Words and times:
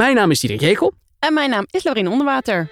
Mijn 0.00 0.14
naam 0.14 0.30
is 0.30 0.40
Diederik 0.40 0.64
Jekel. 0.64 0.92
En 1.18 1.34
mijn 1.34 1.50
naam 1.50 1.66
is 1.70 1.84
Lorien 1.84 2.08
Onderwater. 2.08 2.70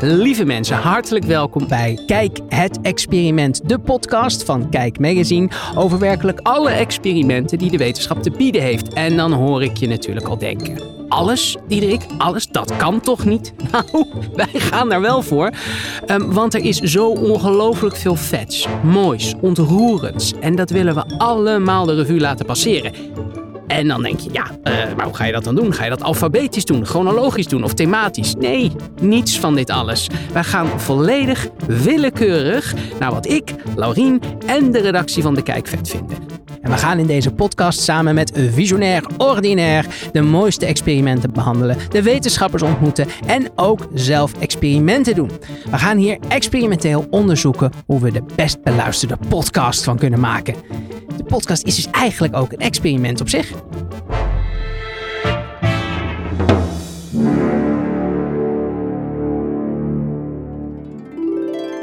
Lieve 0.00 0.44
mensen, 0.44 0.76
hartelijk 0.76 1.24
welkom 1.24 1.68
bij 1.68 2.02
Kijk 2.06 2.38
het 2.48 2.80
Experiment, 2.82 3.68
de 3.68 3.78
podcast 3.78 4.44
van 4.44 4.70
Kijk 4.70 4.98
Magazine 4.98 5.50
over 5.74 5.98
werkelijk 5.98 6.40
alle 6.42 6.70
experimenten 6.70 7.58
die 7.58 7.70
de 7.70 7.76
wetenschap 7.76 8.22
te 8.22 8.30
bieden 8.30 8.62
heeft. 8.62 8.92
En 8.92 9.16
dan 9.16 9.32
hoor 9.32 9.62
ik 9.62 9.76
je 9.76 9.86
natuurlijk 9.86 10.26
al 10.26 10.38
denken. 10.38 10.82
Alles, 11.08 11.56
Diederik, 11.68 12.06
alles, 12.18 12.46
dat 12.46 12.76
kan 12.76 13.00
toch 13.00 13.24
niet? 13.24 13.52
Nou, 13.70 14.06
wij 14.34 14.60
gaan 14.60 14.88
daar 14.88 15.00
wel 15.00 15.22
voor. 15.22 15.50
Um, 16.06 16.32
want 16.32 16.54
er 16.54 16.64
is 16.64 16.78
zo 16.78 17.08
ongelooflijk 17.08 17.96
veel 17.96 18.16
vets, 18.16 18.66
moois, 18.82 19.34
ontroerends. 19.40 20.32
En 20.40 20.56
dat 20.56 20.70
willen 20.70 20.94
we 20.94 21.04
allemaal 21.18 21.84
de 21.84 21.94
revue 21.94 22.20
laten 22.20 22.46
passeren. 22.46 22.92
En 23.70 23.88
dan 23.88 24.02
denk 24.02 24.20
je, 24.20 24.30
ja, 24.32 24.46
uh, 24.64 24.94
maar 24.96 25.04
hoe 25.04 25.14
ga 25.14 25.24
je 25.24 25.32
dat 25.32 25.44
dan 25.44 25.54
doen? 25.54 25.74
Ga 25.74 25.84
je 25.84 25.90
dat 25.90 26.02
alfabetisch 26.02 26.64
doen, 26.64 26.86
chronologisch 26.86 27.48
doen 27.48 27.64
of 27.64 27.74
thematisch? 27.74 28.34
Nee, 28.34 28.72
niets 29.00 29.38
van 29.38 29.54
dit 29.54 29.70
alles. 29.70 30.06
Wij 30.32 30.44
gaan 30.44 30.80
volledig 30.80 31.48
willekeurig 31.66 32.74
naar 32.98 33.12
wat 33.12 33.28
ik, 33.28 33.54
Laurien 33.76 34.20
en 34.46 34.70
de 34.72 34.80
redactie 34.80 35.22
van 35.22 35.34
De 35.34 35.42
Kijk 35.42 35.66
vet 35.66 35.88
vinden. 35.88 36.16
En 36.60 36.70
we 36.70 36.76
gaan 36.76 36.98
in 36.98 37.06
deze 37.06 37.30
podcast 37.30 37.80
samen 37.80 38.14
met 38.14 38.32
Visionair 38.52 39.04
Ordinaire 39.16 39.88
de 40.12 40.22
mooiste 40.22 40.66
experimenten 40.66 41.32
behandelen, 41.32 41.76
de 41.88 42.02
wetenschappers 42.02 42.62
ontmoeten 42.62 43.06
en 43.26 43.48
ook 43.54 43.88
zelf 43.94 44.32
experimenten 44.38 45.14
doen. 45.14 45.30
We 45.70 45.78
gaan 45.78 45.96
hier 45.96 46.18
experimenteel 46.28 47.06
onderzoeken 47.10 47.70
hoe 47.86 48.00
we 48.00 48.12
de 48.12 48.22
best 48.34 48.62
beluisterde 48.62 49.16
podcast 49.28 49.84
van 49.84 49.98
kunnen 49.98 50.20
maken. 50.20 50.54
De 51.16 51.24
podcast 51.24 51.62
is 51.62 51.76
dus 51.76 51.90
eigenlijk 51.90 52.36
ook 52.36 52.52
een 52.52 52.58
experiment 52.58 53.20
op 53.20 53.28
zich. 53.28 53.52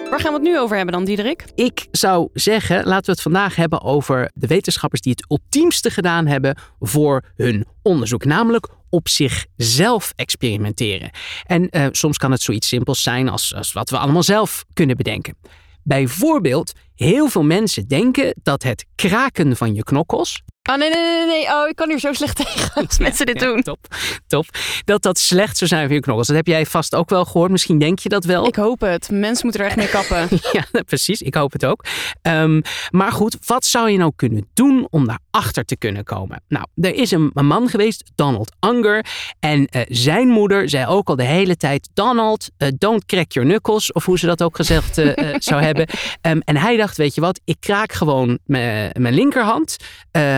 Waar 0.09 0.25
gaan 0.25 0.33
we 0.33 0.39
het 0.39 0.47
nu 0.47 0.59
over 0.59 0.75
hebben 0.75 0.93
dan, 0.93 1.05
Diederik? 1.05 1.45
Ik 1.55 1.87
zou 1.91 2.29
zeggen, 2.33 2.85
laten 2.85 3.05
we 3.05 3.11
het 3.11 3.21
vandaag 3.21 3.55
hebben 3.55 3.81
over 3.81 4.31
de 4.33 4.47
wetenschappers 4.47 5.01
die 5.01 5.11
het 5.11 5.25
ultiemste 5.29 5.89
gedaan 5.89 6.27
hebben 6.27 6.57
voor 6.79 7.23
hun 7.35 7.65
onderzoek. 7.81 8.25
Namelijk 8.25 8.67
op 8.89 9.07
zichzelf 9.07 10.13
experimenteren. 10.15 11.09
En 11.45 11.67
uh, 11.71 11.85
soms 11.91 12.17
kan 12.17 12.31
het 12.31 12.41
zoiets 12.41 12.67
simpels 12.67 13.03
zijn 13.03 13.29
als, 13.29 13.55
als 13.55 13.73
wat 13.73 13.89
we 13.89 13.97
allemaal 13.97 14.23
zelf 14.23 14.65
kunnen 14.73 14.97
bedenken. 14.97 15.37
Bijvoorbeeld, 15.83 16.73
heel 16.95 17.27
veel 17.27 17.43
mensen 17.43 17.87
denken 17.87 18.35
dat 18.43 18.63
het 18.63 18.85
kraken 18.95 19.55
van 19.55 19.73
je 19.73 19.83
knokkels 19.83 20.41
Oh 20.69 20.75
nee, 20.75 20.89
nee, 20.89 21.03
nee, 21.03 21.25
nee. 21.25 21.45
Oh, 21.45 21.67
ik 21.67 21.75
kan 21.75 21.89
hier 21.89 21.99
zo 21.99 22.13
slecht 22.13 22.35
tegen 22.45 22.73
als 22.73 22.99
mensen 22.99 23.25
dit 23.25 23.39
doen. 23.39 23.61
Top, 23.61 23.79
top. 24.27 24.45
Dat 24.85 25.01
dat 25.01 25.17
slecht 25.17 25.57
zou 25.57 25.69
zijn 25.69 25.85
voor 25.85 25.95
je 25.95 26.01
knokkels. 26.01 26.27
Dat 26.27 26.35
heb 26.35 26.47
jij 26.47 26.65
vast 26.65 26.95
ook 26.95 27.09
wel 27.09 27.25
gehoord. 27.25 27.51
Misschien 27.51 27.79
denk 27.79 27.99
je 27.99 28.09
dat 28.09 28.25
wel. 28.25 28.47
Ik 28.47 28.55
hoop 28.55 28.79
het. 28.79 29.09
Mensen 29.11 29.43
moeten 29.43 29.61
er 29.61 29.67
echt 29.67 29.75
mee 29.75 29.89
kappen. 29.89 30.27
ja, 30.71 30.81
precies. 30.85 31.21
Ik 31.21 31.33
hoop 31.33 31.51
het 31.51 31.65
ook. 31.65 31.85
Um, 32.21 32.61
maar 32.89 33.11
goed, 33.11 33.37
wat 33.45 33.65
zou 33.65 33.89
je 33.89 33.97
nou 33.97 34.11
kunnen 34.15 34.47
doen 34.53 34.87
om 34.89 35.07
daarachter 35.07 35.65
te 35.65 35.77
kunnen 35.77 36.03
komen? 36.03 36.43
Nou, 36.47 36.65
er 36.75 36.95
is 36.95 37.11
een, 37.11 37.31
een 37.33 37.47
man 37.47 37.69
geweest, 37.69 38.11
Donald 38.15 38.55
Unger. 38.59 39.05
En 39.39 39.59
uh, 39.59 39.81
zijn 39.87 40.27
moeder 40.27 40.69
zei 40.69 40.85
ook 40.85 41.09
al 41.09 41.15
de 41.15 41.23
hele 41.23 41.57
tijd... 41.57 41.89
Donald, 41.93 42.49
uh, 42.57 42.67
don't 42.77 43.05
crack 43.05 43.31
your 43.31 43.49
knuckles. 43.49 43.91
Of 43.91 44.05
hoe 44.05 44.19
ze 44.19 44.25
dat 44.25 44.43
ook 44.43 44.55
gezegd 44.55 44.97
uh, 44.97 45.13
zou 45.37 45.61
hebben. 45.61 45.87
Um, 46.21 46.39
en 46.39 46.57
hij 46.57 46.77
dacht, 46.77 46.97
weet 46.97 47.15
je 47.15 47.21
wat? 47.21 47.39
Ik 47.45 47.57
kraak 47.59 47.91
gewoon 47.93 48.39
mijn 48.45 49.13
linkerhand. 49.13 49.77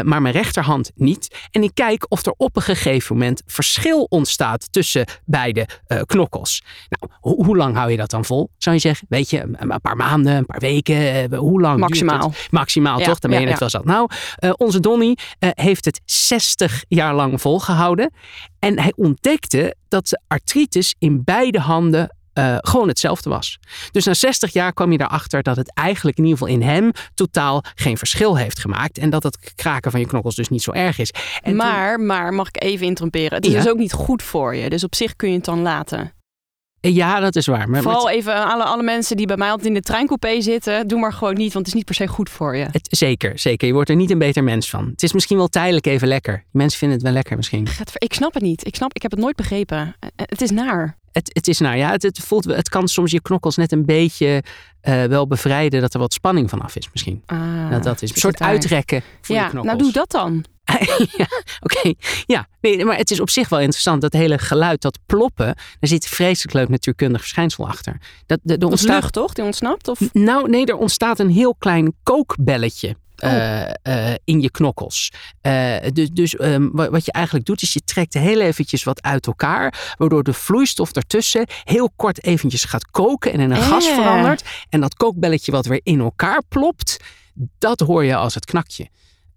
maar 0.03 0.18
mijn 0.21 0.33
rechterhand 0.33 0.91
niet. 0.95 1.47
En 1.51 1.63
ik 1.63 1.71
kijk 1.73 2.05
of 2.09 2.25
er 2.25 2.33
op 2.37 2.55
een 2.55 2.61
gegeven 2.61 3.17
moment 3.17 3.43
verschil 3.45 4.03
ontstaat 4.03 4.73
tussen 4.73 5.05
beide 5.25 5.67
uh, 5.87 6.01
knokkels. 6.01 6.63
Nou, 6.89 7.13
ho 7.19 7.43
hoe 7.43 7.57
lang 7.57 7.75
hou 7.75 7.91
je 7.91 7.97
dat 7.97 8.09
dan 8.09 8.25
vol? 8.25 8.49
Zou 8.57 8.75
je 8.75 8.81
zeggen, 8.81 9.07
weet 9.09 9.29
je, 9.29 9.47
een 9.51 9.81
paar 9.81 9.95
maanden, 9.95 10.35
een 10.35 10.45
paar 10.45 10.59
weken, 10.59 11.31
uh, 11.31 11.39
hoe 11.39 11.61
lang? 11.61 11.79
Maximaal. 11.79 12.33
Maximaal, 12.49 12.99
ja, 12.99 13.05
toch? 13.05 13.19
Dan 13.19 13.31
ben 13.31 13.39
je 13.39 13.45
ja, 13.45 13.51
het 13.51 13.59
wel 13.59 13.69
zat. 13.69 13.85
Nou, 13.85 14.09
uh, 14.39 14.51
onze 14.57 14.79
Donny 14.79 15.17
heeft 15.39 15.85
het 15.85 16.01
60 16.05 16.83
jaar 16.87 17.15
lang 17.15 17.41
volgehouden. 17.41 18.13
En 18.59 18.79
hij 18.79 18.93
ontdekte 18.95 19.75
dat 19.87 20.07
de 20.07 20.21
artritis 20.27 20.95
in 20.99 21.23
beide 21.23 21.59
handen 21.59 22.17
uh, 22.33 22.57
gewoon 22.59 22.87
hetzelfde 22.87 23.29
was. 23.29 23.59
Dus 23.91 24.05
na 24.05 24.13
60 24.13 24.53
jaar 24.53 24.73
kwam 24.73 24.91
je 24.91 25.01
erachter 25.01 25.43
dat 25.43 25.55
het 25.55 25.73
eigenlijk 25.73 26.17
in 26.17 26.23
ieder 26.23 26.39
geval 26.39 26.53
in 26.53 26.61
hem 26.61 26.91
totaal 27.13 27.63
geen 27.75 27.97
verschil 27.97 28.37
heeft 28.37 28.59
gemaakt. 28.59 28.97
En 28.97 29.09
dat 29.09 29.23
het 29.23 29.53
kraken 29.55 29.91
van 29.91 29.99
je 29.99 30.05
knokkels 30.05 30.35
dus 30.35 30.49
niet 30.49 30.61
zo 30.61 30.71
erg 30.71 30.99
is. 30.99 31.13
En 31.41 31.55
maar, 31.55 31.95
toen... 31.95 32.05
maar 32.05 32.33
mag 32.33 32.47
ik 32.47 32.63
even 32.63 32.85
interromperen? 32.85 33.33
Het 33.33 33.45
is 33.45 33.51
ja? 33.51 33.61
dus 33.61 33.69
ook 33.69 33.77
niet 33.77 33.93
goed 33.93 34.23
voor 34.23 34.55
je. 34.55 34.69
Dus 34.69 34.83
op 34.83 34.95
zich 34.95 35.15
kun 35.15 35.29
je 35.29 35.35
het 35.35 35.45
dan 35.45 35.61
laten. 35.61 36.13
Ja, 36.81 37.19
dat 37.19 37.35
is 37.35 37.47
waar. 37.47 37.69
Maar 37.69 37.81
Vooral 37.81 38.09
even 38.09 38.45
alle, 38.45 38.63
alle 38.63 38.83
mensen 38.83 39.17
die 39.17 39.25
bij 39.25 39.37
mij 39.37 39.49
altijd 39.49 39.67
in 39.67 39.73
de 39.73 39.81
treincoupé 39.81 40.41
zitten. 40.41 40.87
Doe 40.87 40.99
maar 40.99 41.13
gewoon 41.13 41.33
niet, 41.33 41.53
want 41.53 41.65
het 41.65 41.67
is 41.67 41.73
niet 41.73 41.85
per 41.85 41.95
se 41.95 42.07
goed 42.07 42.29
voor 42.29 42.55
je. 42.55 42.67
Het, 42.71 42.87
zeker, 42.89 43.39
zeker. 43.39 43.67
Je 43.67 43.73
wordt 43.73 43.89
er 43.89 43.95
niet 43.95 44.11
een 44.11 44.17
beter 44.17 44.43
mens 44.43 44.69
van. 44.69 44.89
Het 44.91 45.03
is 45.03 45.13
misschien 45.13 45.37
wel 45.37 45.47
tijdelijk 45.47 45.85
even 45.85 46.07
lekker. 46.07 46.43
Mensen 46.51 46.79
vinden 46.79 46.97
het 46.97 47.05
wel 47.05 47.15
lekker 47.15 47.35
misschien. 47.35 47.67
Ik 47.93 48.13
snap 48.13 48.33
het 48.33 48.43
niet. 48.43 48.65
Ik 48.65 48.75
snap, 48.75 48.93
ik 48.93 49.01
heb 49.01 49.11
het 49.11 49.19
nooit 49.19 49.35
begrepen. 49.35 49.95
Het 50.15 50.41
is 50.41 50.49
naar. 50.49 50.98
Het, 51.11 51.29
het 51.33 51.47
is 51.47 51.59
nou 51.59 51.77
ja, 51.77 51.91
het, 51.91 52.03
het, 52.03 52.19
voelt, 52.19 52.45
het 52.45 52.69
kan 52.69 52.87
soms 52.87 53.11
je 53.11 53.21
knokkels 53.21 53.55
net 53.55 53.71
een 53.71 53.85
beetje 53.85 54.43
uh, 54.83 55.03
wel 55.03 55.27
bevrijden 55.27 55.81
dat 55.81 55.93
er 55.93 55.99
wat 55.99 56.13
spanning 56.13 56.49
vanaf 56.49 56.75
is 56.75 56.89
misschien. 56.91 57.23
Ah, 57.25 57.69
dat, 57.69 57.83
dat 57.83 58.01
is 58.01 58.09
een 58.09 58.17
soort 58.17 58.37
daar. 58.37 58.47
uitrekken 58.47 59.01
voor 59.21 59.35
ja, 59.35 59.43
je 59.43 59.49
knokkels. 59.49 59.77
Nou, 59.77 59.83
doe 59.83 59.91
dat 59.91 60.11
dan. 60.11 60.45
ja, 61.17 61.27
oké. 61.59 61.77
Okay. 61.77 61.95
Ja, 62.25 62.47
nee, 62.61 62.85
maar 62.85 62.97
het 62.97 63.11
is 63.11 63.19
op 63.19 63.29
zich 63.29 63.49
wel 63.49 63.59
interessant. 63.59 64.01
Dat 64.01 64.13
hele 64.13 64.37
geluid, 64.37 64.81
dat 64.81 64.99
ploppen, 65.05 65.45
daar 65.45 65.89
zit 65.89 66.07
vreselijk 66.07 66.53
leuk 66.53 66.69
natuurkundig 66.69 67.21
verschijnsel 67.21 67.67
achter. 67.67 68.01
Dat, 68.25 68.39
de, 68.43 68.57
de 68.57 68.65
ontstaat... 68.65 69.01
lucht 69.01 69.13
toch, 69.13 69.33
die 69.33 69.43
ontsnapt? 69.43 69.87
Of? 69.87 69.99
Nou, 70.13 70.49
nee, 70.49 70.65
er 70.65 70.77
ontstaat 70.77 71.19
een 71.19 71.29
heel 71.29 71.55
klein 71.55 71.93
kookbelletje. 72.03 72.95
Oh. 73.23 73.31
Uh, 73.31 73.69
uh, 73.83 74.13
in 74.23 74.41
je 74.41 74.51
knokkels. 74.51 75.11
Uh, 75.41 75.75
dus 75.93 76.09
dus 76.09 76.39
um, 76.39 76.71
wat 76.73 77.05
je 77.05 77.11
eigenlijk 77.11 77.45
doet, 77.45 77.61
is 77.61 77.73
je 77.73 77.81
trekt 77.83 78.13
heel 78.13 78.39
eventjes 78.39 78.83
wat 78.83 79.01
uit 79.01 79.27
elkaar, 79.27 79.93
waardoor 79.97 80.23
de 80.23 80.33
vloeistof 80.33 80.91
ertussen 80.91 81.45
heel 81.63 81.91
kort 81.95 82.23
eventjes 82.23 82.63
gaat 82.63 82.91
koken 82.91 83.33
en 83.33 83.39
in 83.39 83.51
een 83.51 83.61
gas 83.61 83.87
verandert. 83.87 84.43
En 84.69 84.81
dat 84.81 84.95
kookbelletje 84.95 85.51
wat 85.51 85.65
weer 85.65 85.81
in 85.83 85.99
elkaar 85.99 86.43
plopt, 86.49 86.97
dat 87.57 87.79
hoor 87.79 88.03
je 88.03 88.15
als 88.15 88.33
het 88.33 88.45
knakje. 88.45 88.89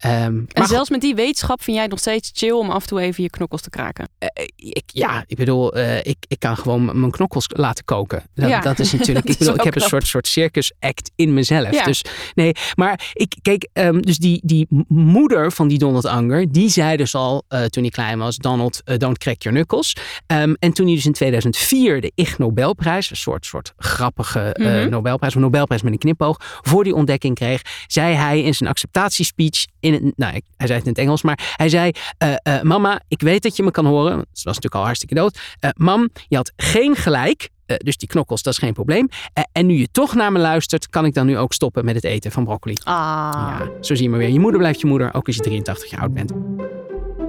Um, 0.06 0.46
en 0.52 0.66
zelfs 0.66 0.90
met 0.90 1.00
die 1.00 1.14
wetenschap 1.14 1.62
vind 1.62 1.72
jij 1.72 1.82
het 1.82 1.90
nog 1.90 2.00
steeds 2.00 2.30
chill 2.34 2.50
om 2.50 2.70
af 2.70 2.82
en 2.82 2.88
toe 2.88 3.00
even 3.00 3.22
je 3.22 3.30
knokkels 3.30 3.60
te 3.60 3.70
kraken? 3.70 4.08
Uh, 4.18 4.28
ik, 4.56 4.82
ja, 4.86 5.24
ik 5.26 5.36
bedoel, 5.36 5.76
uh, 5.76 5.98
ik, 5.98 6.16
ik 6.28 6.38
kan 6.38 6.56
gewoon 6.56 7.00
mijn 7.00 7.10
knokkels 7.10 7.46
laten 7.48 7.84
koken. 7.84 8.22
Dat, 8.34 8.48
ja. 8.48 8.60
dat 8.60 8.78
is 8.78 8.92
natuurlijk, 8.98 9.28
ik 9.28 9.38
bedoel, 9.38 9.54
ik 9.54 9.60
heb 9.62 9.72
knap. 9.72 9.82
een 9.82 9.88
soort, 9.88 10.06
soort 10.06 10.26
circus 10.26 10.72
act 10.80 11.10
in 11.16 11.34
mezelf. 11.34 11.70
Ja. 11.70 11.84
Dus 11.84 12.04
nee, 12.34 12.52
maar 12.74 13.10
ik 13.12 13.34
kijk, 13.42 13.68
um, 13.72 14.02
dus 14.02 14.18
die, 14.18 14.40
die 14.44 14.66
moeder 14.88 15.52
van 15.52 15.68
die 15.68 15.78
Donald 15.78 16.04
Unger, 16.04 16.52
die 16.52 16.68
zei 16.68 16.96
dus 16.96 17.14
al 17.14 17.44
uh, 17.48 17.64
toen 17.64 17.82
hij 17.82 17.92
klein 17.92 18.18
was, 18.18 18.36
Donald, 18.36 18.82
don't 18.84 19.18
crack 19.18 19.42
your 19.42 19.58
knuckles. 19.58 19.96
Um, 20.26 20.56
en 20.58 20.72
toen 20.72 20.86
hij 20.86 20.94
dus 20.94 21.06
in 21.06 21.12
2004 21.12 22.00
de 22.00 22.12
Ig 22.14 22.38
Nobelprijs, 22.38 23.10
een 23.10 23.16
soort, 23.16 23.46
soort 23.46 23.72
grappige 23.76 24.56
mm 24.58 24.66
-hmm. 24.66 24.88
Nobelprijs, 24.88 25.34
een 25.34 25.40
Nobelprijs 25.40 25.82
met 25.82 25.92
een 25.92 25.98
knipoog, 25.98 26.36
voor 26.60 26.84
die 26.84 26.94
ontdekking 26.94 27.34
kreeg, 27.34 27.62
zei 27.86 28.14
hij 28.14 28.42
in 28.42 28.54
zijn 28.54 28.70
acceptatiespeech 28.70 29.64
in 29.82 30.12
nou, 30.16 30.32
hij 30.32 30.66
zei 30.66 30.78
het 30.78 30.86
in 30.86 30.92
het 30.92 31.00
Engels, 31.00 31.22
maar 31.22 31.54
hij 31.56 31.68
zei: 31.68 31.90
uh, 32.22 32.34
uh, 32.48 32.62
Mama, 32.62 33.00
ik 33.08 33.20
weet 33.20 33.42
dat 33.42 33.56
je 33.56 33.62
me 33.62 33.70
kan 33.70 33.86
horen. 33.86 34.12
Ze 34.18 34.24
was 34.32 34.44
natuurlijk 34.44 34.74
al 34.74 34.84
hartstikke 34.84 35.14
dood. 35.14 35.38
Uh, 35.60 35.70
mam, 35.76 36.08
je 36.28 36.36
had 36.36 36.52
geen 36.56 36.96
gelijk. 36.96 37.50
dus 37.66 37.96
die 37.96 38.08
knokkels, 38.08 38.42
dat 38.42 38.52
is 38.52 38.58
geen 38.58 38.72
probleem. 38.72 39.08
en 39.52 39.66
nu 39.66 39.74
je 39.74 39.88
toch 39.92 40.14
naar 40.14 40.32
me 40.32 40.38
luistert, 40.38 40.88
kan 40.88 41.04
ik 41.04 41.14
dan 41.14 41.26
nu 41.26 41.38
ook 41.38 41.52
stoppen 41.52 41.84
met 41.84 41.94
het 41.94 42.04
eten 42.04 42.32
van 42.32 42.44
broccoli. 42.44 42.74
Ah. 42.84 42.94
Ja, 43.34 43.70
zo 43.80 43.94
zie 43.94 44.04
je 44.04 44.10
maar 44.10 44.18
weer. 44.18 44.28
Je 44.28 44.40
moeder 44.40 44.60
blijft 44.60 44.80
je 44.80 44.86
moeder, 44.86 45.14
ook 45.14 45.26
als 45.26 45.36
je 45.36 45.42
83 45.42 45.90
jaar 45.90 46.00
oud 46.00 46.14
bent. 46.14 46.32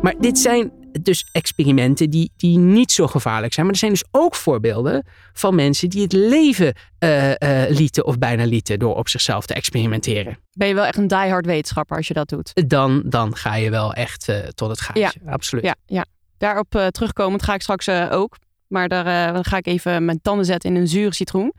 Maar 0.01 0.15
dit 0.19 0.39
zijn 0.39 0.71
dus 1.01 1.29
experimenten 1.31 2.09
die, 2.09 2.31
die 2.37 2.57
niet 2.57 2.91
zo 2.91 3.07
gevaarlijk 3.07 3.53
zijn. 3.53 3.65
Maar 3.65 3.75
er 3.75 3.81
zijn 3.81 3.91
dus 3.91 4.03
ook 4.11 4.35
voorbeelden 4.35 5.05
van 5.33 5.55
mensen 5.55 5.89
die 5.89 6.01
het 6.01 6.13
leven 6.13 6.73
uh, 6.99 7.29
uh, 7.29 7.35
lieten 7.69 8.05
of 8.05 8.17
bijna 8.17 8.45
lieten 8.45 8.79
door 8.79 8.95
op 8.95 9.09
zichzelf 9.09 9.45
te 9.45 9.53
experimenteren. 9.53 10.37
Ben 10.51 10.67
je 10.67 10.73
wel 10.73 10.85
echt 10.85 10.97
een 10.97 11.07
diehard 11.07 11.45
wetenschapper 11.45 11.97
als 11.97 12.07
je 12.07 12.13
dat 12.13 12.29
doet? 12.29 12.69
Dan, 12.69 13.01
dan 13.05 13.35
ga 13.35 13.55
je 13.55 13.69
wel 13.69 13.93
echt 13.93 14.29
uh, 14.29 14.37
tot 14.37 14.69
het 14.69 14.81
gaatje. 14.81 15.01
Ja. 15.23 15.31
Absoluut. 15.31 15.63
Ja, 15.63 15.75
ja. 15.85 16.05
daarop 16.37 16.89
terugkomend 16.91 17.43
ga 17.43 17.53
ik 17.53 17.61
straks 17.61 17.89
ook. 17.89 18.37
Maar 18.67 18.87
daar 18.87 19.45
ga 19.45 19.57
ik 19.57 19.67
even 19.67 20.05
mijn 20.05 20.21
tanden 20.21 20.45
zetten 20.45 20.75
in 20.75 20.81
een 20.81 20.87
zure 20.87 21.13
citroen. 21.13 21.53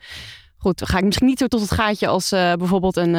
Goed, 0.56 0.79
dan 0.79 0.88
ga 0.88 0.99
ik 0.99 1.05
misschien 1.05 1.26
niet 1.26 1.38
zo 1.38 1.47
tot 1.47 1.61
het 1.61 1.70
gaatje 1.70 2.06
als 2.06 2.29
bijvoorbeeld 2.31 2.97
een, 2.97 3.14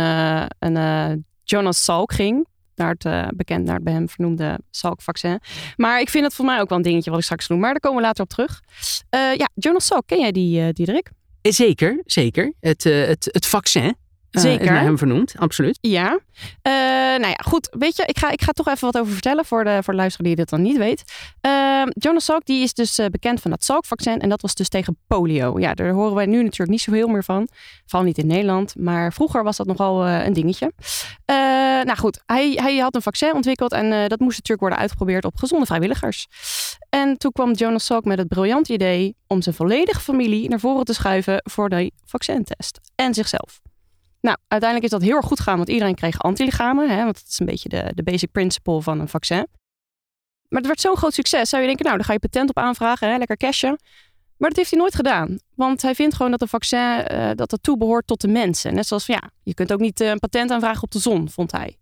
een 0.59 1.25
Jonas 1.43 1.83
Salk 1.83 2.13
ging 2.13 2.47
naar 2.75 2.89
het 2.89 3.05
uh, 3.05 3.27
bekend, 3.35 3.65
naar 3.65 3.75
het 3.75 3.83
bij 3.83 3.93
hem 3.93 4.09
vernoemde 4.09 4.59
Salk-vaccin. 4.71 5.39
Maar 5.75 5.99
ik 5.99 6.09
vind 6.09 6.23
het 6.23 6.33
voor 6.33 6.45
mij 6.45 6.59
ook 6.59 6.69
wel 6.69 6.77
een 6.77 6.83
dingetje 6.83 7.09
wat 7.09 7.19
ik 7.19 7.25
straks 7.25 7.47
doe. 7.47 7.57
Maar 7.57 7.71
daar 7.71 7.79
komen 7.79 7.97
we 7.97 8.07
later 8.07 8.23
op 8.23 8.29
terug. 8.29 8.61
Uh, 9.15 9.35
ja, 9.35 9.49
Jonas 9.53 9.85
Salk, 9.85 10.07
ken 10.07 10.19
jij 10.19 10.31
die, 10.31 10.61
uh, 10.61 10.69
Diederik? 10.71 11.11
Zeker, 11.41 12.01
zeker. 12.05 12.53
Het, 12.59 12.83
het, 12.83 13.29
het 13.31 13.45
vaccin. 13.45 13.95
Eh, 14.35 14.41
Zeker. 14.41 14.61
is 14.61 14.69
naar 14.69 14.81
hem 14.81 14.97
vernoemd, 14.97 15.33
absoluut. 15.37 15.77
Ja. 15.81 16.19
Eh, 16.61 16.71
nou 17.21 17.27
ja, 17.27 17.39
goed. 17.45 17.67
Weet 17.71 17.95
je, 17.95 18.03
ik 18.05 18.17
ga, 18.17 18.31
ik 18.31 18.41
ga 18.41 18.51
toch 18.51 18.67
even 18.67 18.91
wat 18.91 18.97
over 18.97 19.13
vertellen 19.13 19.45
voor 19.45 19.63
de, 19.63 19.79
voor 19.83 19.93
de 19.93 19.99
luisteraar 19.99 20.27
die 20.27 20.35
dit 20.35 20.49
dan 20.49 20.61
niet 20.61 20.77
weet. 20.77 21.03
Uh, 21.41 21.81
Jonas 21.85 22.25
Salk 22.25 22.45
die 22.45 22.63
is 22.63 22.73
dus 22.73 22.99
uh, 22.99 23.05
bekend 23.05 23.41
van 23.41 23.51
het 23.51 23.63
Salk-vaccin 23.63 24.19
en 24.19 24.29
dat 24.29 24.41
was 24.41 24.55
dus 24.55 24.69
tegen 24.69 24.97
polio. 25.07 25.59
Ja, 25.59 25.73
daar 25.73 25.89
horen 25.89 26.15
wij 26.15 26.25
nu 26.25 26.43
natuurlijk 26.43 26.69
niet 26.69 26.81
zoveel 26.81 27.07
meer 27.07 27.23
van. 27.23 27.47
Vooral 27.85 28.07
niet 28.07 28.17
in 28.17 28.27
Nederland, 28.27 28.75
maar 28.77 29.13
vroeger 29.13 29.43
was 29.43 29.57
dat 29.57 29.67
nogal 29.67 30.07
een 30.07 30.33
dingetje. 30.33 30.71
nou 31.83 31.97
goed, 31.97 32.21
hij, 32.25 32.51
hij 32.51 32.77
had 32.77 32.95
een 32.95 33.01
vaccin 33.01 33.33
ontwikkeld 33.33 33.71
en 33.71 33.89
dat 33.89 34.19
moest 34.19 34.35
natuurlijk 34.35 34.59
worden 34.59 34.77
uitgeprobeerd 34.79 35.25
op 35.25 35.35
gezonde 35.35 35.65
vrijwilligers. 35.65 36.27
En 36.89 37.17
toen 37.17 37.31
kwam 37.31 37.53
Jonas 37.53 37.85
Salk 37.85 38.05
met 38.05 38.17
het 38.17 38.27
briljante 38.27 38.73
idee 38.73 39.15
om 39.27 39.41
zijn 39.41 39.55
volledige 39.55 39.99
familie 39.99 40.49
naar 40.49 40.59
voren 40.59 40.85
te 40.85 40.93
schuiven 40.93 41.41
voor 41.43 41.69
de 41.69 41.91
vaccintest. 42.05 42.79
En 42.95 43.13
zichzelf. 43.13 43.61
Nou, 44.25 44.37
uiteindelijk 44.47 44.91
is 44.91 44.99
dat 44.99 45.07
heel 45.07 45.15
erg 45.15 45.25
goed 45.25 45.37
gegaan, 45.37 45.57
want 45.57 45.69
iedereen 45.69 45.95
kreeg 45.95 46.21
antilichamen. 46.21 46.89
Hè, 46.89 47.03
want 47.03 47.13
dat 47.15 47.27
is 47.29 47.39
een 47.39 47.45
beetje 47.45 47.69
de, 47.69 47.91
de 47.95 48.03
basic 48.03 48.31
principle 48.31 48.81
van 48.81 48.99
een 48.99 49.07
vaccin. 49.07 49.47
Maar 50.47 50.59
het 50.59 50.65
werd 50.65 50.81
zo'n 50.81 50.97
groot 50.97 51.13
succes. 51.13 51.49
Zou 51.49 51.61
je 51.61 51.67
denken, 51.67 51.85
nou, 51.85 51.97
dan 51.97 52.05
ga 52.05 52.13
je 52.13 52.19
patent 52.19 52.49
op 52.49 52.57
aanvragen, 52.57 53.09
hè, 53.09 53.17
lekker 53.17 53.37
cashen. 53.37 53.79
Maar 54.37 54.49
dat 54.49 54.57
heeft 54.57 54.69
hij 54.69 54.79
nooit 54.79 54.95
gedaan. 54.95 55.39
Want 55.55 55.81
hij 55.81 55.95
vindt 55.95 56.15
gewoon 56.15 56.31
dat 56.31 56.41
een 56.41 56.47
vaccin 56.47 57.05
uh, 57.11 57.29
dat 57.35 57.49
dat 57.49 57.63
toebehoort 57.63 58.07
tot 58.07 58.21
de 58.21 58.27
mensen. 58.27 58.73
Net 58.73 58.87
zoals 58.87 59.05
ja, 59.05 59.21
je 59.43 59.53
kunt 59.53 59.73
ook 59.73 59.79
niet 59.79 60.01
uh, 60.01 60.09
een 60.09 60.19
patent 60.19 60.51
aanvragen 60.51 60.83
op 60.83 60.91
de 60.91 60.99
zon, 60.99 61.29
vond 61.29 61.51
hij. 61.51 61.77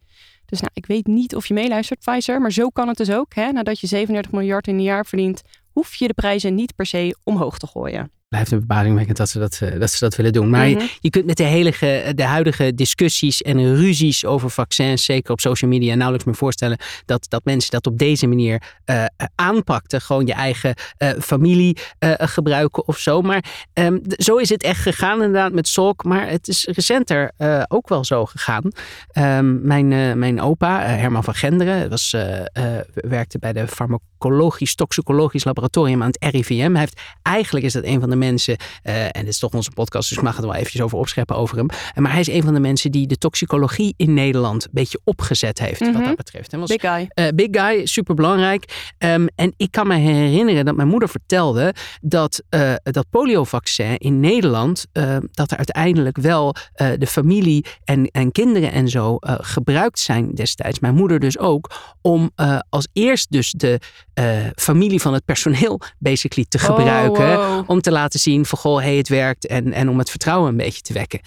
Dus 0.45 0.59
nou, 0.59 0.71
ik 0.73 0.85
weet 0.85 1.07
niet 1.07 1.35
of 1.35 1.45
je 1.45 1.53
meeluistert, 1.53 1.99
Pfizer, 1.99 2.41
maar 2.41 2.51
zo 2.51 2.69
kan 2.69 2.87
het 2.87 2.97
dus 2.97 3.11
ook. 3.11 3.33
Hè? 3.33 3.51
Nadat 3.51 3.79
je 3.79 3.87
37 3.87 4.31
miljard 4.31 4.67
in 4.67 4.75
een 4.75 4.81
jaar 4.81 5.05
verdient, 5.05 5.41
hoef 5.71 5.95
je 5.95 6.07
de 6.07 6.13
prijzen 6.13 6.55
niet 6.55 6.75
per 6.75 6.85
se 6.85 7.17
omhoog 7.23 7.57
te 7.57 7.67
gooien 7.67 8.11
blijft 8.33 8.51
een 8.51 8.57
verbazingwekkend 8.57 9.17
dat 9.17 9.29
ze 9.29 9.39
dat, 9.39 9.59
uh, 9.63 9.79
dat 9.79 9.91
ze 9.91 9.99
dat 9.99 10.15
willen 10.15 10.33
doen. 10.33 10.49
Maar 10.49 10.67
mm 10.67 10.77
-hmm. 10.77 10.89
je 10.99 11.09
kunt 11.09 11.25
met 11.25 11.37
de, 11.37 11.43
hele, 11.43 11.71
de 12.15 12.23
huidige 12.23 12.73
discussies 12.73 13.41
en 13.41 13.75
ruzies 13.75 14.25
over 14.25 14.49
vaccins, 14.49 15.05
zeker 15.05 15.31
op 15.31 15.39
social 15.39 15.71
media, 15.71 15.93
nauwelijks 15.93 16.25
meer 16.25 16.35
voorstellen 16.35 16.77
dat, 17.05 17.25
dat 17.29 17.45
mensen 17.45 17.71
dat 17.71 17.87
op 17.87 17.97
deze 17.97 18.27
manier 18.27 18.61
uh, 18.85 19.05
aanpakten. 19.35 20.01
Gewoon 20.01 20.25
je 20.25 20.33
eigen 20.33 20.73
uh, 20.97 21.09
familie 21.19 21.77
gebruiken 22.19 22.87
of 22.87 22.97
zo. 22.97 23.21
Maar 23.21 23.43
um, 23.73 24.01
zo 24.07 24.35
is 24.35 24.49
het 24.49 24.63
echt 24.63 24.81
gegaan 24.81 25.23
inderdaad 25.23 25.51
met 25.51 25.67
Salk. 25.67 26.03
Maar 26.03 26.29
het 26.29 26.47
is 26.47 26.67
recenter 26.71 27.31
ook 27.67 27.89
wel 27.89 28.05
zo 28.05 28.25
gegaan. 28.25 28.71
Um, 29.17 29.59
mijn, 29.63 30.19
mijn 30.19 30.41
opa, 30.41 30.81
Herman 30.81 31.23
van 31.23 31.35
Genderen, 31.35 31.89
was, 31.89 32.15
werkte 32.93 33.39
bij 33.39 33.53
de 33.53 33.67
farmacologisch 33.67 34.75
toxicologisch 34.75 35.43
laboratorium 35.43 36.01
aan 36.01 36.11
het 36.11 36.33
RIVM. 36.33 36.71
Hij 36.71 36.79
heeft, 36.79 37.01
eigenlijk 37.21 37.65
is 37.65 37.73
dat 37.73 37.83
een 37.83 37.99
van 37.99 38.09
de 38.09 38.15
mensen, 38.23 38.57
uh, 38.83 39.03
en 39.03 39.11
dit 39.13 39.27
is 39.27 39.39
toch 39.39 39.53
onze 39.53 39.71
podcast, 39.71 40.09
dus 40.09 40.17
ik 40.17 40.23
mag 40.23 40.35
het 40.35 40.45
wel 40.45 40.53
eventjes 40.53 40.81
over 40.81 40.97
opscheppen 40.97 41.35
over 41.35 41.57
hem. 41.57 41.67
Maar 41.95 42.11
hij 42.11 42.19
is 42.19 42.27
een 42.27 42.43
van 42.43 42.53
de 42.53 42.59
mensen 42.59 42.91
die 42.91 43.07
de 43.07 43.17
toxicologie 43.17 43.93
in 43.97 44.13
Nederland 44.13 44.63
een 44.63 44.71
beetje 44.73 44.99
opgezet 45.03 45.59
heeft, 45.59 45.79
mm 45.79 45.87
-hmm. 45.87 45.95
wat 45.97 46.05
dat 46.05 46.15
betreft. 46.15 46.55
Was, 46.55 46.69
big 46.69 46.81
guy. 46.81 47.09
Uh, 47.15 47.27
big 47.35 47.47
guy, 47.51 47.85
super 47.85 48.15
belangrijk. 48.15 48.93
Um, 48.97 49.27
en 49.35 49.53
ik 49.57 49.71
kan 49.71 49.87
me 49.87 49.95
herinneren 49.95 50.65
dat 50.65 50.75
mijn 50.75 50.87
moeder 50.87 51.09
vertelde 51.09 51.73
dat 52.01 52.41
uh, 52.49 52.73
dat 52.83 53.05
poliovaccin 53.09 53.97
in 53.97 54.19
Nederland, 54.19 54.85
dat 55.31 55.51
er 55.51 55.57
uiteindelijk 55.57 56.17
wel 56.17 56.55
de 56.75 57.07
familie 57.07 57.65
en, 57.83 58.05
en 58.05 58.31
kinderen 58.31 58.71
en 58.71 58.89
zo 58.89 59.17
gebruikt 59.19 59.99
zijn 59.99 60.31
destijds. 60.33 60.79
Mijn 60.79 60.95
moeder 60.95 61.19
dus 61.19 61.37
ook, 61.37 61.71
om 62.01 62.31
als 62.69 62.87
eerst 62.93 63.31
dus 63.31 63.51
de 63.51 63.79
familie 64.55 65.01
van 65.01 65.13
het 65.13 65.25
personeel 65.25 65.81
basically 65.99 66.45
te 66.49 66.59
gebruiken. 66.59 67.37
Oh, 67.37 67.47
wow. 67.47 67.69
Om 67.69 67.81
te 67.81 67.91
laten 67.91 68.02
zien 68.11 68.45
van 68.45 68.59
goh, 68.59 68.81
hey, 68.81 68.95
het 68.95 69.09
werkt. 69.09 69.47
En, 69.47 69.73
en 69.73 69.89
om 69.89 69.97
het 69.97 70.09
vertrouwen 70.09 70.49
een 70.49 70.57
beetje 70.57 70.81
te 70.81 70.93
wekken. 70.93 71.19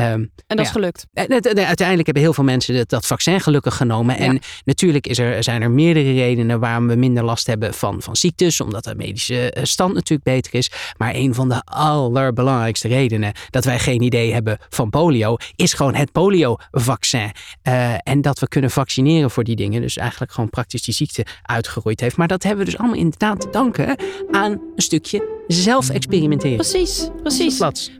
Um, 0.00 0.06
en 0.06 0.30
dat 0.46 0.58
ja. 0.58 0.62
is 0.62 0.70
gelukt. 0.70 1.06
Uiteindelijk 1.12 2.06
hebben 2.06 2.22
heel 2.22 2.32
veel 2.32 2.44
mensen 2.44 2.74
dat, 2.74 2.88
dat 2.88 3.06
vaccin 3.06 3.40
gelukkig 3.40 3.76
genomen. 3.76 4.16
En 4.16 4.40
natuurlijk 4.64 5.06
is 5.06 5.18
er, 5.18 5.42
zijn 5.42 5.62
er 5.62 5.70
meerdere 5.70 6.12
redenen 6.12 6.60
waarom 6.60 6.88
we 6.88 6.94
minder 6.94 7.24
last 7.24 7.46
hebben 7.46 7.74
van, 7.74 8.02
van 8.02 8.16
ziektes. 8.16 8.60
Omdat 8.60 8.84
de 8.84 8.94
medische 8.94 9.56
stand 9.62 9.94
natuurlijk 9.94 10.28
beter 10.28 10.54
is. 10.54 10.70
Maar 10.96 11.14
een 11.14 11.34
van 11.34 11.48
de 11.48 11.62
allerbelangrijkste 11.64 12.88
redenen 12.88 13.32
dat 13.50 13.64
wij 13.64 13.78
geen 13.78 14.02
idee 14.02 14.32
hebben 14.32 14.58
van 14.68 14.90
polio, 14.90 15.36
is 15.56 15.72
gewoon 15.72 15.94
het 15.94 16.12
polio-vaccin. 16.12 17.30
Uh, 17.68 17.94
en 18.02 18.20
dat 18.20 18.38
we 18.38 18.48
kunnen 18.48 18.70
vaccineren 18.70 19.30
voor 19.30 19.44
die 19.44 19.56
dingen. 19.56 19.80
Dus 19.80 19.96
eigenlijk 19.96 20.32
gewoon 20.32 20.50
praktisch 20.50 20.82
die 20.82 20.94
ziekte 20.94 21.26
uitgeroeid 21.42 22.00
heeft. 22.00 22.16
Maar 22.16 22.28
dat 22.28 22.42
hebben 22.42 22.64
we 22.64 22.70
dus 22.70 22.80
allemaal 22.80 22.98
inderdaad 22.98 23.40
te 23.40 23.50
danken 23.50 23.96
aan 24.30 24.50
een 24.52 24.82
stukje 24.82 25.40
zelf 25.52 25.90
experimenteren. 25.90 26.56
Precies, 26.56 27.08
precies. 27.22 27.56
Plaats. 27.56 27.90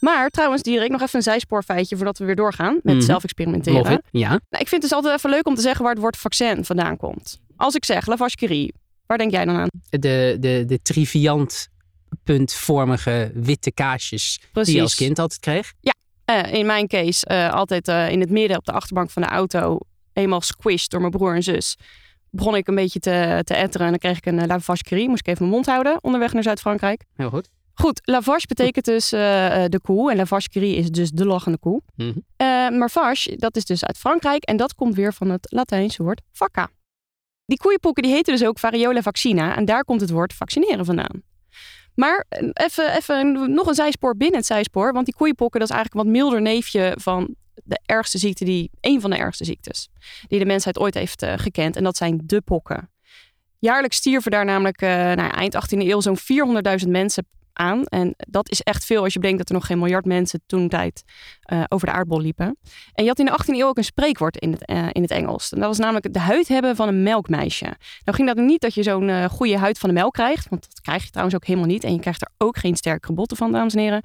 Maar 0.00 0.28
trouwens, 0.30 0.62
Dierik, 0.62 0.90
nog 0.90 1.00
even 1.02 1.16
een 1.16 1.22
zijspoorfeitje 1.22 1.96
voordat 1.96 2.18
we 2.18 2.24
weer 2.24 2.34
doorgaan 2.36 2.78
met 2.82 2.94
Mhm. 2.94 3.04
zelf 3.04 3.22
experimenteren. 3.24 4.02
Ja. 4.10 4.28
Nou, 4.28 4.38
ik 4.48 4.68
vind 4.68 4.70
het 4.70 4.80
dus 4.80 4.92
altijd 4.92 5.16
even 5.16 5.30
leuk 5.30 5.46
om 5.46 5.54
te 5.54 5.60
zeggen 5.60 5.82
waar 5.82 5.92
het 5.92 6.00
woord 6.02 6.16
vaccin 6.16 6.64
vandaan 6.64 6.96
komt. 6.96 7.40
Als 7.56 7.74
ik 7.74 7.84
zeg 7.84 8.06
lavage 8.06 8.36
curie, 8.36 8.74
waar 9.06 9.18
denk 9.18 9.30
jij 9.30 9.44
dan 9.44 9.56
aan? 9.56 9.68
De, 9.90 10.36
de, 10.40 10.64
de 10.66 10.78
triviant 10.82 11.68
puntvormige 12.24 13.30
witte 13.34 13.72
kaasjes 13.72 14.36
die 14.38 14.46
je 14.46 14.52
Precies. 14.52 14.80
als 14.80 14.94
kind 14.94 15.18
altijd 15.18 15.40
kreeg. 15.40 15.72
Eh, 16.24 16.52
in 16.52 16.66
mijn 16.66 16.86
case 16.86 17.26
eh, 17.26 17.52
altijd 17.52 17.88
eh, 17.88 18.10
in 18.10 18.20
het 18.20 18.30
midden 18.30 18.56
op 18.56 18.64
de 18.64 18.72
achterbank 18.72 19.10
van 19.10 19.22
de 19.22 19.28
auto, 19.28 19.78
eenmaal 20.12 20.40
squished 20.40 20.90
door 20.90 21.00
mijn 21.00 21.12
broer 21.12 21.34
en 21.34 21.42
zus. 21.42 21.76
Begon 22.30 22.54
ik 22.54 22.68
een 22.68 22.74
beetje 22.74 23.00
te, 23.00 23.40
te 23.44 23.54
etteren 23.54 23.86
en 23.86 23.92
dan 23.92 24.00
kreeg 24.00 24.16
ik 24.16 24.26
een 24.26 24.38
uh, 24.38 24.46
lavage 24.46 24.82
curie. 24.82 25.08
Moest 25.08 25.20
ik 25.20 25.26
even 25.26 25.42
mijn 25.42 25.54
mond 25.54 25.66
houden 25.66 25.98
onderweg 26.02 26.32
naar 26.32 26.42
Zuid-Frankrijk. 26.42 27.04
Heel 27.14 27.30
goed. 27.30 27.48
Goed, 27.74 28.00
lavage 28.04 28.46
betekent 28.46 28.84
dus 28.84 29.12
eh, 29.12 29.64
eh, 29.64 29.70
de 29.70 29.80
koe 29.80 30.10
en 30.10 30.16
lavage 30.16 30.48
curie 30.48 30.76
is 30.76 30.90
dus 30.90 31.10
de 31.10 31.26
lachende 31.26 31.58
koe. 31.58 31.82
Mhm. 31.96 32.12
Eh, 32.36 32.46
maar 32.68 32.90
vache, 32.90 33.36
dat 33.36 33.56
is 33.56 33.64
dus 33.64 33.84
uit 33.84 33.98
Frankrijk 33.98 34.44
en 34.44 34.56
dat 34.56 34.74
komt 34.74 34.94
weer 34.94 35.14
van 35.14 35.30
het 35.30 35.46
Latijnse 35.50 36.02
woord 36.02 36.20
vacca. 36.32 36.70
Die 37.46 37.58
koeienpokken 37.58 38.02
die 38.02 38.12
heten 38.12 38.32
dus 38.32 38.46
ook 38.46 38.58
variola 38.58 39.02
vaccina 39.02 39.56
en 39.56 39.64
daar 39.64 39.84
komt 39.84 40.00
het 40.00 40.10
woord 40.10 40.34
vaccineren 40.34 40.84
vandaan. 40.84 41.22
Maar 41.94 42.24
eh, 42.28 42.48
even, 42.52 42.96
even 42.96 43.54
nog 43.54 43.66
een 43.66 43.74
zijspoor 43.74 44.16
binnen 44.16 44.36
het 44.36 44.46
zijspoor, 44.46 44.92
want 44.92 45.04
die 45.04 45.14
koeienpokken 45.14 45.60
dat 45.60 45.68
is 45.68 45.74
eigenlijk 45.74 46.06
een 46.06 46.12
wat 46.12 46.22
milder 46.22 46.42
neefje 46.42 46.94
van 47.00 47.34
de 47.64 47.80
ergste 47.84 48.18
ziekte, 48.18 48.44
die, 48.44 48.70
een 48.80 49.00
van 49.00 49.10
de 49.10 49.16
ergste 49.16 49.44
ziektes 49.44 49.88
die 50.28 50.38
de 50.38 50.44
mensheid 50.44 50.78
ooit 50.78 50.94
heeft 50.94 51.22
eh, 51.22 51.32
gekend 51.36 51.76
en 51.76 51.84
dat 51.84 51.96
zijn 51.96 52.20
de 52.24 52.40
pokken. 52.40 52.90
Jaarlijks 53.58 53.96
stierven 53.96 54.30
daar 54.30 54.44
namelijk 54.44 54.82
eh, 54.82 54.88
nou 54.90 55.30
eind 55.30 55.54
18e 55.54 55.78
eeuw 55.78 56.00
zo'n 56.00 56.18
400.000 56.84 56.88
mensen 56.88 57.26
aan. 57.52 57.84
En 57.84 58.14
dat 58.16 58.50
is 58.50 58.60
echt 58.60 58.84
veel 58.84 59.02
als 59.02 59.12
je 59.12 59.18
bedenkt 59.18 59.38
dat 59.38 59.48
er 59.48 59.54
nog 59.54 59.66
geen 59.66 59.78
miljard 59.78 60.04
mensen 60.04 60.42
toen 60.46 60.68
tijd 60.68 61.02
eh, 61.40 61.64
over 61.68 61.86
de 61.86 61.92
aardbol 61.92 62.20
liepen. 62.20 62.56
En 62.92 63.04
je 63.04 63.08
had 63.08 63.18
in 63.18 63.24
de 63.24 63.38
18e 63.42 63.54
eeuw 63.54 63.66
ook 63.66 63.76
een 63.76 63.84
spreekwoord 63.84 64.36
in 64.36 64.52
het, 64.52 64.92
in 64.92 65.02
het 65.02 65.10
Engels. 65.10 65.52
En 65.52 65.58
dat 65.58 65.68
was 65.68 65.78
namelijk 65.78 66.12
de 66.12 66.18
huid 66.18 66.48
hebben 66.48 66.76
van 66.76 66.88
een 66.88 67.02
melkmeisje. 67.02 67.64
Nou 68.04 68.16
ging 68.16 68.26
dat 68.26 68.36
niet 68.36 68.60
dat 68.60 68.74
je 68.74 68.82
zo'n 68.82 69.28
goede 69.28 69.58
huid 69.58 69.78
van 69.78 69.88
de 69.88 69.94
melk 69.94 70.12
krijgt. 70.12 70.48
Want 70.48 70.62
dat 70.68 70.80
krijg 70.80 71.04
je 71.04 71.10
trouwens 71.10 71.36
ook 71.36 71.46
helemaal 71.46 71.68
niet. 71.68 71.84
En 71.84 71.92
je 71.92 72.00
krijgt 72.00 72.22
er 72.22 72.30
ook 72.36 72.58
geen 72.58 72.76
sterke 72.76 73.12
botten 73.12 73.36
van, 73.36 73.52
dames 73.52 73.74
en 73.74 73.80
heren. 73.80 74.02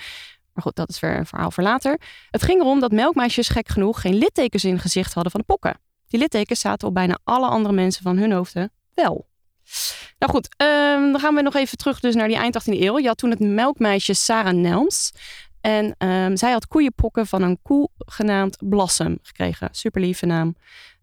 Maar 0.53 0.63
goed, 0.63 0.75
dat 0.75 0.89
is 0.89 0.99
weer 0.99 1.17
een 1.17 1.25
verhaal 1.25 1.51
voor 1.51 1.63
later. 1.63 1.99
Het 2.29 2.43
ging 2.43 2.61
erom 2.61 2.79
dat 2.79 2.91
melkmeisjes 2.91 3.47
gek 3.47 3.67
genoeg 3.69 4.01
geen 4.01 4.15
littekens 4.15 4.65
in 4.65 4.79
gezicht 4.79 5.13
hadden 5.13 5.31
van 5.31 5.41
de 5.41 5.45
pokken. 5.45 5.79
Die 6.07 6.19
littekens 6.19 6.59
zaten 6.59 6.87
op 6.87 6.93
bijna 6.93 7.17
alle 7.23 7.47
andere 7.47 7.73
mensen 7.73 8.03
van 8.03 8.17
hun 8.17 8.31
hoofden 8.31 8.71
wel. 8.93 9.27
Nou 10.19 10.31
goed, 10.31 10.55
ehm, 10.57 11.11
dan 11.11 11.19
gaan 11.19 11.35
we 11.35 11.41
nog 11.41 11.55
even 11.55 11.77
terug 11.77 11.99
dus 11.99 12.15
naar 12.15 12.27
die 12.27 12.37
eind 12.37 12.55
18e 12.55 12.81
eeuw. 12.81 12.99
Je 12.99 13.07
had 13.07 13.17
toen 13.17 13.29
het 13.29 13.39
melkmeisje 13.39 14.13
Sarah 14.13 14.53
Nelms. 14.53 15.11
En 15.61 15.95
ehm, 15.97 16.35
zij 16.35 16.51
had 16.51 16.67
koeienpokken 16.67 17.27
van 17.27 17.41
een 17.41 17.59
koe 17.61 17.89
genaamd 17.97 18.57
Blossom 18.69 19.17
gekregen. 19.21 19.69
Super 19.71 20.01
lieve 20.01 20.25
naam. 20.25 20.55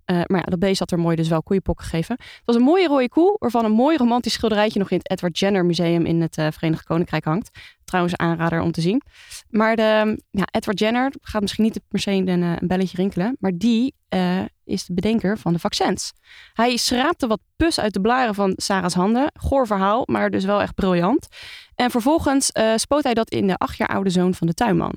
Eh, 0.04 0.20
maar 0.26 0.40
ja, 0.40 0.46
dat 0.46 0.58
beest 0.58 0.78
had 0.78 0.90
er 0.90 0.98
mooi 0.98 1.16
dus 1.16 1.28
wel 1.28 1.42
koeienpokken 1.42 1.84
gegeven. 1.84 2.16
Het 2.20 2.42
was 2.44 2.56
een 2.56 2.62
mooie 2.62 2.86
rode 2.86 3.08
koe, 3.08 3.36
waarvan 3.38 3.64
een 3.64 3.72
mooi 3.72 3.96
romantisch 3.96 4.32
schilderijtje 4.32 4.78
nog 4.78 4.90
in 4.90 4.98
het 4.98 5.10
Edward 5.10 5.38
Jenner 5.38 5.64
Museum 5.64 6.06
in 6.06 6.20
het 6.20 6.38
eh, 6.38 6.46
Verenigd 6.50 6.84
Koninkrijk 6.84 7.24
hangt. 7.24 7.50
Trouwens, 7.90 8.16
aanrader 8.16 8.60
om 8.60 8.72
te 8.72 8.80
zien. 8.80 9.02
Maar 9.48 9.76
de, 9.76 10.22
ja, 10.30 10.44
Edward 10.50 10.78
Jenner 10.78 11.12
gaat 11.20 11.40
misschien 11.40 11.64
niet 11.64 11.80
per 11.88 11.98
se 11.98 12.10
een, 12.10 12.28
eh, 12.28 12.52
een 12.58 12.66
belletje 12.68 12.96
rinkelen, 12.96 13.36
maar 13.40 13.52
die 13.54 13.94
eh, 14.08 14.40
is 14.64 14.84
de 14.84 14.94
bedenker 14.94 15.38
van 15.38 15.52
de 15.52 15.58
vaccins. 15.58 16.12
Hij 16.52 16.76
schraapte 16.76 17.26
wat 17.26 17.40
pus 17.56 17.80
uit 17.80 17.92
de 17.92 18.00
blaren 18.00 18.34
van 18.34 18.52
Sarah's 18.56 18.94
handen. 18.94 19.32
Goor 19.34 19.66
verhaal, 19.66 20.02
maar 20.06 20.30
dus 20.30 20.44
wel 20.44 20.60
echt 20.60 20.74
briljant. 20.74 21.28
En 21.74 21.90
vervolgens 21.90 22.52
eh, 22.52 22.72
spoot 22.76 23.02
hij 23.02 23.14
dat 23.14 23.30
in 23.30 23.46
de 23.46 23.56
acht 23.56 23.76
jaar 23.76 23.88
oude 23.88 24.10
zoon 24.10 24.34
van 24.34 24.46
de 24.46 24.54
tuinman. 24.54 24.94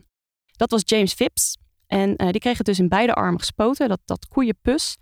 Dat 0.52 0.72
was 0.72 0.82
James 0.86 1.14
Phipps. 1.14 1.58
En 1.88 2.16
die 2.16 2.40
kreeg 2.40 2.58
het 2.58 2.66
dus 2.66 2.80
in 2.80 2.88
beide 2.88 3.14
armen 3.14 3.40
gespoten, 3.40 3.90
dat, 3.90 4.00
dat 4.06 4.28
koeienpus. 4.28 4.98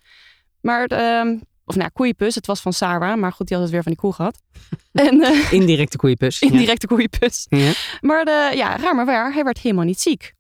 Maar, 0.61 0.85
ehm, 0.85 1.37
of 1.65 1.75
nou, 1.75 1.89
koeienpus, 1.93 2.35
het 2.35 2.45
was 2.45 2.61
van 2.61 2.73
Sarah, 2.73 3.17
maar 3.17 3.31
goed, 3.31 3.47
die 3.47 3.55
had 3.55 3.65
het 3.65 3.73
weer 3.73 3.83
van 3.83 3.91
die 3.91 4.01
koe 4.01 4.13
gehad. 4.13 4.41
en 4.91 5.21
eh, 5.21 5.51
Indirecte 5.51 5.97
koeienpus. 5.97 6.39
Ja. 6.39 6.47
indirecte 6.49 6.87
koeienpus. 6.87 7.45
Ja. 7.49 7.71
Maar 8.01 8.25
de, 8.25 8.51
ja, 8.55 8.77
raar 8.77 8.95
maar 8.95 9.05
waar, 9.05 9.33
hij 9.33 9.43
werd 9.43 9.59
helemaal 9.59 9.85
niet 9.85 9.99
ziek. 9.99 10.33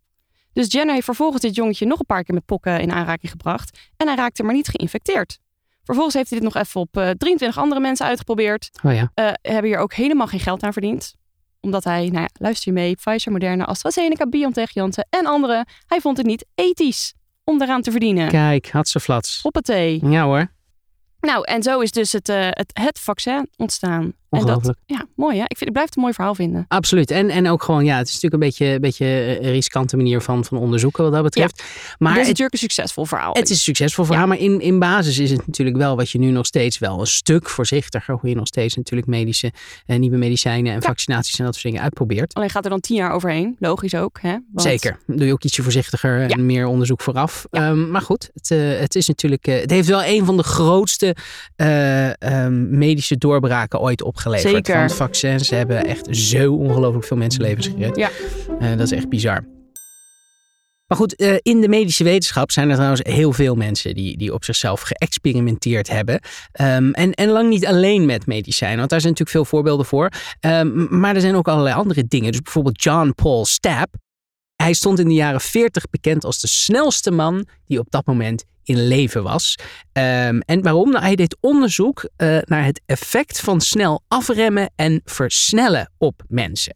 Dus 0.53 0.71
Jenner 0.71 0.93
heeft 0.93 1.05
vervolgens 1.05 1.41
dit 1.41 1.55
jongetje 1.55 1.85
nog 1.85 1.99
een 1.99 2.05
paar 2.05 2.23
keer 2.23 2.33
met 2.33 2.45
pokken 2.45 2.79
in 2.79 2.91
aanraking 2.91 3.31
gebracht. 3.31 3.79
En 3.97 4.07
hij 4.07 4.15
raakte 4.15 4.43
maar 4.43 4.53
niet 4.53 4.67
geïnfecteerd. 4.67 5.39
Vervolgens 5.83 6.15
heeft 6.15 6.29
hij 6.29 6.39
dit 6.39 6.53
nog 6.53 6.63
even 6.63 6.81
op 6.81 6.97
eh, 6.97 7.09
23 7.09 7.57
andere 7.61 7.81
mensen 7.81 8.05
uitgeprobeerd. 8.05 8.69
Oh 8.83 8.93
ja. 8.93 9.11
Eh 9.13 9.31
hebben 9.41 9.65
hier 9.71 9.77
ook 9.79 9.93
helemaal 9.93 10.27
geen 10.27 10.39
geld 10.39 10.63
aan 10.63 10.73
verdiend. 10.73 11.15
omdat 11.59 11.83
hij, 11.83 12.05
nou 12.07 12.21
ja, 12.21 12.29
luister 12.33 12.73
je 12.73 12.79
mee, 12.79 12.95
Pfizer, 12.95 13.31
Moderna, 13.31 13.65
AstraZeneca, 13.65 14.25
BioNTech, 14.25 14.71
Janssen 14.73 15.07
en 15.09 15.25
anderen. 15.25 15.65
Hij 15.87 16.01
vond 16.01 16.17
het 16.17 16.25
niet 16.25 16.45
ethisch 16.55 17.13
om 17.43 17.57
daaraan 17.57 17.81
te 17.81 17.91
verdienen. 17.91 18.27
Kijk, 18.27 18.69
had 18.69 18.87
ze 18.87 18.99
flats. 18.99 19.39
Hoppatee. 19.41 19.99
Ja 20.09 20.23
hoor. 20.23 20.51
Nou, 21.21 21.43
en 21.45 21.63
zo 21.63 21.79
is 21.79 21.91
dus 21.91 22.11
het, 22.11 22.29
uh, 22.29 22.47
het, 22.49 22.71
het 22.73 22.99
vaccin 22.99 23.49
ontstaan. 23.57 24.13
En 24.39 24.45
dat, 24.45 24.73
ja, 24.85 25.05
mooi 25.15 25.37
hè? 25.37 25.43
Ik, 25.43 25.57
vind, 25.57 25.61
ik 25.69 25.71
blijf 25.71 25.85
het 25.87 25.95
een 25.95 26.01
mooi 26.01 26.13
verhaal 26.13 26.35
vinden. 26.35 26.65
Absoluut. 26.67 27.11
En, 27.11 27.29
en 27.29 27.49
ook 27.49 27.63
gewoon, 27.63 27.85
ja, 27.85 27.97
het 27.97 28.07
is 28.07 28.13
natuurlijk 28.13 28.43
een 28.43 28.49
beetje, 28.49 28.65
een 28.73 28.81
beetje 28.81 29.05
een 29.41 29.51
riskante 29.51 29.95
manier 29.97 30.21
van, 30.21 30.45
van 30.45 30.57
onderzoeken 30.57 31.03
wat 31.03 31.13
dat 31.13 31.23
betreft. 31.23 31.57
Ja, 31.57 31.63
maar 31.97 32.11
het 32.11 32.21
is 32.21 32.27
het, 32.27 32.27
natuurlijk 32.27 32.53
een 32.53 32.59
succesvol 32.59 33.05
verhaal. 33.05 33.33
het 33.33 33.43
is 33.43 33.49
een 33.49 33.55
succesvol 33.57 34.05
verhaal, 34.05 34.27
maar 34.27 34.37
in, 34.39 34.61
in 34.61 34.79
basis 34.79 35.19
is 35.19 35.31
het 35.31 35.47
natuurlijk 35.47 35.77
wel 35.77 35.95
wat 35.95 36.09
je 36.09 36.19
nu 36.19 36.29
nog 36.31 36.45
steeds 36.45 36.77
wel 36.77 36.99
een 36.99 37.07
stuk 37.07 37.49
voorzichtiger, 37.49 38.15
hoe 38.19 38.29
je 38.29 38.35
nog 38.35 38.47
steeds 38.47 38.75
natuurlijk 38.75 39.07
medische, 39.07 39.51
eh, 39.85 39.97
nieuwe 39.99 40.17
medicijnen 40.17 40.71
en 40.73 40.79
Ja. 40.81 40.87
vaccinaties 40.87 41.39
en 41.39 41.45
dat 41.45 41.53
soort 41.53 41.65
dingen 41.65 41.81
uitprobeert. 41.81 42.33
Alleen 42.33 42.49
gaat 42.49 42.63
er 42.63 42.69
dan 42.69 42.79
tien 42.79 42.95
jaar 42.95 43.11
overheen. 43.11 43.55
Logisch 43.59 43.95
ook, 43.95 44.19
hè? 44.21 44.31
Want- 44.51 44.67
Zeker. 44.67 44.99
Doe 45.07 45.25
je 45.25 45.31
ook 45.33 45.43
ietsje 45.43 45.63
voorzichtiger 45.63 46.29
en 46.31 46.45
meer 46.45 46.65
onderzoek 46.65 47.01
vooraf. 47.01 47.45
Ehm, 47.51 47.91
maar 47.91 48.01
goed, 48.01 48.29
het, 48.33 48.51
eh, 48.51 48.79
het 48.79 48.95
is 48.95 49.07
natuurlijk. 49.07 49.47
eh, 49.47 49.59
het 49.61 49.69
heeft 49.71 49.87
wel 49.87 50.03
een 50.03 50.25
van 50.25 50.37
de 50.37 50.43
grootste 50.43 51.15
eh, 51.55 52.21
ehm, 52.21 52.77
medische 52.77 53.17
doorbraken 53.17 53.79
ooit 53.79 54.03
opgeleverd. 54.25 54.65
Zeker. 54.65 54.79
Want 54.79 54.93
vaccins 54.93 55.49
hebben 55.49 55.85
echt 55.85 56.07
zo 56.17 56.53
ongelooflijk 56.53 57.05
veel 57.05 57.17
mensenlevens 57.17 57.67
gered. 57.67 57.95
Ja. 57.95 58.09
Eh, 58.59 58.69
dat 58.69 58.79
is 58.79 58.91
echt 58.91 59.09
bizar. 59.09 59.45
Maar 60.87 60.99
goed, 60.99 61.15
eh, 61.15 61.35
in 61.41 61.61
de 61.61 61.67
medische 61.67 62.03
wetenschap 62.03 62.51
zijn 62.51 62.69
er 62.69 62.75
trouwens 62.75 63.01
heel 63.03 63.33
veel 63.33 63.55
mensen 63.55 63.95
die, 63.95 64.17
die 64.17 64.33
op 64.33 64.43
zichzelf 64.43 64.81
geëxperimenteerd 64.81 65.89
hebben. 65.89 66.19
Ehm, 66.51 66.91
en, 66.91 67.11
en 67.11 67.29
lang 67.29 67.49
niet 67.49 67.65
alleen 67.65 68.05
met 68.05 68.25
medicijnen, 68.25 68.77
want 68.77 68.89
daar 68.89 69.01
zijn 69.01 69.11
natuurlijk 69.11 69.37
veel 69.37 69.57
voorbeelden 69.57 69.85
voor. 69.85 70.09
Ehm, 70.39 70.99
maar 70.99 71.15
er 71.15 71.21
zijn 71.21 71.35
ook 71.35 71.47
allerlei 71.47 71.75
andere 71.75 72.07
dingen. 72.07 72.31
Dus 72.31 72.41
bijvoorbeeld 72.41 72.83
John 72.83 73.11
Paul 73.15 73.45
Stapp. 73.45 73.95
Hij 74.55 74.73
stond 74.73 74.99
in 74.99 75.07
de 75.07 75.13
jaren 75.13 75.41
40 75.41 75.89
bekend 75.89 76.25
als 76.25 76.39
de 76.41 76.47
snelste 76.47 77.11
man 77.11 77.45
die 77.65 77.79
op 77.79 77.87
dat 77.89 78.05
moment 78.05 78.43
in 78.63 78.87
leven 78.87 79.23
was. 79.23 79.55
Ehm, 79.91 80.39
en 80.45 80.61
waarom? 80.61 80.91
Nou, 80.91 81.03
hij 81.03 81.15
deed 81.15 81.37
onderzoek 81.39 82.09
eh, 82.15 82.37
naar 82.45 82.65
het 82.65 82.81
effect 82.85 83.39
van 83.39 83.61
snel 83.61 84.03
afremmen 84.07 84.71
en 84.75 85.01
versnellen 85.05 85.91
op 85.97 86.23
mensen. 86.27 86.75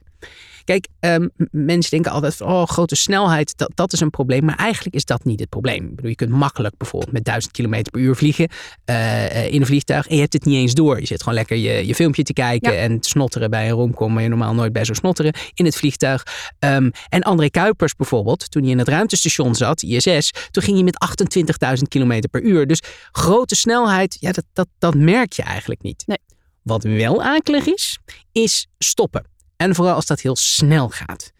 Kijk, 0.66 0.88
ehm, 1.00 1.28
mensen 1.52 1.92
denken 1.92 2.12
altijd 2.12 2.36
van, 2.36 2.48
oh, 2.48 2.68
grote 2.68 2.96
snelheid, 2.96 3.58
dat, 3.58 3.72
dat 3.76 3.94
is 3.94 4.00
een 4.00 4.10
probleem. 4.10 4.46
Maar 4.46 4.56
eigenlijk 4.56 4.96
is 4.96 5.06
dat 5.06 5.24
niet 5.24 5.40
het 5.40 5.50
probleem. 5.50 5.84
Ik 5.84 5.96
bedoel, 5.96 6.10
je 6.10 6.16
kunt 6.16 6.30
makkelijk 6.30 6.78
bijvoorbeeld 6.78 7.12
met 7.12 7.26
1000 7.26 7.54
km 7.54 7.82
per 7.92 8.02
uur 8.02 8.16
vliegen 8.16 8.50
eh, 8.86 9.26
eh, 9.26 9.54
in 9.54 9.62
een 9.62 9.68
vliegtuig. 9.68 10.08
En 10.08 10.16
je 10.16 10.22
hebt 10.22 10.34
het 10.34 10.46
niet 10.46 10.56
eens 10.56 10.74
door. 10.74 11.00
Je 11.00 11.06
zit 11.06 11.20
gewoon 11.24 11.38
lekker 11.38 11.58
je, 11.58 11.88
je 11.88 11.96
filmpje 11.96 12.24
te 12.24 12.34
kijken 12.34 12.74
Ja. 12.74 12.80
en 12.80 13.00
te 13.00 13.10
snotteren 13.10 13.50
bij 13.50 13.66
een 13.70 13.76
romcom 13.76 14.14
waar 14.14 14.24
je 14.24 14.30
normaal 14.30 14.54
nooit 14.54 14.74
bij 14.74 14.86
zou 14.86 14.98
snotteren 14.98 15.34
in 15.54 15.66
het 15.66 15.76
vliegtuig. 15.76 16.24
Ehm, 16.60 16.90
en 17.10 17.22
André 17.22 17.50
Kuipers 17.50 17.96
bijvoorbeeld, 17.96 18.52
toen 18.52 18.62
hij 18.62 18.72
in 18.72 18.78
het 18.80 18.88
ruimtestation 18.88 19.56
zat, 19.56 19.84
ISS, 19.84 20.32
toen 20.52 20.64
ging 20.64 20.76
hij 20.76 20.84
met 20.84 20.98
28.000 20.98 21.88
km 21.88 22.22
per 22.32 22.42
uur. 22.42 22.68
Dus 22.68 22.82
grote 23.12 23.56
snelheid, 23.56 24.18
ja, 24.20 24.32
dat, 24.32 24.46
dat, 24.54 24.68
dat 24.80 24.96
merk 24.96 25.34
je 25.34 25.44
eigenlijk 25.44 25.82
niet. 25.82 26.04
Nee. 26.06 26.18
Wat 26.62 26.84
wel 26.84 27.24
akelig 27.24 27.66
is, 27.66 28.00
is 28.32 28.68
stoppen. 28.78 29.34
En 29.58 29.76
vooral 29.76 29.94
als 29.96 30.06
dat 30.06 30.22
heel 30.22 30.36
snel 30.36 30.90
gaat. 30.90 31.32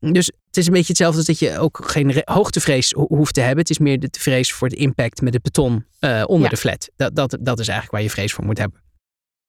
Dus 0.00 0.26
het 0.46 0.56
is 0.56 0.66
een 0.66 0.72
beetje 0.72 0.88
hetzelfde 0.88 1.18
als 1.18 1.26
dat 1.26 1.38
je 1.38 1.58
ook 1.58 1.80
geen 1.84 2.12
re- 2.12 2.22
hoogtevrees 2.24 2.92
ho- 2.92 3.06
hoeft 3.08 3.34
te 3.34 3.40
hebben. 3.40 3.58
Het 3.58 3.70
is 3.70 3.78
meer 3.78 4.00
de 4.00 4.08
vrees 4.18 4.52
voor 4.52 4.68
de 4.68 4.76
impact 4.76 5.20
met 5.20 5.34
het 5.34 5.42
beton 5.42 5.84
eh, 5.98 6.22
onder 6.26 6.44
Ja. 6.44 6.48
de 6.48 6.56
flat. 6.56 6.90
Dat, 6.96 7.14
dat, 7.16 7.30
dat 7.40 7.58
is 7.58 7.68
eigenlijk 7.68 7.90
waar 7.90 8.02
je 8.02 8.10
vrees 8.10 8.32
voor 8.32 8.44
moet 8.44 8.58
hebben. 8.58 8.80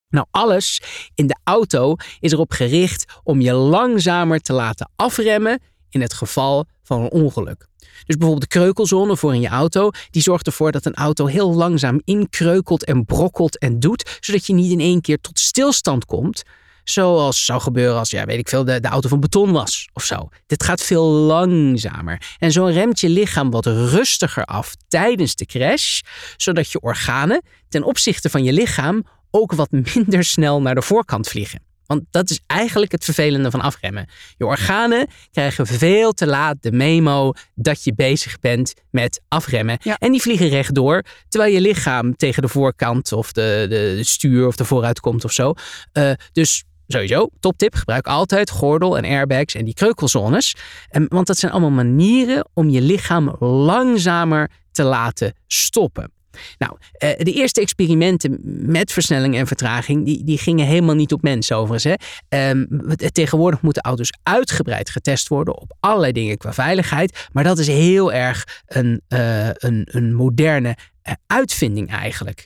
Nou, 0.10 0.25
alles 0.32 0.82
in 1.15 1.27
de 1.27 1.38
auto 1.44 1.96
is 2.20 2.32
erop 2.32 2.51
gericht 2.51 3.06
om 3.24 3.42
je 3.42 3.53
langzamer 3.53 4.39
te 4.39 4.53
laten 4.53 4.89
afremmen 4.96 5.62
in 5.89 6.01
het 6.01 6.13
geval 6.13 6.65
van 6.84 7.01
een 7.01 7.12
ongeluk. 7.12 7.68
Dus 7.80 8.15
bijvoorbeeld 8.18 8.42
de 8.51 8.58
kreukelzone 8.60 9.18
voor 9.18 9.34
in 9.34 9.42
je 9.42 9.48
auto, 9.48 9.89
die 10.10 10.22
zorgt 10.22 10.46
ervoor 10.48 10.72
dat 10.72 10.86
een 10.86 10.94
auto 10.94 11.25
heel 11.25 11.53
langzaam 11.53 12.01
inkreukelt 12.03 12.86
en 12.86 13.06
brokkelt 13.06 13.58
en 13.58 13.80
doet, 13.80 14.18
zodat 14.20 14.46
je 14.46 14.53
niet 14.53 14.72
in 14.72 14.80
één 14.80 15.01
keer 15.01 15.22
tot 15.22 15.39
stilstand 15.39 16.06
komt, 16.06 16.44
zoals 16.84 17.46
zou 17.46 17.62
gebeuren 17.62 17.98
als, 17.98 18.10
ja, 18.10 18.25
weet 18.25 18.40
ik 18.40 18.50
veel, 18.50 18.63
de, 18.63 18.80
de 18.80 18.88
auto 18.88 19.10
van 19.10 19.20
beton 19.20 19.52
was 19.52 19.90
of 19.94 20.04
zo. 20.04 20.30
Dit 20.46 20.63
gaat 20.63 20.82
veel 20.82 21.06
langzamer. 21.06 22.22
En 22.38 22.52
zo 22.52 22.66
remt 22.66 23.00
je 23.00 23.10
lichaam 23.10 23.52
wat 23.52 23.66
rustiger 23.66 24.46
af 24.46 24.74
tijdens 24.88 25.36
de 25.36 25.46
crash, 25.46 26.02
zodat 26.38 26.72
je 26.72 26.82
organen 26.82 27.42
ten 27.70 27.84
opzichte 27.84 28.30
van 28.30 28.44
je 28.44 28.54
lichaam 28.54 29.04
ook 29.32 29.54
wat 29.54 29.72
minder 29.96 30.24
snel 30.24 30.62
naar 30.62 30.75
de 30.75 30.82
voorkant 30.82 31.28
vliegen. 31.28 31.72
Want 31.86 32.04
dat 32.12 32.30
is 32.30 32.40
eigenlijk 32.48 32.92
het 32.92 33.04
vervelende 33.04 33.52
van 33.52 33.62
afremmen. 33.62 34.10
Je 34.38 34.46
organen 34.46 35.08
krijgen 35.32 35.68
veel 35.68 36.12
te 36.12 36.28
laat 36.28 36.58
de 36.60 36.72
memo 36.72 37.34
dat 37.56 37.84
je 37.84 37.94
bezig 37.96 38.40
bent 38.40 38.74
met 38.90 39.22
afremmen. 39.28 39.78
Ja. 39.82 39.98
En 39.98 40.12
die 40.12 40.22
vliegen 40.22 40.48
rechtdoor, 40.48 41.04
terwijl 41.30 41.54
je 41.54 41.62
lichaam 41.62 42.16
tegen 42.16 42.42
de 42.42 42.48
voorkant 42.48 43.12
of 43.12 43.32
de, 43.32 43.66
de, 43.70 43.94
de 43.98 44.04
stuur 44.04 44.48
of 44.48 44.56
de 44.56 44.66
vooruit 44.66 45.00
komt 45.00 45.24
of 45.24 45.32
zo. 45.32 45.54
Eh, 45.92 46.12
dus 46.32 46.63
sowieso, 46.88 47.30
toptip, 47.40 47.75
gebruik 47.75 48.08
altijd 48.08 48.50
gordel 48.50 48.98
en 48.98 49.04
airbags 49.04 49.56
en 49.56 49.66
die 49.66 49.74
kreukelzones. 49.74 50.56
En, 50.90 51.06
want 51.10 51.28
dat 51.28 51.38
zijn 51.38 51.52
allemaal 51.52 51.86
manieren 51.86 52.48
om 52.54 52.70
je 52.70 52.82
lichaam 52.82 53.36
langzamer 53.40 54.50
te 54.72 54.84
laten 54.84 55.34
stoppen. 55.48 56.12
Nou, 56.58 56.78
eh, 56.92 57.10
de 57.18 57.32
eerste 57.32 57.62
experimenten 57.62 58.40
met 58.72 58.92
versnelling 58.92 59.36
en 59.36 59.48
vertraging, 59.48 60.06
die, 60.06 60.24
die 60.24 60.38
gingen 60.38 60.66
helemaal 60.66 60.96
niet 60.96 61.13
op 61.13 61.22
mensen 61.22 61.58
overigens. 61.58 61.84
Hè. 61.84 61.94
Ehm, 62.30 62.66
tegenwoordig 63.12 63.62
moeten 63.62 63.82
auto's 63.82 64.13
uitgebreid 64.24 64.90
getest 64.90 65.28
worden 65.28 65.62
op 65.62 65.75
allerlei 65.80 66.12
dingen 66.12 66.38
qua 66.38 66.54
veiligheid. 66.54 67.28
Maar 67.32 67.44
dat 67.44 67.58
is 67.58 67.68
heel 67.68 68.13
erg 68.13 68.62
een, 68.66 69.02
eh, 69.08 69.48
een, 69.48 69.88
een 69.92 70.13
moderne 70.13 70.78
eh, 71.02 71.13
uitvinding 71.28 71.92
eigenlijk. 71.92 72.46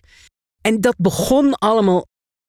En 0.62 0.82
dat 0.82 0.96
begon 0.98 1.54
allemaal 1.54 2.06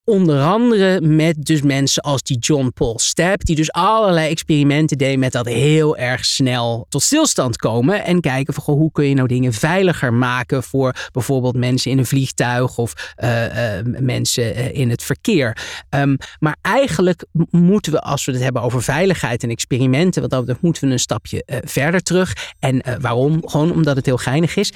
onder 0.09 0.43
andere 0.43 1.01
met 1.01 1.45
dus 1.45 1.63
mensen 1.63 2.03
als 2.03 2.23
die 2.23 2.39
John 2.39 2.71
Paul 2.75 2.99
Stapp, 2.99 3.45
die 3.45 3.57
dus 3.57 3.73
allerlei 3.73 4.31
experimenten 4.31 4.99
deed 4.99 5.19
met 5.19 5.33
dat 5.33 5.47
heel 5.47 5.97
erg 5.97 6.25
snel 6.25 6.87
tot 6.89 7.03
stilstand 7.03 7.57
komen 7.57 8.05
en 8.05 8.21
kijken 8.21 8.55
van 8.55 8.75
hoe 8.75 8.93
kun 8.93 9.05
je 9.05 9.15
nou 9.15 9.29
dingen 9.29 9.53
veiliger 9.53 10.13
maken 10.13 10.63
voor 10.63 11.09
bijvoorbeeld 11.13 11.57
mensen 11.57 11.91
in 11.91 11.99
een 11.99 12.07
vliegtuig 12.07 12.79
of 12.79 13.13
eh, 13.17 13.79
eh, 13.79 13.87
mensen 13.99 14.55
eh, 14.55 14.75
in 14.75 14.91
het 14.91 15.03
verkeer. 15.03 15.57
Ehm, 15.89 16.17
maar 16.39 16.57
eigenlijk 16.63 17.25
moeten 17.51 17.93
we, 17.93 18.01
als 18.01 18.25
we 18.25 18.33
het 18.33 18.43
hebben 18.43 18.63
over 18.63 18.83
veiligheid 18.83 19.43
en 19.43 19.51
experimenten, 19.51 20.29
dat 20.29 20.41
betreft, 20.41 20.63
moeten 20.63 20.87
we 20.87 20.93
een 20.93 20.99
stapje 20.99 21.43
verder 21.65 22.01
terug. 22.01 22.53
En 22.59 22.83
waarom? 23.01 23.49
Gewoon 23.49 23.73
omdat 23.73 23.97
het 23.97 24.07
heel 24.07 24.17
geinig 24.17 24.57
is. 24.57 24.73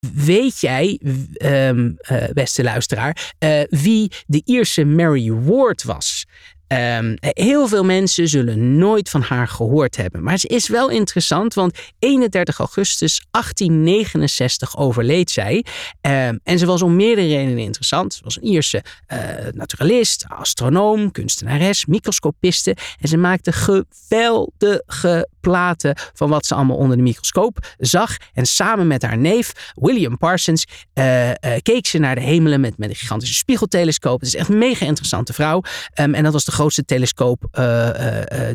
Weet 0.00 0.60
jij, 0.60 1.00
ehm, 1.34 1.90
eh, 1.96 2.24
beste 2.32 2.62
luisteraar, 2.62 3.32
eh, 3.38 3.60
wie 3.68 4.10
de 4.26 4.42
Ierse 4.44 4.84
Mary 4.84 5.32
Ward 5.32 5.82
was? 5.82 6.26
Ehm, 6.66 7.16
heel 7.20 7.68
veel 7.68 7.84
mensen 7.84 8.28
zullen 8.28 8.76
nooit 8.76 9.08
van 9.10 9.22
haar 9.22 9.48
gehoord 9.48 9.96
hebben. 9.96 10.22
Maar 10.22 10.38
ze 10.38 10.46
is 10.46 10.68
wel 10.68 10.90
interessant, 10.90 11.54
want 11.54 11.78
31 11.98 12.58
augustus 12.58 13.26
1869 13.30 14.76
overleed 14.76 15.30
zij. 15.30 15.64
Ehm, 16.00 16.36
en 16.42 16.58
ze 16.58 16.66
was 16.66 16.82
om 16.82 16.96
meerdere 16.96 17.26
redenen 17.26 17.58
interessant. 17.58 18.14
Ze 18.14 18.24
was 18.24 18.36
een 18.36 18.44
Ierse 18.44 18.82
eh, 19.06 19.18
naturalist, 19.52 20.24
astronoom, 20.28 21.10
kunstenares, 21.10 21.86
microscopiste. 21.86 22.76
En 23.00 23.08
ze 23.08 23.16
maakte 23.16 23.52
geweldige 23.52 25.28
platen 25.40 25.96
van 26.14 26.28
wat 26.28 26.46
ze 26.46 26.54
allemaal 26.54 26.76
onder 26.76 26.96
de 26.96 27.02
microscoop 27.02 27.66
zag. 27.78 28.16
En 28.32 28.46
samen 28.46 28.86
met 28.86 29.02
haar 29.02 29.18
neef, 29.18 29.72
William 29.74 30.18
Parsons, 30.18 30.64
eh, 30.92 31.30
eh, 31.30 31.36
keek 31.62 31.86
ze 31.86 31.98
naar 31.98 32.14
de 32.14 32.20
hemelen 32.20 32.60
met, 32.60 32.78
met 32.78 32.88
een 32.88 32.96
gigantische 32.96 33.34
spiegeltelescoop. 33.34 34.20
Het 34.20 34.28
is 34.28 34.34
echt 34.34 34.48
een 34.48 34.58
mega 34.58 34.86
interessante 34.86 35.32
vrouw. 35.32 35.62
Ehm, 35.94 36.14
en 36.14 36.22
dat 36.22 36.32
was 36.32 36.44
de 36.44 36.52
grootste 36.52 36.84
telescoop 36.84 37.48
eh, 37.50 37.88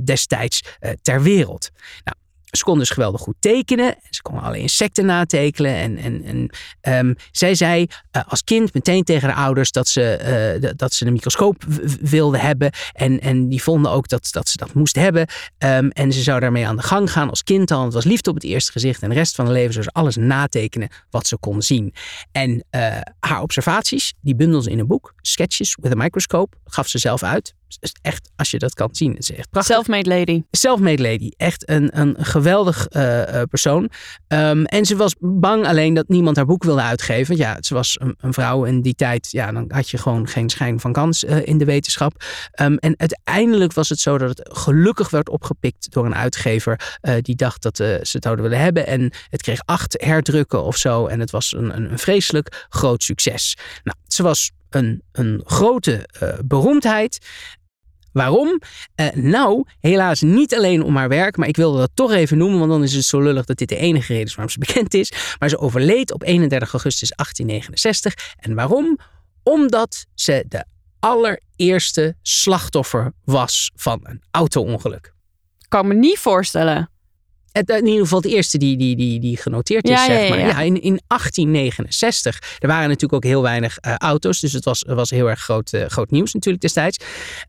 destijds 0.03 0.61
ter 1.01 1.21
wereld. 1.21 1.69
Nou, 2.03 2.17
ze 2.57 2.63
kon 2.63 2.79
dus 2.79 2.89
geweldig 2.89 3.21
goed 3.21 3.35
tekenen. 3.39 3.95
Ze 4.09 4.21
kon 4.21 4.41
alle 4.41 4.57
insecten 4.57 5.05
natekenen. 5.05 5.75
En, 5.75 5.97
en, 5.97 6.23
en 6.23 6.49
ehm, 6.81 7.13
zij 7.31 7.55
zei 7.55 7.87
eh, 8.11 8.21
als 8.27 8.43
kind 8.43 8.73
meteen 8.73 9.03
tegen 9.03 9.27
de 9.27 9.33
ouders 9.33 9.71
dat 9.71 9.87
ze, 9.87 10.03
eh, 10.03 10.71
dat 10.75 10.93
ze 10.93 11.05
een 11.05 11.13
microscoop 11.13 11.63
wilde 12.01 12.37
hebben. 12.37 12.71
En, 12.93 13.19
en 13.19 13.49
die 13.49 13.63
vonden 13.63 13.91
ook 13.91 14.07
dat, 14.07 14.27
dat 14.31 14.49
ze 14.49 14.57
dat 14.57 14.73
moest 14.73 14.95
hebben. 14.95 15.27
Ehm, 15.57 15.87
en 15.87 16.13
ze 16.13 16.21
zou 16.21 16.39
daarmee 16.39 16.67
aan 16.67 16.75
de 16.75 16.81
gang 16.81 17.11
gaan 17.11 17.29
als 17.29 17.43
kind 17.43 17.71
al. 17.71 17.83
Het 17.83 17.93
was 17.93 18.03
liefde 18.03 18.29
op 18.29 18.35
het 18.35 18.45
eerste 18.45 18.71
gezicht. 18.71 19.01
En 19.01 19.09
de 19.09 19.15
rest 19.15 19.35
van 19.35 19.45
haar 19.45 19.53
leven 19.53 19.73
zou 19.73 19.85
ze 19.85 19.91
alles 19.91 20.15
natekenen 20.15 20.89
wat 21.09 21.27
ze 21.27 21.37
kon 21.37 21.61
zien. 21.61 21.93
En 22.31 22.63
eh, 22.69 22.97
haar 23.19 23.41
observaties, 23.41 24.13
die 24.21 24.35
bundelde 24.35 24.69
in 24.69 24.79
een 24.79 24.87
boek. 24.87 25.13
Sketches 25.21 25.77
with 25.81 25.91
a 25.91 25.95
Microscope. 25.95 26.57
Gaf 26.65 26.87
ze 26.87 26.97
zelf 26.97 27.23
uit. 27.23 27.53
Echt, 28.01 28.29
als 28.35 28.51
je 28.51 28.59
dat 28.59 28.73
kan 28.73 28.89
zien, 28.91 29.11
het 29.11 29.19
is 29.19 29.31
echt 29.31 29.49
prachtig. 29.49 29.75
Self-made 29.75 30.09
lady. 30.09 30.43
Self-made 30.51 31.01
lady. 31.01 31.31
Echt 31.37 31.69
een, 31.69 31.99
een 31.99 32.15
geweldig 32.19 32.87
uh, 32.91 33.41
persoon. 33.49 33.89
Um, 34.27 34.65
en 34.65 34.85
ze 34.85 34.95
was 34.95 35.15
bang 35.19 35.65
alleen 35.67 35.93
dat 35.93 36.07
niemand 36.07 36.35
haar 36.35 36.45
boek 36.45 36.63
wilde 36.63 36.81
uitgeven. 36.81 37.27
Want 37.27 37.39
ja, 37.39 37.57
ze 37.61 37.73
was 37.73 37.97
een, 37.99 38.15
een, 38.17 38.33
vrouw 38.33 38.63
in 38.63 38.81
die 38.81 38.95
tijd. 38.95 39.31
Ja, 39.31 39.51
dan 39.51 39.65
had 39.67 39.89
je 39.89 39.97
gewoon 39.97 40.27
geen 40.27 40.49
schijn 40.49 40.79
van 40.79 40.93
kans 40.93 41.23
uh, 41.23 41.47
in 41.47 41.57
de 41.57 41.65
wetenschap. 41.65 42.23
Um, 42.61 42.77
en 42.77 42.93
uiteindelijk 42.97 43.73
was 43.73 43.89
het 43.89 43.99
zo 43.99 44.17
dat 44.17 44.37
het 44.37 44.49
gelukkig 44.51 45.09
werd 45.09 45.29
opgepikt 45.29 45.91
door 45.91 46.05
een 46.05 46.15
uitgever. 46.15 46.97
Uh, 47.01 47.15
die 47.21 47.35
dacht 47.35 47.61
dat 47.61 47.77
ze 47.77 47.83
het 47.83 48.23
zouden 48.23 48.43
willen 48.43 48.59
hebben. 48.59 48.87
En 48.87 49.11
het 49.29 49.41
kreeg 49.41 49.61
acht 49.65 50.01
herdrukken 50.01 50.63
of 50.63 50.77
zo. 50.77 51.07
En 51.07 51.19
het 51.19 51.31
was 51.31 51.53
een, 51.53 51.75
een, 51.75 51.91
een 51.91 51.99
vreselijk 51.99 52.65
groot 52.69 53.03
succes. 53.03 53.57
Nou, 53.83 53.97
ze 54.07 54.23
was 54.23 54.51
een, 54.69 55.03
een 55.11 55.41
grote 55.45 56.09
uh, 56.23 56.33
beroemdheid. 56.45 57.17
Waarom? 58.13 58.61
Uh, 58.95 59.07
nou, 59.13 59.63
helaas 59.79 60.21
niet 60.21 60.55
alleen 60.55 60.83
om 60.83 60.95
haar 60.95 61.09
werk, 61.09 61.37
maar 61.37 61.47
ik 61.47 61.55
wilde 61.55 61.77
dat 61.77 61.91
toch 61.93 62.11
even 62.11 62.37
noemen, 62.37 62.59
want 62.59 62.71
dan 62.71 62.83
is 62.83 62.93
het 62.93 63.05
zo 63.05 63.21
lullig 63.21 63.45
dat 63.45 63.57
dit 63.57 63.69
de 63.69 63.75
enige 63.75 64.11
reden 64.11 64.27
is 64.27 64.35
waarom 64.35 64.53
ze 64.53 64.59
bekend 64.59 64.93
is. 64.93 65.35
Maar 65.39 65.49
ze 65.49 65.59
overleed 65.59 66.13
op 66.13 66.23
31 66.23 66.71
augustus 66.71 67.09
1869. 67.15 68.35
En 68.35 68.55
waarom? 68.55 68.99
Omdat 69.43 70.05
ze 70.13 70.45
de 70.47 70.65
allereerste 70.99 72.15
slachtoffer 72.21 73.13
was 73.23 73.71
van 73.75 73.99
een 74.03 74.21
auto-ongeluk. 74.31 75.13
Kan 75.67 75.87
me 75.87 75.93
niet 75.93 76.19
voorstellen 76.19 76.91
in 77.53 77.85
ieder 77.85 78.01
geval 78.01 78.21
het 78.21 78.31
eerste 78.31 78.57
die, 78.57 78.77
die, 78.77 78.95
die, 78.95 79.19
die 79.19 79.37
genoteerd 79.37 79.83
is, 79.83 79.89
ja, 79.89 80.05
zeg 80.05 80.29
maar. 80.29 80.39
Ja, 80.39 80.47
ja, 80.47 80.59
in, 80.59 80.81
in 80.81 81.01
1869. 81.07 82.41
Er 82.59 82.67
waren 82.67 82.87
natuurlijk 82.87 83.13
ook 83.13 83.23
heel 83.23 83.41
weinig 83.41 83.77
uh, 83.81 83.95
auto's. 83.95 84.39
Dus 84.39 84.53
het 84.53 84.65
was, 84.65 84.83
was 84.87 85.09
heel 85.09 85.29
erg 85.29 85.39
groot, 85.39 85.73
uh, 85.73 85.85
groot 85.85 86.11
nieuws 86.11 86.33
natuurlijk 86.33 86.63
destijds. 86.63 86.97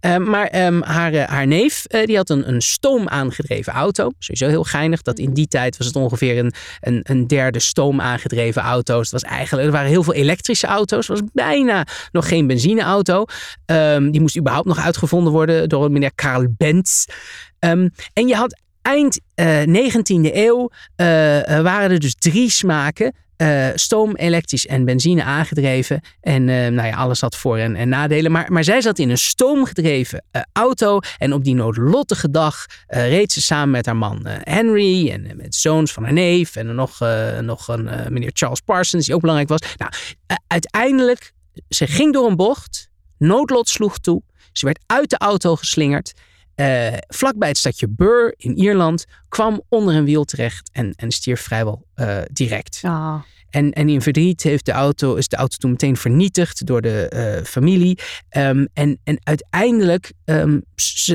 Uh, 0.00 0.16
maar 0.16 0.66
um, 0.66 0.82
haar, 0.82 1.28
haar 1.28 1.46
neef, 1.46 1.82
die 1.82 2.16
had 2.16 2.30
een, 2.30 2.48
een 2.48 2.62
stoom 2.62 3.08
aangedreven 3.08 3.72
auto. 3.72 4.10
Sowieso 4.18 4.48
heel 4.48 4.64
geinig. 4.64 5.02
Dat 5.02 5.18
in 5.18 5.34
die 5.34 5.46
tijd 5.46 5.76
was 5.76 5.86
het 5.86 5.96
ongeveer 5.96 6.38
een, 6.38 6.52
een, 6.80 7.00
een 7.02 7.26
derde 7.26 7.58
stoom 7.58 8.00
aangedreven 8.00 8.62
auto's. 8.62 9.10
Het 9.10 9.22
was 9.22 9.30
eigenlijk, 9.30 9.66
er 9.66 9.72
waren 9.72 9.90
heel 9.90 10.02
veel 10.02 10.14
elektrische 10.14 10.66
auto's. 10.66 11.08
Het 11.08 11.20
was 11.20 11.28
bijna 11.32 11.86
nog 12.12 12.28
geen 12.28 12.46
benzineauto. 12.46 13.24
Um, 13.66 14.10
die 14.10 14.20
moest 14.20 14.38
überhaupt 14.38 14.66
nog 14.66 14.78
uitgevonden 14.78 15.32
worden 15.32 15.68
door 15.68 15.90
meneer 15.90 16.14
Karl 16.14 16.46
Benz. 16.56 17.04
Um, 17.58 17.90
en 18.12 18.28
je 18.28 18.34
had 18.34 18.62
eind 18.84 19.20
uh, 19.36 19.62
19e 19.62 20.34
eeuw 20.34 20.70
uh, 20.70 21.06
waren 21.60 21.90
er 21.90 21.98
dus 21.98 22.14
drie 22.14 22.50
smaken. 22.50 23.14
Stoom, 23.74 24.16
elektrisch 24.16 24.66
en 24.66 24.84
benzine 24.84 25.22
aangedreven. 25.22 26.00
En 26.20 26.44
nou 26.44 26.86
ja, 26.86 26.96
alles 26.96 27.20
had 27.20 27.36
voor- 27.36 27.58
en, 27.58 27.76
en, 27.76 27.88
nadelen. 27.88 28.32
Maar, 28.32 28.52
maar 28.52 28.64
zij 28.64 28.80
zat 28.80 28.98
in 28.98 29.10
een 29.10 29.18
stoomgedreven 29.18 30.24
auto. 30.52 30.98
En 31.18 31.32
op 31.32 31.44
die 31.44 31.54
noodlottige 31.54 32.30
dag 32.30 32.66
reed 32.86 33.32
ze 33.32 33.42
samen 33.42 33.70
met 33.70 33.86
haar 33.86 33.96
man 33.96 34.20
Henry. 34.24 35.10
En 35.10 35.36
met 35.36 35.54
zoons 35.54 35.92
van 35.92 36.02
haar 36.02 36.12
neef. 36.12 36.56
En 36.56 36.74
nog, 36.74 36.98
nog 37.40 37.68
een 37.68 37.90
meneer 38.08 38.30
Charles 38.32 38.60
Parsons, 38.60 39.04
die 39.04 39.14
ook 39.14 39.20
belangrijk 39.20 39.50
was. 39.50 39.74
Nou, 39.76 39.92
uiteindelijk, 40.46 41.32
ze 41.68 41.86
ging 41.86 42.12
door 42.12 42.28
een 42.28 42.36
bocht. 42.36 42.88
Noodlot 43.18 43.68
sloeg 43.68 43.98
toe. 43.98 44.22
Ze 44.52 44.64
werd 44.64 44.78
uit 44.86 45.10
de 45.10 45.18
auto 45.18 45.56
geslingerd. 45.56 46.12
Uh, 46.56 46.92
vlakbij 47.08 47.48
het 47.48 47.58
stadje 47.58 47.88
Burr 47.88 48.34
in 48.36 48.56
Ierland 48.56 49.04
kwam 49.28 49.62
onder 49.68 49.94
een 49.94 50.04
wiel 50.04 50.24
terecht 50.24 50.70
en, 50.72 50.92
en 50.96 51.10
stierf 51.10 51.40
vrijwel 51.40 51.86
uh, 51.96 52.18
direct. 52.32 52.80
Oh. 52.84 53.20
En, 53.54 53.72
en 53.72 53.88
in 53.88 54.02
verdriet 54.02 54.42
heeft 54.42 54.66
de 54.66 54.72
auto, 54.72 55.14
is 55.14 55.28
de 55.28 55.36
auto 55.36 55.56
toen 55.56 55.70
meteen 55.70 55.96
vernietigd 55.96 56.66
door 56.66 56.80
de 56.80 57.12
uh, 57.14 57.44
familie. 57.44 57.98
Um, 58.36 58.68
en, 58.72 58.98
en 59.04 59.18
uiteindelijk 59.22 60.12
um, 60.24 60.64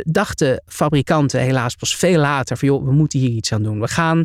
dachten 0.03 0.63
fabrikanten 0.65 1.41
helaas 1.41 1.75
pas 1.75 1.95
veel 1.95 2.19
later 2.19 2.57
van 2.57 2.67
joh, 2.67 2.85
we 2.85 2.91
moeten 2.91 3.19
hier 3.19 3.29
iets 3.29 3.53
aan 3.53 3.63
doen. 3.63 3.79
We 3.79 3.87
gaan 3.87 4.23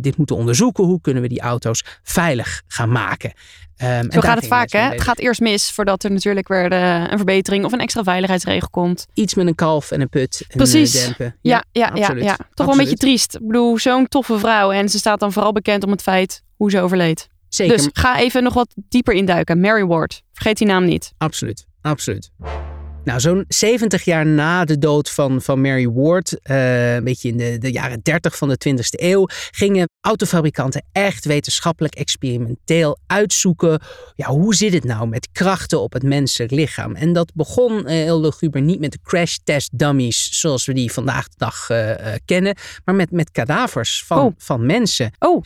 dit 0.00 0.16
moeten 0.16 0.36
onderzoeken. 0.36 0.84
Hoe 0.84 1.00
kunnen 1.00 1.22
we 1.22 1.28
die 1.28 1.40
auto's 1.40 1.84
veilig 2.02 2.62
gaan 2.66 2.92
maken? 2.92 3.32
Um, 3.82 4.12
Zo 4.12 4.20
gaat 4.20 4.36
het 4.36 4.46
vaak, 4.46 4.72
hè? 4.72 4.80
Het 4.80 5.02
gaat 5.02 5.18
eerst 5.18 5.40
mis 5.40 5.70
voordat 5.70 6.04
er 6.04 6.10
natuurlijk 6.10 6.48
weer 6.48 6.70
de, 6.70 7.06
een 7.10 7.16
verbetering 7.16 7.64
of 7.64 7.72
een 7.72 7.80
extra 7.80 8.02
veiligheidsregel 8.02 8.68
komt. 8.70 9.06
Iets 9.14 9.34
met 9.34 9.46
een 9.46 9.54
kalf 9.54 9.90
en 9.90 10.00
een 10.00 10.08
put. 10.08 10.44
En 10.48 10.56
Precies. 10.56 10.92
dempen. 10.92 11.36
Ja, 11.40 11.64
ja, 11.72 11.90
ja, 11.94 11.94
ja, 11.94 12.14
ja. 12.14 12.14
Toch 12.14 12.20
absoluut. 12.20 12.56
wel 12.56 12.70
een 12.70 12.76
beetje 12.76 12.96
triest. 12.96 13.34
Ik 13.34 13.46
bedoel, 13.46 13.78
zo'n 13.78 14.08
toffe 14.08 14.38
vrouw. 14.38 14.72
En 14.72 14.88
ze 14.88 14.98
staat 14.98 15.20
dan 15.20 15.32
vooral 15.32 15.52
bekend 15.52 15.84
om 15.84 15.90
het 15.90 16.02
feit 16.02 16.42
hoe 16.56 16.70
ze 16.70 16.80
overleed. 16.80 17.28
Zeker. 17.48 17.76
Dus 17.76 17.88
ga 17.92 18.18
even 18.18 18.42
nog 18.42 18.54
wat 18.54 18.74
dieper 18.88 19.14
induiken. 19.14 19.60
Mary 19.60 19.84
Ward. 19.84 20.22
Vergeet 20.32 20.58
die 20.58 20.66
naam 20.66 20.84
niet. 20.84 21.12
Absoluut, 21.18 21.66
absoluut. 21.80 22.30
Nou, 23.06 23.20
zo'n 23.20 23.44
70 23.48 24.04
jaar 24.04 24.26
na 24.26 24.64
de 24.64 24.78
dood 24.78 25.10
van, 25.10 25.42
van 25.42 25.60
Mary 25.60 25.88
Ward, 25.88 26.36
uh, 26.42 26.94
een 26.94 27.04
beetje 27.04 27.28
in 27.28 27.36
de, 27.36 27.58
de 27.58 27.72
jaren 27.72 28.00
30 28.02 28.36
van 28.36 28.48
de 28.48 28.58
20e 28.68 28.74
eeuw, 28.90 29.26
gingen 29.50 29.88
autofabrikanten 30.00 30.84
echt 30.92 31.24
wetenschappelijk 31.24 31.94
experimenteel 31.94 32.98
uitzoeken. 33.06 33.80
Ja, 34.14 34.28
hoe 34.28 34.54
zit 34.54 34.72
het 34.72 34.84
nou 34.84 35.08
met 35.08 35.28
krachten 35.32 35.80
op 35.80 35.92
het 35.92 36.02
menselijk 36.02 36.50
lichaam? 36.50 36.94
En 36.94 37.12
dat 37.12 37.32
begon 37.34 37.72
uh, 37.72 37.84
heel 37.86 38.20
luguber 38.20 38.60
niet 38.60 38.80
met 38.80 38.92
de 38.92 38.98
crash 39.02 39.36
test 39.44 39.78
dummies 39.78 40.40
zoals 40.40 40.66
we 40.66 40.72
die 40.72 40.92
vandaag 40.92 41.28
de 41.28 41.34
dag 41.36 41.68
uh, 41.70 41.90
kennen, 42.24 42.56
maar 42.84 42.94
met, 42.94 43.10
met 43.10 43.30
kadavers 43.30 44.04
van, 44.06 44.18
oh. 44.18 44.32
van 44.38 44.66
mensen. 44.66 45.12
Oh. 45.18 45.42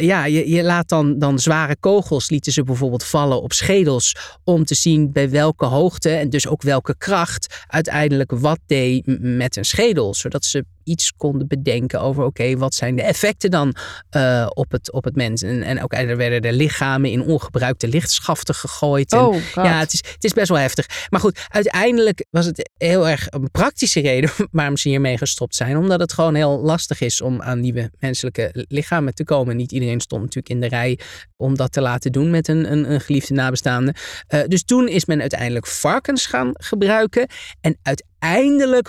ja, 0.00 0.24
je, 0.24 0.50
je 0.50 0.62
laat 0.62 0.88
dan, 0.88 1.18
dan 1.18 1.38
zware 1.38 1.76
kogels, 1.80 2.30
lieten 2.30 2.52
ze 2.52 2.62
bijvoorbeeld 2.62 3.04
vallen 3.04 3.42
op 3.42 3.52
schedels 3.52 4.16
om 4.44 4.64
te 4.64 4.74
zien 4.74 5.12
bij 5.12 5.30
welke 5.30 5.64
hoogte 5.64 6.10
en 6.10 6.30
dus 6.30 6.46
ook 6.46 6.62
welke 6.62 6.94
kracht 6.98 7.64
uiteindelijk 7.66 8.30
wat 8.30 8.58
deed 8.66 9.02
met 9.20 9.56
een 9.56 9.64
schedel. 9.64 10.14
Zodat 10.14 10.44
ze 10.44 10.64
iets 10.86 11.12
konden 11.16 11.48
bedenken 11.48 12.00
over 12.00 12.24
oké, 12.24 12.56
wat 12.56 12.74
zijn 12.74 12.96
de 12.96 13.02
effecten 13.02 13.50
dan 13.50 13.74
uh, 14.16 14.46
op, 14.54 14.70
het, 14.70 14.92
op 14.92 15.04
het 15.04 15.16
mens. 15.16 15.42
En, 15.42 15.62
en 15.62 15.82
ook 15.82 15.92
er 15.92 16.16
werden 16.16 16.40
er 16.40 16.52
lichamen 16.52 17.10
in 17.10 17.22
ongebruikte 17.22 17.88
lichtschaften 17.88 18.54
gegooid. 18.54 19.12
En, 19.12 19.18
oh, 19.18 19.36
ja, 19.54 19.78
het 19.78 19.92
is, 19.92 20.02
het 20.12 20.24
is 20.24 20.32
best 20.32 20.48
wel 20.48 20.58
heftig. 20.58 21.06
Maar 21.10 21.20
goed, 21.20 21.46
uiteindelijk 21.48 22.26
was 22.30 22.46
het 22.46 22.70
heel 22.76 23.08
erg 23.08 23.26
een 23.30 23.50
praktische 23.50 24.00
reden 24.00 24.30
waarom 24.50 24.76
ze 24.76 24.88
hiermee 24.88 25.18
gestopt 25.18 25.54
zijn. 25.54 25.76
Omdat 25.76 26.00
het 26.00 26.12
gewoon 26.12 26.34
heel 26.34 26.60
lastig 26.60 27.00
is 27.00 27.20
om 27.20 27.42
aan 27.42 27.60
nieuwe 27.60 27.90
menselijke 27.98 28.66
lichamen 28.68 29.14
te 29.14 29.24
komen. 29.24 29.56
Niet 29.56 29.72
iedereen 29.72 30.00
stond 30.00 30.22
natuurlijk 30.22 30.54
in 30.54 30.60
de 30.60 30.68
rij 30.68 30.98
om 31.36 31.56
dat 31.56 31.72
te 31.72 31.80
laten 31.80 32.12
doen 32.12 32.30
met 32.30 32.48
een, 32.48 32.72
een, 32.72 32.92
een 32.92 33.00
geliefde 33.00 33.34
nabestaande. 33.34 33.94
Uh, 34.28 34.40
dus 34.46 34.64
toen 34.64 34.88
is 34.88 35.04
men 35.04 35.20
uiteindelijk 35.20 35.66
varkens 35.66 36.26
gaan 36.26 36.50
gebruiken. 36.52 37.26
En 37.60 37.78
uiteindelijk 37.82 38.14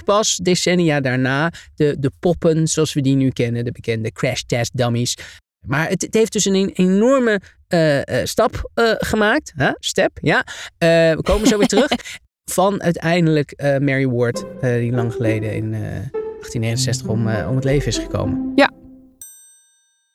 pas 0.06 0.36
decennia 0.36 1.00
daarna 1.00 1.52
de, 1.76 1.96
de 2.00 2.12
poppen 2.20 2.68
zoals 2.68 2.94
we 2.94 3.02
die 3.02 3.16
nu 3.16 3.30
kennen. 3.30 3.66
De 3.66 3.72
bekende 3.72 4.12
crash 4.12 4.42
test 4.42 4.78
dummies. 4.78 5.18
Maar 5.66 5.90
het, 5.90 6.02
het 6.02 6.14
heeft 6.14 6.34
dus 6.34 6.46
een 6.46 6.70
enorme 6.74 7.42
uh, 7.70 7.98
uh, 7.98 8.04
stap 8.24 8.72
uh, 8.76 8.94
gemaakt. 8.98 9.54
Huh? 9.56 9.72
Step, 9.80 10.18
ja. 10.22 10.46
we 10.78 11.20
komen 11.22 11.48
zo 11.48 11.58
weer 11.58 11.68
terug. 11.68 11.92
Van 12.52 12.82
uiteindelijk 12.82 13.54
Mary 13.80 14.08
Ward, 14.08 14.46
die 14.62 14.92
lang 14.92 15.14
geleden 15.14 15.54
in 15.54 15.72
1869 15.72 17.08
om, 17.08 17.28
om 17.28 17.56
het 17.56 17.64
leven 17.64 17.88
is 17.88 17.98
gekomen. 17.98 18.52
Ja. 18.56 18.72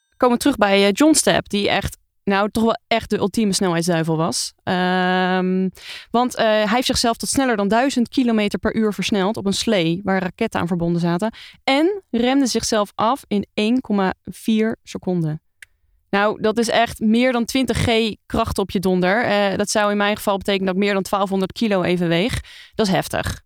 We 0.09 0.17
komen 0.17 0.39
terug 0.39 0.57
bij 0.57 0.91
John 0.91 1.15
Stepp, 1.15 1.49
die 1.49 1.69
echt 1.69 1.97
nou 2.25 2.51
toch 2.51 2.63
wel 2.63 2.79
echt 2.87 3.11
de 3.11 3.19
ultieme 3.19 3.53
snelheidsduivel 3.53 4.17
was. 4.17 4.53
Um, 4.65 5.71
want 6.11 6.35
uh, 6.35 6.43
hij 6.45 6.69
heeft 6.69 6.87
zichzelf 6.87 7.17
tot 7.17 7.29
sneller 7.29 7.57
dan 7.57 7.69
1000 7.69 8.09
km 8.09 8.49
per 8.61 8.75
uur 8.77 8.93
versneld 8.93 9.37
op 9.37 9.47
een 9.47 9.53
slee 9.53 10.01
waar 10.05 10.23
raketten 10.23 10.61
aan 10.61 10.67
verbonden 10.67 11.01
zaten. 11.01 11.35
En 11.65 12.03
remde 12.11 12.47
zichzelf 12.47 12.93
af 12.95 13.25
in 13.27 13.47
1,4 13.61 14.81
seconden. 14.83 15.41
Nou, 16.11 16.41
dat 16.41 16.59
is 16.59 16.69
echt 16.69 17.01
meer 17.01 17.33
dan 17.33 17.45
20 17.45 17.79
G 17.79 18.15
kracht 18.27 18.59
op 18.59 18.71
je 18.71 18.81
donder. 18.81 19.25
Uh, 19.25 19.57
dat 19.57 19.71
zou 19.71 19.91
in 19.91 19.97
mijn 19.97 20.17
geval 20.17 20.37
betekenen 20.37 20.67
dat 20.67 20.75
ik 20.75 20.81
meer 20.81 20.93
dan 20.93 21.03
1200 21.03 21.53
kilo 21.53 21.83
even 21.83 22.09
weeg. 22.09 22.41
Dat 22.75 22.87
is 22.87 22.93
heftig. 22.93 23.43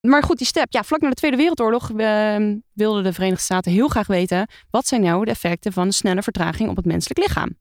Maar 0.00 0.22
goed, 0.22 0.38
die 0.38 0.46
step. 0.46 0.72
Ja, 0.72 0.82
vlak 0.82 1.00
na 1.00 1.08
de 1.08 1.14
Tweede 1.14 1.36
Wereldoorlog 1.36 1.90
uh, 1.90 2.36
wilden 2.72 3.04
de 3.04 3.12
Verenigde 3.12 3.42
Staten 3.42 3.72
heel 3.72 3.88
graag 3.88 4.06
weten... 4.06 4.48
wat 4.70 4.86
zijn 4.86 5.00
nou 5.00 5.24
de 5.24 5.30
effecten 5.30 5.72
van 5.72 5.86
een 5.86 5.92
snelle 5.92 6.22
vertraging 6.22 6.68
op 6.70 6.76
het 6.76 6.84
menselijk 6.84 7.18
lichaam? 7.18 7.56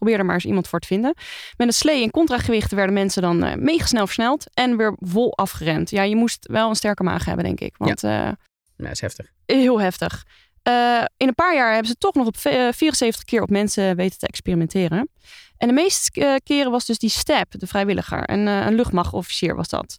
Probeer 0.00 0.18
er 0.18 0.24
maar 0.24 0.34
eens 0.34 0.44
iemand 0.44 0.68
voor 0.68 0.80
te 0.80 0.86
vinden. 0.86 1.14
Met 1.56 1.66
een 1.66 1.72
slee 1.72 2.02
en 2.02 2.10
contragewichten 2.10 2.76
werden 2.76 2.94
mensen 2.94 3.22
dan 3.22 3.44
uh, 3.44 3.54
mega 3.54 3.86
snel 3.86 4.06
versneld 4.06 4.46
en 4.54 4.76
weer 4.76 4.96
vol 5.00 5.36
afgerend. 5.36 5.90
Ja, 5.90 6.02
je 6.02 6.16
moest 6.16 6.46
wel 6.46 6.68
een 6.68 6.76
sterke 6.76 7.02
maag 7.02 7.24
hebben, 7.24 7.44
denk 7.44 7.60
ik. 7.60 7.74
Want, 7.76 8.00
ja. 8.00 8.26
Uh, 8.26 8.32
dat 8.76 8.90
is 8.90 9.00
heftig. 9.00 9.26
Heel 9.46 9.80
heftig. 9.80 10.24
Uh, 10.68 11.04
in 11.16 11.28
een 11.28 11.34
paar 11.34 11.54
jaar 11.54 11.70
hebben 11.72 11.90
ze 11.90 11.96
toch 11.98 12.14
nog 12.14 12.26
op 12.26 12.36
74 12.36 13.24
keer 13.24 13.42
op 13.42 13.50
mensen 13.50 13.96
weten 13.96 14.18
te 14.18 14.26
experimenteren. 14.26 15.08
En 15.56 15.68
de 15.68 15.74
meeste 15.74 16.40
keren 16.44 16.70
was 16.70 16.86
dus 16.86 16.98
die 16.98 17.10
Step, 17.10 17.46
de 17.50 17.66
vrijwilliger. 17.66 18.22
En 18.22 18.46
een 18.46 18.74
luchtmachtofficier 18.74 19.56
was 19.56 19.68
dat. 19.68 19.98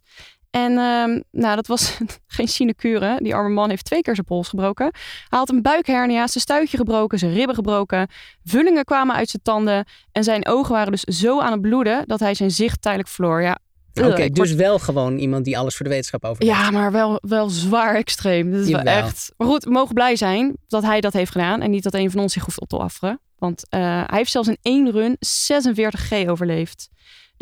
En 0.52 0.70
uh, 0.72 1.20
nou, 1.30 1.56
dat 1.56 1.66
was 1.66 1.98
geen 2.26 2.48
sinecure. 2.48 3.18
Die 3.22 3.34
arme 3.34 3.48
man 3.54 3.68
heeft 3.68 3.84
twee 3.84 4.02
keer 4.02 4.14
zijn 4.14 4.26
pols 4.26 4.48
gebroken. 4.48 4.90
Hij 5.28 5.38
had 5.38 5.50
een 5.50 5.62
buikhernia, 5.62 6.26
zijn 6.26 6.44
stuitje 6.44 6.76
gebroken, 6.76 7.18
zijn 7.18 7.32
ribben 7.32 7.54
gebroken. 7.54 8.08
Vullingen 8.44 8.84
kwamen 8.84 9.16
uit 9.16 9.28
zijn 9.28 9.42
tanden. 9.42 9.84
En 10.12 10.24
zijn 10.24 10.46
ogen 10.46 10.72
waren 10.72 10.92
dus 10.92 11.02
zo 11.02 11.40
aan 11.40 11.52
het 11.52 11.60
bloeden 11.60 12.04
dat 12.06 12.20
hij 12.20 12.34
zijn 12.34 12.50
zicht 12.50 12.82
tijdelijk 12.82 13.08
verloor. 13.10 13.42
Ja, 13.42 13.58
Oké, 13.94 14.28
dus 14.28 14.48
word- 14.48 14.54
wel 14.54 14.78
gewoon 14.78 15.18
iemand 15.18 15.44
die 15.44 15.58
alles 15.58 15.76
voor 15.76 15.84
de 15.84 15.90
wetenschap 15.90 16.24
over 16.24 16.44
Ja, 16.44 16.70
maar 16.70 16.92
wel, 16.92 17.18
wel 17.22 17.48
zwaar 17.48 17.94
extreem. 17.94 18.50
Dat 18.52 18.60
is 18.60 18.70
wel 18.70 18.80
echt. 18.80 19.32
Maar 19.36 19.48
goed, 19.48 19.64
we 19.64 19.70
mogen 19.70 19.94
blij 19.94 20.16
zijn 20.16 20.56
dat 20.68 20.82
hij 20.82 21.00
dat 21.00 21.12
heeft 21.12 21.32
gedaan. 21.32 21.60
En 21.60 21.70
niet 21.70 21.82
dat 21.82 21.94
een 21.94 22.10
van 22.10 22.20
ons 22.20 22.32
zich 22.32 22.44
hoeft 22.44 22.60
op 22.60 22.68
te 22.68 22.76
offeren. 22.76 23.20
Want 23.38 23.64
eh, 23.68 23.80
hij 23.80 24.18
heeft 24.18 24.30
zelfs 24.30 24.48
in 24.48 24.58
één 24.62 24.90
run 24.90 25.16
46G 25.18 26.28
overleefd. 26.28 26.88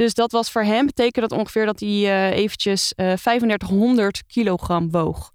Dus 0.00 0.14
dat 0.14 0.32
was 0.32 0.50
voor 0.50 0.62
hem, 0.62 0.86
betekent 0.86 1.28
dat 1.28 1.38
ongeveer 1.38 1.66
dat 1.66 1.80
hij 1.80 1.88
eh, 1.88 2.36
eventjes 2.36 2.94
eh 2.94 3.12
3500 3.12 4.22
kilogram 4.26 4.90
woog. 4.90 5.32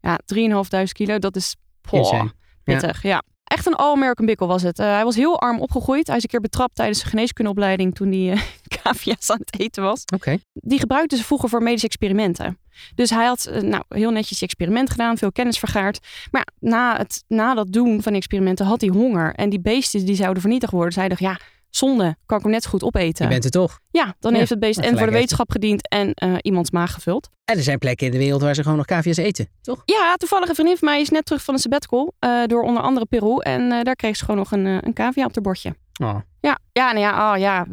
Ja, 0.00 0.18
3.500 0.34 0.82
kilo, 0.92 1.18
dat 1.18 1.36
is 1.36 1.56
poh. 1.80 2.10
Ja. 2.12 2.32
pittig. 2.64 3.02
Ja. 3.02 3.22
Echt 3.44 3.66
een 3.66 3.74
all-American 3.74 4.26
bikkel 4.26 4.46
was 4.46 4.62
het. 4.62 4.78
Eh, 4.78 4.86
hij 4.86 5.04
was 5.04 5.16
heel 5.16 5.40
arm 5.40 5.60
opgegroeid. 5.60 6.06
Hij 6.06 6.16
is 6.16 6.22
een 6.22 6.28
keer 6.28 6.40
betrapt 6.40 6.74
tijdens 6.74 7.02
de 7.02 7.06
geneeskundeopleiding 7.06 7.94
toen 7.94 8.12
hij 8.12 8.30
eh 8.32 8.42
cavia's 8.82 9.30
aan 9.30 9.40
het 9.44 9.60
eten 9.60 9.82
was 9.82 10.02
Oké. 10.14 10.38
die 10.52 10.78
gebruikten 10.78 11.18
ze 11.18 11.24
vroeger 11.24 11.48
voor 11.48 11.62
medische 11.62 11.86
experimenten. 11.86 12.58
Dus 12.94 13.10
hij 13.10 13.26
had 13.26 13.44
eh, 13.44 13.62
nou, 13.62 13.82
heel 13.88 14.10
netjes 14.10 14.42
experiment 14.42 14.90
gedaan, 14.90 15.18
veel 15.18 15.32
kennis 15.32 15.58
vergaard. 15.58 15.98
Maar 16.30 16.46
ja, 16.46 16.68
na, 16.68 16.96
het, 16.96 17.24
na 17.28 17.54
dat 17.54 17.72
doen 17.72 18.02
van 18.02 18.14
experimenten 18.14 18.66
had 18.66 18.80
hij 18.80 18.90
honger. 18.90 19.34
En 19.34 19.48
die 19.48 19.60
beesten 19.60 20.06
die 20.06 20.16
zouden 20.16 20.42
vernietigd 20.42 20.72
worden. 20.72 20.90
Dus 20.90 20.98
hij 20.98 21.08
dacht, 21.08 21.20
ja, 21.20 21.38
zonde, 21.76 22.16
kan 22.26 22.36
ik 22.36 22.42
hem 22.44 22.52
net 22.52 22.62
zo 22.62 22.70
goed 22.70 22.82
opeten. 22.82 23.24
Je 23.24 23.30
bent 23.30 23.44
er 23.44 23.50
toch. 23.50 23.80
Ja, 23.90 24.14
dan 24.18 24.32
Ja, 24.32 24.38
heeft 24.38 24.50
het 24.50 24.58
beest 24.58 24.78
maar 24.78 24.88
en 24.88 24.98
voor 24.98 25.06
de 25.06 25.12
wetenschap 25.12 25.50
gediend 25.50 25.88
en 25.88 26.14
eh, 26.14 26.34
iemands 26.40 26.70
maag 26.70 26.92
gevuld. 26.92 27.30
En 27.44 27.56
er 27.56 27.62
zijn 27.62 27.78
plekken 27.78 28.06
in 28.06 28.12
de 28.12 28.18
wereld 28.18 28.42
waar 28.42 28.54
ze 28.54 28.62
gewoon 28.62 28.76
nog 28.76 28.86
cavia's 28.86 29.16
eten, 29.16 29.48
toch? 29.62 29.82
Ja, 29.84 30.14
toevallig 30.16 30.48
een 30.48 30.54
vriendin 30.54 30.76
van 30.76 30.88
mij 30.88 31.00
is 31.00 31.08
net 31.08 31.24
terug 31.24 31.44
van 31.44 31.54
een 31.54 31.60
sabbatical 31.60 32.14
eh, 32.18 32.44
door 32.46 32.62
onder 32.62 32.82
andere 32.82 33.06
Peru. 33.06 33.38
En 33.38 33.72
eh, 33.72 33.82
daar 33.82 33.96
kreeg 33.96 34.16
ze 34.16 34.24
gewoon 34.24 34.40
nog 34.40 34.52
een, 34.52 34.64
een 34.66 34.92
cavia 34.92 35.24
op 35.24 35.34
haar 35.34 35.42
bordje. 35.42 35.74
Oh. 36.02 36.16
Ja, 36.40 36.58
ja, 36.72 36.92
nou 36.92 36.98
ja, 36.98 37.32
oh, 37.32 37.38
ja. 37.38 37.66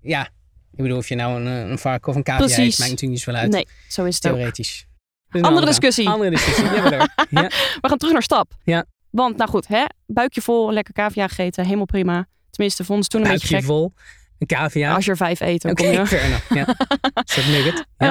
Ja, 0.00 0.22
ik 0.72 0.82
bedoel 0.82 0.96
of 0.96 1.08
je 1.08 1.14
nou 1.14 1.40
een, 1.40 1.46
een 1.46 1.78
varken 1.78 2.08
of 2.08 2.16
een 2.16 2.22
cavia 2.22 2.44
eet, 2.44 2.56
maakt 2.58 2.78
natuurlijk 2.78 3.02
niet 3.02 3.20
zoveel 3.20 3.40
uit. 3.40 3.50
Nee, 3.50 3.66
zo 3.88 4.04
is 4.04 4.14
het. 4.14 4.22
Theoretisch. 4.22 4.86
Dus 5.30 5.42
Andere 5.42 5.66
discussie. 5.66 6.08
Andere 6.08 6.30
discussie. 6.30 6.64
Ja. 6.64 6.80
Ja. 7.30 7.48
We 7.80 7.88
gaan 7.88 7.98
terug 7.98 8.12
naar 8.12 8.22
stap. 8.22 8.52
Ja. 8.64 8.84
Want, 9.10 9.36
nou 9.36 9.50
goed, 9.50 9.68
hè, 9.68 9.84
buikje 10.06 10.42
vol, 10.42 10.72
lekker 10.72 10.94
cavia 10.94 11.28
gegeten, 11.28 11.64
helemaal 11.64 11.84
prima. 11.84 12.26
Tenminste, 12.52 12.84
vonden 12.84 13.04
ze 13.04 13.10
toen 13.10 13.24
een 13.24 13.30
beetje 13.30 13.56
gek. 13.56 13.64
vol. 13.64 13.92
Een 14.38 14.46
cavia. 14.46 14.94
Als 14.94 15.04
je 15.04 15.10
er 15.10 15.16
vijf 15.16 15.40
eet, 15.40 15.62
dan 15.62 15.70
Oké, 15.70 15.82
kom 15.82 15.92
je. 15.92 15.98
Ja. 16.48 16.66
Nugget. 17.48 17.84
Eh, 17.96 18.08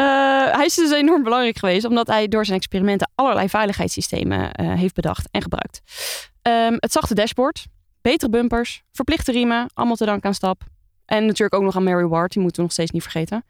hij 0.58 0.66
is 0.66 0.76
dus 0.76 0.92
enorm 0.92 1.24
belangrijk 1.24 1.58
geweest, 1.58 1.86
omdat 1.86 2.08
hij 2.08 2.28
door 2.28 2.46
zijn 2.46 2.58
experimenten 2.58 3.12
allerlei 3.16 3.50
veiligheidssystemen 3.50 4.52
eh, 4.52 4.74
heeft 4.74 4.94
bedacht 4.94 5.28
en 5.32 5.42
gebruikt. 5.42 5.82
Ehm, 6.42 6.76
het 6.78 6.92
zachte 6.92 7.14
dashboard, 7.14 7.66
betere 8.02 8.32
bumpers, 8.32 8.84
verplichte 8.92 9.32
riemen, 9.32 9.70
allemaal 9.74 9.96
te 9.96 10.06
danken 10.06 10.28
aan 10.28 10.34
stap. 10.34 10.62
En 11.06 11.26
natuurlijk 11.26 11.54
ook 11.54 11.62
nog 11.64 11.76
aan 11.76 11.84
Mary 11.84 12.06
Ward, 12.06 12.32
die 12.32 12.42
moeten 12.42 12.58
we 12.58 12.64
nog 12.68 12.74
steeds 12.74 12.92
niet 12.92 13.02
vergeten. 13.02 13.46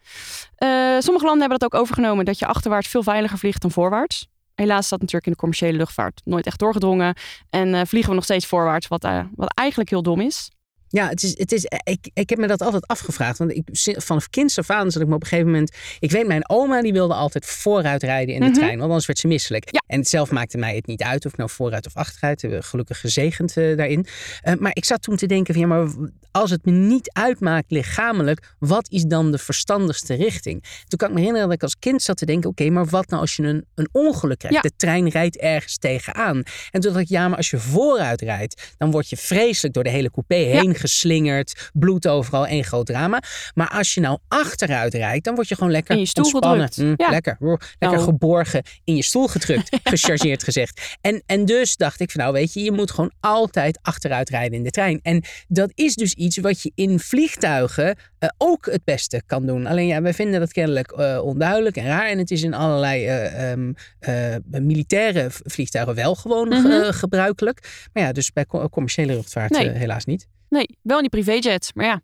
Eh, 0.55 0.69
sommige 0.99 1.25
landen 1.25 1.39
hebben 1.39 1.59
dat 1.59 1.73
ook 1.73 1.81
overgenomen, 1.81 2.25
dat 2.25 2.39
je 2.39 2.45
achterwaarts 2.45 2.87
veel 2.87 3.03
veiliger 3.03 3.37
vliegt 3.37 3.61
dan 3.61 3.71
voorwaarts. 3.71 4.27
Helaas 4.55 4.83
is 4.83 4.89
dat 4.89 4.99
natuurlijk 4.99 5.25
in 5.25 5.31
de 5.31 5.37
commerciële 5.37 5.77
luchtvaart 5.77 6.21
nooit 6.23 6.45
echt 6.45 6.59
doorgedrongen. 6.59 7.15
En 7.49 7.87
vliegen 7.87 8.09
we 8.09 8.15
nog 8.15 8.23
steeds 8.23 8.45
voorwaarts, 8.45 8.87
wat, 8.87 9.07
wat 9.35 9.53
eigenlijk 9.53 9.89
heel 9.89 10.01
dom 10.03 10.21
is. 10.21 10.51
Ja, 10.93 11.07
het 11.09 11.23
is, 11.23 11.37
het 11.37 11.51
is, 11.51 11.65
ik, 11.83 12.09
ik 12.13 12.29
heb 12.29 12.39
me 12.39 12.47
dat 12.47 12.61
altijd 12.61 12.87
afgevraagd. 12.87 13.37
Want 13.37 13.51
ik, 13.51 13.63
vanaf 14.01 14.29
kinds 14.29 14.57
af 14.57 14.69
aan 14.69 14.91
zat 14.91 15.01
ik 15.01 15.07
me 15.07 15.15
op 15.15 15.21
een 15.21 15.27
gegeven 15.27 15.51
moment... 15.51 15.75
Ik 15.99 16.11
weet, 16.11 16.27
mijn 16.27 16.49
oma 16.49 16.81
die 16.81 16.93
wilde 16.93 17.13
altijd 17.13 17.45
vooruit 17.45 18.03
rijden 18.03 18.33
in 18.35 18.39
de 18.41 18.45
Mhm. 18.47 18.55
trein. 18.55 18.71
Want 18.77 18.81
anders 18.81 19.05
werd 19.05 19.19
ze 19.19 19.27
misselijk. 19.27 19.67
Ja. 19.71 19.81
En 19.87 20.05
zelf 20.05 20.31
maakte 20.31 20.57
mij 20.57 20.75
het 20.75 20.85
niet 20.87 21.01
uit 21.03 21.25
of 21.25 21.31
ik 21.31 21.37
nou 21.37 21.49
vooruit 21.49 21.85
of 21.85 21.95
achteruit. 21.95 22.47
Gelukkig 22.59 22.99
gezegend 22.99 23.57
eh, 23.57 23.77
daarin. 23.77 24.05
Eh, 24.41 24.53
maar 24.59 24.71
ik 24.73 24.85
zat 24.85 25.01
toen 25.01 25.15
te 25.15 25.25
denken 25.25 25.53
van... 25.53 25.63
Ja, 25.63 25.67
maar 25.69 25.87
als 26.31 26.49
het 26.49 26.65
me 26.65 26.71
niet 26.71 27.11
uitmaakt 27.13 27.71
lichamelijk... 27.71 28.55
Wat 28.59 28.89
is 28.91 29.03
dan 29.03 29.31
de 29.31 29.37
verstandigste 29.37 30.13
richting? 30.13 30.63
Toen 30.87 30.97
kan 30.97 31.07
ik 31.07 31.13
me 31.13 31.19
herinneren 31.19 31.47
dat 31.47 31.57
ik 31.57 31.63
als 31.63 31.79
kind 31.79 32.01
zat 32.01 32.17
te 32.17 32.25
denken... 32.25 32.49
Oké, 32.49 32.69
maar 32.69 32.85
wat 32.85 33.09
nou 33.09 33.21
als 33.21 33.35
je 33.35 33.43
een, 33.43 33.65
een 33.75 33.89
ongeluk 33.91 34.37
krijgt? 34.39 34.55
Ja. 34.55 34.61
De 34.69 34.75
trein 34.75 35.09
rijdt 35.09 35.37
ergens 35.37 35.77
tegenaan. 35.77 36.43
En 36.71 36.81
toen 36.81 36.91
dacht 36.93 37.03
ik, 37.03 37.09
ja, 37.09 37.27
maar 37.27 37.37
als 37.37 37.49
je 37.49 37.57
vooruit 37.57 38.21
rijdt... 38.21 38.73
dan 38.77 38.91
word 38.91 39.09
je 39.09 39.17
vreselijk 39.17 39.73
door 39.73 39.83
de 39.83 39.89
hele 39.89 40.11
coupé 40.11 40.35
heen 40.35 40.75
geslingerd. 40.81 41.69
Bloed 41.73 42.07
overal, 42.07 42.47
één 42.47 42.63
groot 42.63 42.85
drama. 42.85 43.21
Maar 43.53 43.69
als 43.69 43.93
je 43.93 44.01
nou 44.01 44.17
achteruit 44.27 44.93
rijdt, 44.93 45.25
dan 45.25 45.35
word 45.35 45.47
je 45.47 45.55
gewoon 45.55 45.71
lekker 45.71 45.93
In 45.93 45.99
je 45.99 46.05
stoel 46.07 46.23
ontspannen. 46.23 46.67
gedrukt. 46.67 46.89
Mm, 46.99 47.05
Ja. 47.05 47.09
Lekker, 47.11 47.37
lekker 47.39 47.65
Nou. 47.79 47.99
geborgen 48.01 48.63
in 48.83 48.95
je 48.95 49.03
stoel 49.03 49.27
gedrukt, 49.27 49.69
gechargeerd 49.83 50.43
gezegd. 50.43 50.97
En, 51.01 51.23
en 51.25 51.45
dus 51.45 51.75
dacht 51.75 51.99
ik 51.99 52.11
van 52.11 52.21
nou 52.21 52.33
weet 52.33 52.53
je, 52.53 52.63
je 52.63 52.71
moet 52.71 52.91
gewoon 52.91 53.11
altijd 53.19 53.79
achteruit 53.81 54.29
rijden 54.29 54.57
in 54.57 54.63
de 54.63 54.69
trein. 54.71 54.99
En 55.01 55.23
dat 55.47 55.71
is 55.75 55.95
dus 55.95 56.13
iets 56.13 56.37
wat 56.37 56.61
je 56.61 56.71
in 56.75 56.99
vliegtuigen 56.99 57.95
eh, 58.19 58.29
ook 58.37 58.65
het 58.65 58.83
beste 58.83 59.21
kan 59.25 59.45
doen. 59.45 59.65
Alleen 59.65 59.87
ja, 59.87 60.01
wij 60.01 60.13
vinden 60.13 60.39
dat 60.39 60.51
kennelijk 60.51 60.91
eh, 60.91 61.19
onduidelijk 61.23 61.75
en 61.77 61.85
raar. 61.85 62.07
En 62.09 62.17
het 62.17 62.31
is 62.31 62.43
in 62.43 62.53
allerlei 62.53 63.05
eh, 63.05 63.51
ehm, 63.51 63.73
eh, 63.99 64.35
militaire 64.61 65.27
vliegtuigen 65.29 65.95
wel 65.95 66.15
gewoon 66.15 66.47
Mhm. 66.47 66.91
gebruikelijk. 66.91 67.87
Maar 67.93 68.03
ja, 68.03 68.11
dus 68.11 68.31
bij 68.33 68.45
co- 68.45 68.69
commerciële 68.69 69.13
luchtvaart 69.13 69.49
Nee. 69.51 69.69
helaas 69.69 70.05
niet. 70.05 70.27
Nee, 70.51 70.67
wel 70.81 70.95
in 70.99 71.09
die 71.09 71.21
privéjets. 71.21 71.73
Maar 71.73 71.85
ja, 71.85 72.01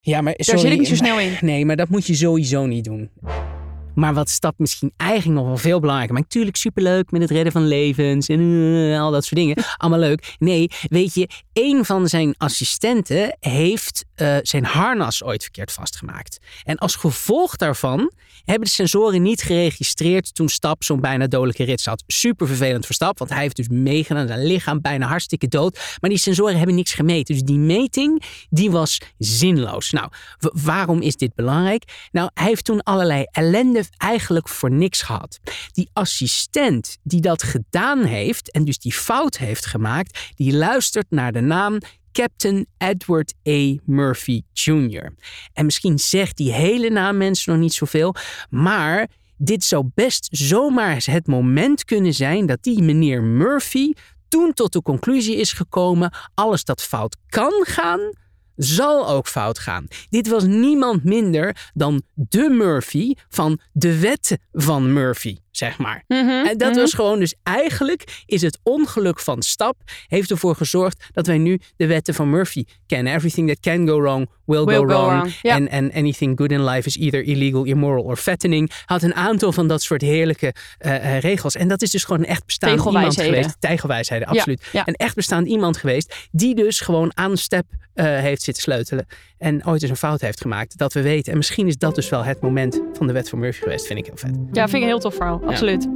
Ja, 0.00 0.20
maar 0.20 0.32
daar 0.36 0.44
sorry, 0.44 0.60
zit 0.60 0.72
ik 0.72 0.78
niet 0.78 0.88
zo 0.88 0.94
snel 0.94 1.20
in. 1.20 1.36
Nee, 1.50 1.64
maar 1.66 1.76
dat 1.76 1.88
moet 1.88 2.06
je 2.06 2.14
sowieso 2.14 2.66
niet 2.66 2.84
doen. 2.84 3.10
Maar 4.00 4.14
wat 4.14 4.28
stap 4.28 4.54
misschien 4.58 4.92
eigenlijk 4.96 5.40
nog 5.40 5.48
wel 5.48 5.56
veel 5.56 5.80
belangrijker. 5.80 6.14
Maar 6.14 6.22
natuurlijk 6.22 6.56
superleuk 6.56 7.10
met 7.10 7.20
het 7.20 7.30
redden 7.30 7.52
van 7.52 7.66
levens 7.66 8.28
en 8.28 8.40
eh, 8.92 9.00
al 9.00 9.10
dat 9.10 9.24
soort 9.24 9.40
dingen. 9.40 9.56
Allemaal 9.76 9.98
leuk. 9.98 10.34
Nee, 10.38 10.70
weet 10.82 11.14
je, 11.14 11.28
een 11.52 11.84
van 11.84 12.08
zijn 12.08 12.34
assistenten 12.38 13.36
heeft 13.40 14.04
eh, 14.14 14.36
zijn 14.42 14.64
harnas 14.64 15.24
ooit 15.24 15.42
verkeerd 15.42 15.72
vastgemaakt. 15.72 16.38
En 16.64 16.76
als 16.76 16.94
gevolg 16.94 17.56
daarvan 17.56 18.12
hebben 18.44 18.68
de 18.68 18.74
sensoren 18.74 19.22
niet 19.22 19.42
geregistreerd 19.42 20.34
toen 20.34 20.48
Stap 20.48 20.84
zo'n 20.84 21.00
bijna 21.00 21.26
dodelijke 21.26 21.64
rit 21.64 21.80
zat. 21.80 22.04
Super 22.06 22.46
vervelend 22.46 22.86
voor 22.86 22.94
Stap, 22.94 23.18
want 23.18 23.30
hij 23.30 23.40
heeft 23.40 23.56
dus 23.56 23.68
meegedaan. 23.68 24.26
Zijn 24.26 24.46
lichaam 24.46 24.80
bijna 24.80 25.06
hartstikke 25.06 25.48
dood. 25.48 25.96
Maar 26.00 26.10
die 26.10 26.18
sensoren 26.18 26.56
hebben 26.56 26.74
niks 26.74 26.94
gemeten. 26.94 27.34
Dus 27.34 27.44
die 27.44 27.58
meting, 27.58 28.22
die 28.50 28.70
was 28.70 29.00
zinloos. 29.18 29.90
Nou, 29.90 30.08
waarom 30.38 31.00
is 31.00 31.16
dit 31.16 31.34
belangrijk? 31.34 32.08
Nou, 32.12 32.30
hij 32.34 32.46
heeft 32.46 32.64
toen 32.64 32.82
allerlei 32.82 33.24
ellende 33.30 33.84
eigenlijk 33.96 34.48
voor 34.48 34.70
niks 34.70 35.02
gehad. 35.02 35.38
Die 35.72 35.90
assistent 35.92 36.98
die 37.02 37.20
dat 37.20 37.42
gedaan 37.42 38.04
heeft 38.04 38.50
en 38.50 38.64
dus 38.64 38.78
die 38.78 38.92
fout 38.92 39.38
heeft 39.38 39.66
gemaakt, 39.66 40.32
die 40.34 40.56
luistert 40.56 41.06
naar 41.10 41.32
de 41.32 41.40
naam 41.40 41.78
Captain 42.12 42.66
Edward 42.78 43.34
A. 43.48 43.74
Murphy 43.84 44.42
Jr. 44.52 45.14
En 45.52 45.64
misschien 45.64 45.98
zegt 45.98 46.36
die 46.36 46.52
hele 46.52 46.90
naam 46.90 47.16
mensen 47.16 47.52
nog 47.52 47.60
niet 47.60 47.72
zoveel, 47.72 48.14
maar 48.50 49.08
dit 49.36 49.64
zou 49.64 49.90
best 49.94 50.28
zomaar 50.30 51.02
het 51.04 51.26
moment 51.26 51.84
kunnen 51.84 52.14
zijn 52.14 52.46
dat 52.46 52.62
die 52.62 52.82
meneer 52.82 53.22
Murphy 53.22 53.92
toen 54.28 54.52
tot 54.52 54.72
de 54.72 54.82
conclusie 54.82 55.36
is 55.36 55.52
gekomen: 55.52 56.12
alles 56.34 56.64
dat 56.64 56.82
fout 56.82 57.16
kan 57.28 57.64
gaan, 57.66 58.12
zal 58.60 59.08
ook 59.08 59.28
fout 59.28 59.58
gaan. 59.58 59.86
Dit 60.10 60.28
was 60.28 60.44
niemand 60.44 61.04
minder 61.04 61.70
dan 61.74 62.02
de 62.14 62.48
Murphy 62.50 63.14
van 63.28 63.60
de 63.72 64.00
wetten 64.00 64.38
van 64.52 64.92
Murphy, 64.92 65.36
zeg 65.60 65.78
maar. 65.78 66.04
Mhm, 66.08 66.28
En 66.28 66.58
dat 66.58 66.70
mhm. 66.70 66.80
was 66.80 66.94
gewoon 66.94 67.18
dus 67.18 67.34
eigenlijk 67.42 68.22
is 68.26 68.42
het 68.42 68.58
ongeluk 68.62 69.20
van 69.20 69.42
Stap 69.42 69.76
heeft 70.06 70.30
ervoor 70.30 70.54
gezorgd 70.56 71.04
dat 71.12 71.26
wij 71.26 71.38
nu 71.38 71.60
de 71.76 71.86
wetten 71.86 72.14
van 72.14 72.30
Murphy 72.30 72.64
kennen. 72.86 73.14
Everything 73.14 73.48
that 73.48 73.60
can 73.60 73.86
go 73.88 74.00
wrong 74.00 74.28
will, 74.44 74.64
Will 74.64 74.76
go, 74.76 74.80
go 74.80 74.86
wrong. 74.86 75.20
wrong, 75.20 75.32
ja. 75.42 75.54
En 75.54 75.68
en 75.68 75.92
anything 75.92 76.38
good 76.38 76.50
in 76.50 76.64
life 76.64 76.86
is 76.88 76.96
either 76.96 77.22
illegal, 77.22 77.64
immoral 77.64 78.04
or 78.04 78.16
fattening. 78.16 78.70
Had 78.84 79.02
een 79.02 79.14
aantal 79.14 79.52
van 79.52 79.68
dat 79.68 79.82
soort 79.82 80.02
heerlijke 80.02 80.54
eh, 80.78 80.96
eh, 80.96 81.20
regels. 81.20 81.54
En 81.56 81.68
dat 81.68 81.82
is 81.82 81.90
dus 81.90 82.04
gewoon 82.04 82.20
een 82.20 82.26
echt 82.26 82.46
bestaand 82.46 82.84
iemand 82.84 83.20
geweest. 83.20 83.56
Tegelwijsheden, 83.60 84.28
Ja, 84.28 84.34
absoluut. 84.34 84.68
ja. 84.72 84.82
Een 84.86 84.94
echt 84.94 85.14
bestaand 85.14 85.46
iemand 85.46 85.76
geweest 85.76 86.28
die 86.32 86.54
dus 86.54 86.80
gewoon 86.80 87.10
aan 87.14 87.36
step 87.36 87.64
eh, 87.94 88.04
heeft 88.04 88.42
zitten 88.42 88.62
sleutelen. 88.62 89.06
En 89.38 89.66
ooit 89.66 89.82
eens 89.82 89.90
een 89.90 89.96
fout 89.96 90.20
heeft 90.20 90.40
gemaakt. 90.40 90.78
Dat 90.78 90.92
we 90.92 91.02
weten. 91.02 91.32
En 91.32 91.38
misschien 91.38 91.66
is 91.66 91.76
dat 91.76 91.94
dus 91.94 92.08
wel 92.08 92.24
het 92.24 92.40
moment 92.40 92.80
van 92.92 93.06
de 93.06 93.12
wet 93.12 93.28
van 93.28 93.38
Murphy 93.38 93.62
geweest. 93.62 93.86
Vind 93.86 93.98
ik 93.98 94.04
heel 94.06 94.16
vet. 94.16 94.30
Ja, 94.52 94.62
vind 94.62 94.74
ik 94.76 94.82
een 94.82 94.88
heel 94.88 94.98
tof 94.98 95.14
verhaal. 95.14 95.40
Absoluut. 95.50 95.88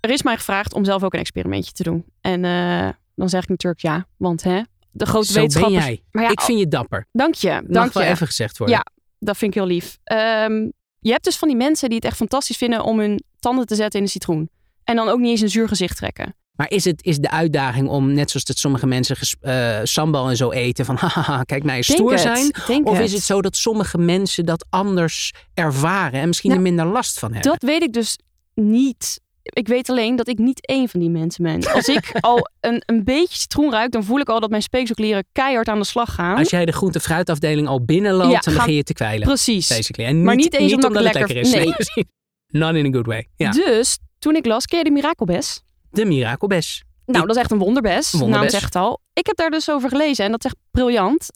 Er 0.00 0.10
is 0.10 0.22
mij 0.22 0.36
gevraagd 0.36 0.74
om 0.74 0.84
zelf 0.84 1.02
ook 1.02 1.14
een 1.14 1.20
experimentje 1.20 1.72
te 1.72 1.82
doen. 1.82 2.04
En 2.20 2.44
eh, 2.44 2.88
dan 3.14 3.28
zeg 3.28 3.42
ik 3.42 3.48
natuurlijk 3.48 3.82
ja. 3.82 4.06
Want 4.16 4.42
hè, 4.42 4.60
de 4.90 5.06
grote 5.06 5.32
Zo 5.32 5.46
ben 5.46 5.70
jij. 5.70 6.02
Maar 6.10 6.22
ja, 6.22 6.30
ik 6.30 6.40
vind 6.40 6.58
je 6.58 6.68
dapper. 6.68 7.06
Dank 7.12 7.34
je. 7.34 7.50
Mag 7.50 7.62
Dank 7.66 7.92
wel 7.92 8.02
je. 8.02 8.08
even 8.08 8.26
gezegd 8.26 8.58
worden. 8.58 8.76
Ja. 8.76 8.84
Dat 9.18 9.36
vind 9.36 9.54
ik 9.54 9.60
heel 9.60 9.68
lief. 9.68 9.98
Ehm, 10.04 10.68
je 10.98 11.10
hebt 11.10 11.24
dus 11.24 11.36
van 11.36 11.48
die 11.48 11.56
mensen 11.56 11.88
die 11.88 11.96
het 11.98 12.06
echt 12.06 12.16
fantastisch 12.16 12.56
vinden 12.56 12.84
om 12.84 12.98
hun 12.98 13.22
tanden 13.40 13.66
te 13.66 13.74
zetten 13.74 13.98
in 13.98 14.04
de 14.04 14.10
citroen. 14.10 14.50
En 14.84 14.96
dan 14.96 15.08
ook 15.08 15.18
niet 15.18 15.30
eens 15.30 15.40
een 15.40 15.50
zuur 15.50 15.68
gezicht 15.68 15.96
trekken. 15.96 16.34
Maar 16.58 16.70
is 16.70 16.84
het 16.84 17.04
is 17.04 17.18
de 17.18 17.30
uitdaging 17.30 17.88
om, 17.88 18.12
net 18.12 18.30
zoals 18.30 18.46
dat 18.46 18.58
sommige 18.58 18.86
mensen 18.86 19.16
eh, 19.40 19.78
sambal 19.82 20.28
en 20.28 20.36
zo 20.36 20.50
eten, 20.50 20.84
van 20.84 20.96
haha, 21.00 21.42
kijk 21.42 21.64
mij 21.64 21.76
eens 21.76 21.86
Denk 21.86 21.98
stoer 21.98 22.18
zijn? 22.18 22.84
Of 22.84 23.00
is 23.00 23.12
het 23.12 23.22
zo 23.22 23.42
dat 23.42 23.56
sommige 23.56 23.98
mensen 23.98 24.44
dat 24.44 24.66
anders 24.70 25.32
ervaren 25.54 26.20
en 26.20 26.26
misschien 26.26 26.50
Nou, 26.50 26.62
er 26.62 26.68
minder 26.68 26.86
last 26.92 27.18
van 27.18 27.32
hebben? 27.32 27.50
Dat 27.50 27.62
weet 27.62 27.82
ik 27.82 27.92
dus 27.92 28.18
niet. 28.54 29.20
ik 29.42 29.68
weet 29.68 29.90
alleen 29.90 30.16
dat 30.16 30.28
ik 30.28 30.38
niet 30.38 30.66
één 30.66 30.88
van 30.88 31.00
die 31.00 31.10
mensen 31.10 31.44
ben. 31.44 31.72
Als 31.72 31.88
ik 31.88 32.10
al 32.20 32.48
een, 32.60 32.82
een 32.86 33.04
beetje 33.04 33.38
citroen 33.38 33.70
ruik, 33.70 33.90
dan 33.92 34.04
voel 34.04 34.18
ik 34.18 34.28
al 34.28 34.40
dat 34.40 34.50
mijn 34.50 34.62
speekselklieren 34.62 35.24
keihard 35.32 35.68
aan 35.68 35.78
de 35.78 35.84
slag 35.84 36.14
gaan. 36.14 36.36
Als 36.36 36.50
jij 36.50 36.64
de 36.64 36.72
groente 36.72 37.00
fruitafdeling 37.00 37.68
al 37.68 37.84
binnenloopt, 37.84 38.32
Ja, 38.32 38.40
dan 38.40 38.54
begin 38.54 38.74
je 38.74 38.82
te 38.82 38.92
kwijlen. 38.92 39.26
Precies. 39.26 39.68
Basically. 39.68 40.10
En 40.10 40.22
Maar 40.22 40.36
niet 40.36 40.54
eens 40.54 40.72
omdat 40.72 40.88
omdat 40.90 41.04
het 41.04 41.14
lekker 41.14 41.36
is. 41.36 41.50
Nee. 41.52 41.74
Not 42.62 42.74
in 42.74 42.86
a 42.86 42.90
good 42.90 43.06
way. 43.06 43.28
Ja. 43.36 43.50
Dus 43.50 43.98
toen 44.18 44.36
ik 44.36 44.46
las, 44.46 44.66
ken 44.66 44.78
je 44.78 44.84
de 44.84 44.90
mirakelbes? 44.90 45.62
De 45.90 46.04
mirakelbes. 46.04 46.82
Nou, 47.06 47.26
dat 47.26 47.36
is 47.36 47.42
echt 47.42 47.50
een 47.50 47.58
wonderbes. 47.58 48.10
Wonderbes. 48.10 48.40
Naam 48.52 48.60
zegt 48.60 48.76
al. 48.76 49.00
Ik 49.12 49.26
heb 49.26 49.36
daar 49.36 49.50
dus 49.50 49.70
over 49.70 49.88
gelezen 49.88 50.24
en 50.24 50.30
dat 50.30 50.44
is 50.44 50.50
echt 50.50 50.60
briljant. 50.70 51.26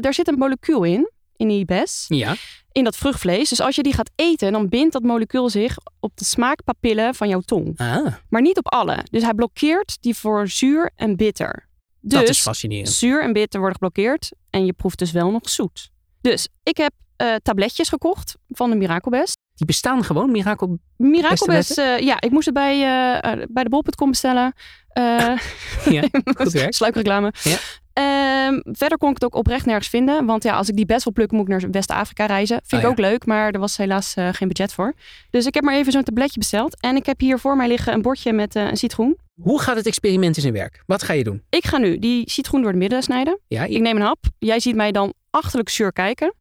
Daar 0.00 0.14
zit 0.14 0.28
een 0.28 0.38
molecuul 0.38 0.82
in, 0.84 1.10
in 1.36 1.48
die 1.48 1.64
bes, 1.64 2.04
Ja. 2.08 2.34
in 2.72 2.84
dat 2.84 2.96
vruchtvlees. 2.96 3.48
Dus 3.48 3.60
als 3.60 3.76
je 3.76 3.82
die 3.82 3.92
gaat 3.92 4.10
eten, 4.14 4.52
dan 4.52 4.68
bindt 4.68 4.92
dat 4.92 5.02
molecuul 5.02 5.48
zich 5.50 5.76
op 6.00 6.12
de 6.16 6.24
smaakpapillen 6.24 7.14
van 7.14 7.28
jouw 7.28 7.40
tong. 7.40 7.72
Ah, 7.78 8.06
Maar 8.28 8.40
niet 8.42 8.58
op 8.58 8.68
alle. 8.72 8.98
Dus 9.10 9.22
hij 9.22 9.34
blokkeert 9.34 9.96
die 10.00 10.14
voor 10.16 10.48
zuur 10.48 10.90
en 10.96 11.16
bitter. 11.16 11.68
Dus 12.00 12.12
dat 12.20 12.28
is 12.28 12.40
fascinerend. 12.40 12.88
zuur 12.88 13.22
en 13.22 13.32
bitter 13.32 13.58
worden 13.60 13.78
geblokkeerd 13.80 14.32
en 14.50 14.66
je 14.66 14.72
proeft 14.72 14.98
dus 14.98 15.10
wel 15.12 15.30
nog 15.30 15.48
zoet. 15.50 15.90
Dus 16.20 16.48
ik 16.62 16.76
heb 16.76 16.92
eh, 17.16 17.34
tabletjes 17.42 17.88
gekocht 17.88 18.36
van 18.48 18.70
de 18.70 18.76
Mirakelbes. 18.76 19.32
Die 19.60 19.68
bestaan 19.68 20.04
gewoon, 20.04 20.30
mirakel. 20.30 20.78
Mirakelbes, 20.96 21.74
eh, 21.74 21.98
ja, 21.98 22.20
ik 22.20 22.30
moest 22.30 22.44
het 22.44 22.54
bij, 22.54 22.74
eh, 22.74 23.46
bij 23.48 23.62
de 23.62 23.68
bol.com 23.68 24.10
bestellen. 24.10 24.52
Ja, 25.90 26.02
goed 26.36 26.52
werk. 26.52 26.74
Sluikreclame. 26.74 27.32
Ja. 27.42 27.56
Ehm, 27.92 28.60
verder 28.64 28.98
kon 28.98 29.08
ik 29.08 29.14
het 29.14 29.24
ook 29.24 29.34
oprecht 29.34 29.66
nergens 29.66 29.88
vinden. 29.88 30.26
Want 30.26 30.42
ja, 30.42 30.54
als 30.56 30.68
ik 30.68 30.76
die 30.76 30.86
best 30.86 31.04
wil 31.04 31.12
plukken, 31.12 31.36
moet 31.36 31.48
ik 31.48 31.60
naar 31.60 31.70
West-Afrika 31.70 32.26
reizen. 32.26 32.56
Vind 32.56 32.72
Oh, 32.72 32.78
ik 32.78 32.84
ja. 32.84 32.90
ook 33.04 33.10
leuk, 33.10 33.26
maar 33.26 33.50
er 33.50 33.60
was 33.60 33.76
helaas 33.76 34.14
geen 34.32 34.48
budget 34.48 34.72
voor. 34.72 34.94
Dus 35.30 35.46
ik 35.46 35.54
heb 35.54 35.64
maar 35.64 35.74
even 35.74 35.92
zo'n 35.92 36.02
tabletje 36.02 36.38
besteld. 36.38 36.80
En 36.80 36.96
ik 36.96 37.06
heb 37.06 37.20
hier 37.20 37.38
voor 37.38 37.56
mij 37.56 37.68
liggen 37.68 37.92
een 37.92 38.02
bordje 38.02 38.32
met 38.32 38.54
een 38.54 38.76
citroen. 38.76 39.18
Hoe 39.42 39.60
gaat 39.60 39.76
het 39.76 39.86
experiment 39.86 40.36
in 40.36 40.42
zijn 40.42 40.54
werk? 40.54 40.82
Wat 40.86 41.02
ga 41.02 41.12
je 41.12 41.24
doen? 41.24 41.42
Ik 41.50 41.66
ga 41.66 41.78
nu 41.78 41.98
die 41.98 42.30
citroen 42.30 42.60
door 42.60 42.70
het 42.70 42.78
midden 42.78 43.02
snijden. 43.02 43.38
Ja, 43.48 43.64
Ik 43.64 43.80
neem 43.80 43.96
een 43.96 44.02
hap. 44.02 44.24
Jij 44.38 44.60
ziet 44.60 44.74
mij 44.74 44.92
dan 44.92 45.12
achterlijk 45.30 45.68
zuur 45.68 45.92
kijken. 45.92 46.34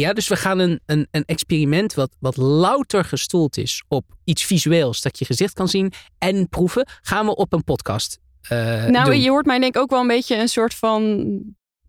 Ja 0.00 0.12
dus 0.12 0.28
we 0.28 0.36
gaan 0.36 0.58
een, 0.58 0.80
een, 0.86 1.08
een 1.10 1.24
experiment 1.24 1.94
wat, 1.94 2.16
wat 2.18 2.36
louter 2.36 3.04
gestoeld 3.04 3.56
is 3.56 3.84
op 3.88 4.04
iets 4.24 4.44
visueels 4.44 5.00
dat 5.00 5.18
je 5.18 5.24
gezicht 5.24 5.52
kan 5.52 5.68
zien 5.68 5.92
en 6.18 6.48
proeven, 6.48 6.86
gaan 7.02 7.26
we 7.26 7.36
op 7.36 7.52
een 7.52 7.64
podcast 7.64 8.18
eh, 8.42 8.84
nou, 8.84 9.04
doen. 9.04 9.20
je 9.20 9.30
hoort 9.30 9.46
mij 9.46 9.58
denk 9.58 9.74
ik 9.74 9.82
ook 9.82 9.90
wel 9.90 10.00
een 10.00 10.06
beetje 10.06 10.36
een 10.36 10.48
soort 10.48 10.74
van 10.74 11.24